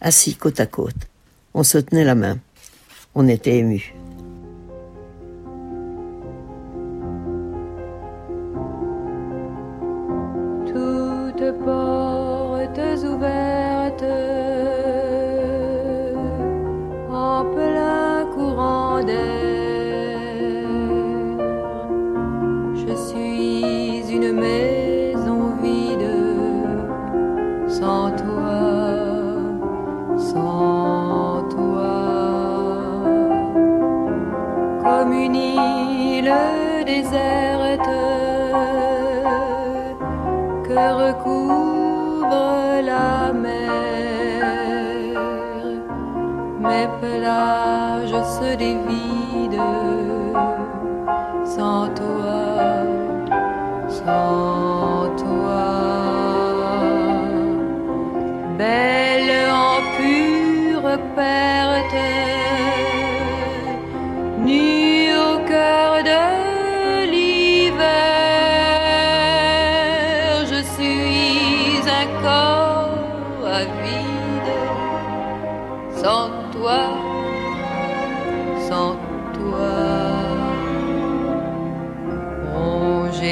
assis 0.01 0.35
côte 0.35 0.61
à 0.61 0.67
côte. 0.67 1.09
On 1.55 1.63
se 1.63 1.79
tenait 1.79 2.05
la 2.05 2.15
main. 2.15 2.39
On 3.15 3.27
était 3.27 3.57
émus. 3.57 3.95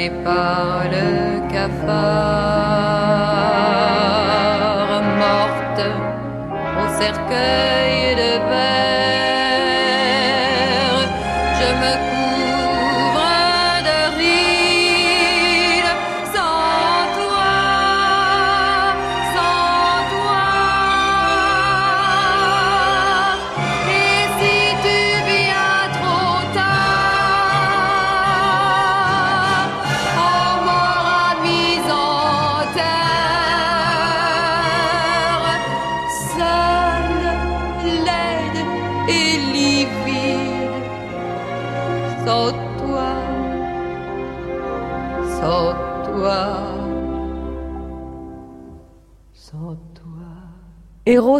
Par 0.07 0.83
le 0.89 1.07
cafard, 1.51 1.89
morte 5.19 5.83
au 6.79 6.87
cercueil 7.01 8.15
de 8.15 8.31
verre, 8.49 8.88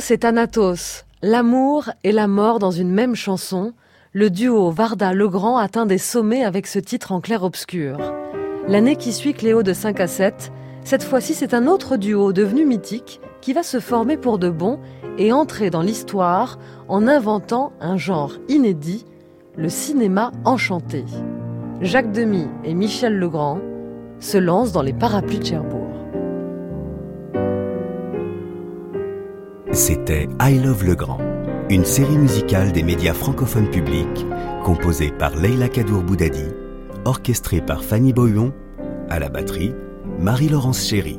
Et 0.07 0.17
Thanatos, 0.17 1.03
l'amour 1.21 1.89
et 2.05 2.13
la 2.13 2.27
mort 2.27 2.57
dans 2.57 2.71
une 2.71 2.89
même 2.89 3.15
chanson, 3.15 3.73
le 4.13 4.29
duo 4.29 4.71
Varda-Legrand 4.71 5.57
atteint 5.57 5.85
des 5.85 5.97
sommets 5.97 6.43
avec 6.45 6.67
ce 6.67 6.79
titre 6.79 7.11
en 7.11 7.19
clair-obscur. 7.19 7.97
L'année 8.67 8.95
qui 8.95 9.11
suit 9.11 9.33
Cléo 9.33 9.61
de 9.61 9.73
5 9.73 9.99
à 9.99 10.07
7, 10.07 10.51
cette 10.85 11.03
fois-ci 11.03 11.33
c'est 11.33 11.53
un 11.53 11.67
autre 11.67 11.97
duo 11.97 12.31
devenu 12.31 12.65
mythique 12.65 13.19
qui 13.41 13.51
va 13.51 13.61
se 13.61 13.81
former 13.81 14.15
pour 14.15 14.39
de 14.39 14.49
bon 14.49 14.79
et 15.17 15.33
entrer 15.33 15.69
dans 15.69 15.81
l'histoire 15.81 16.57
en 16.87 17.05
inventant 17.05 17.73
un 17.81 17.97
genre 17.97 18.33
inédit, 18.47 19.05
le 19.57 19.69
cinéma 19.69 20.31
enchanté. 20.45 21.03
Jacques 21.81 22.13
Demy 22.13 22.47
et 22.63 22.73
Michel 22.73 23.19
Legrand 23.19 23.59
se 24.19 24.37
lancent 24.37 24.71
dans 24.71 24.81
les 24.81 24.93
parapluies 24.93 25.39
de 25.39 25.45
Cherbourg. 25.45 25.78
C'était 29.79 30.27
I 30.41 30.59
Love 30.59 30.83
Le 30.83 30.93
Grand, 30.93 31.19
une 31.69 31.85
série 31.85 32.17
musicale 32.17 32.73
des 32.73 32.83
médias 32.83 33.13
francophones 33.13 33.69
publics, 33.69 34.25
composée 34.61 35.09
par 35.09 35.33
Leila 35.37 35.69
Kadour 35.69 36.03
Boudadi, 36.03 36.43
orchestrée 37.05 37.61
par 37.61 37.81
Fanny 37.81 38.11
Boyon, 38.11 38.53
à 39.09 39.19
la 39.19 39.29
batterie, 39.29 39.73
Marie-Laurence 40.19 40.85
Chéry. 40.85 41.17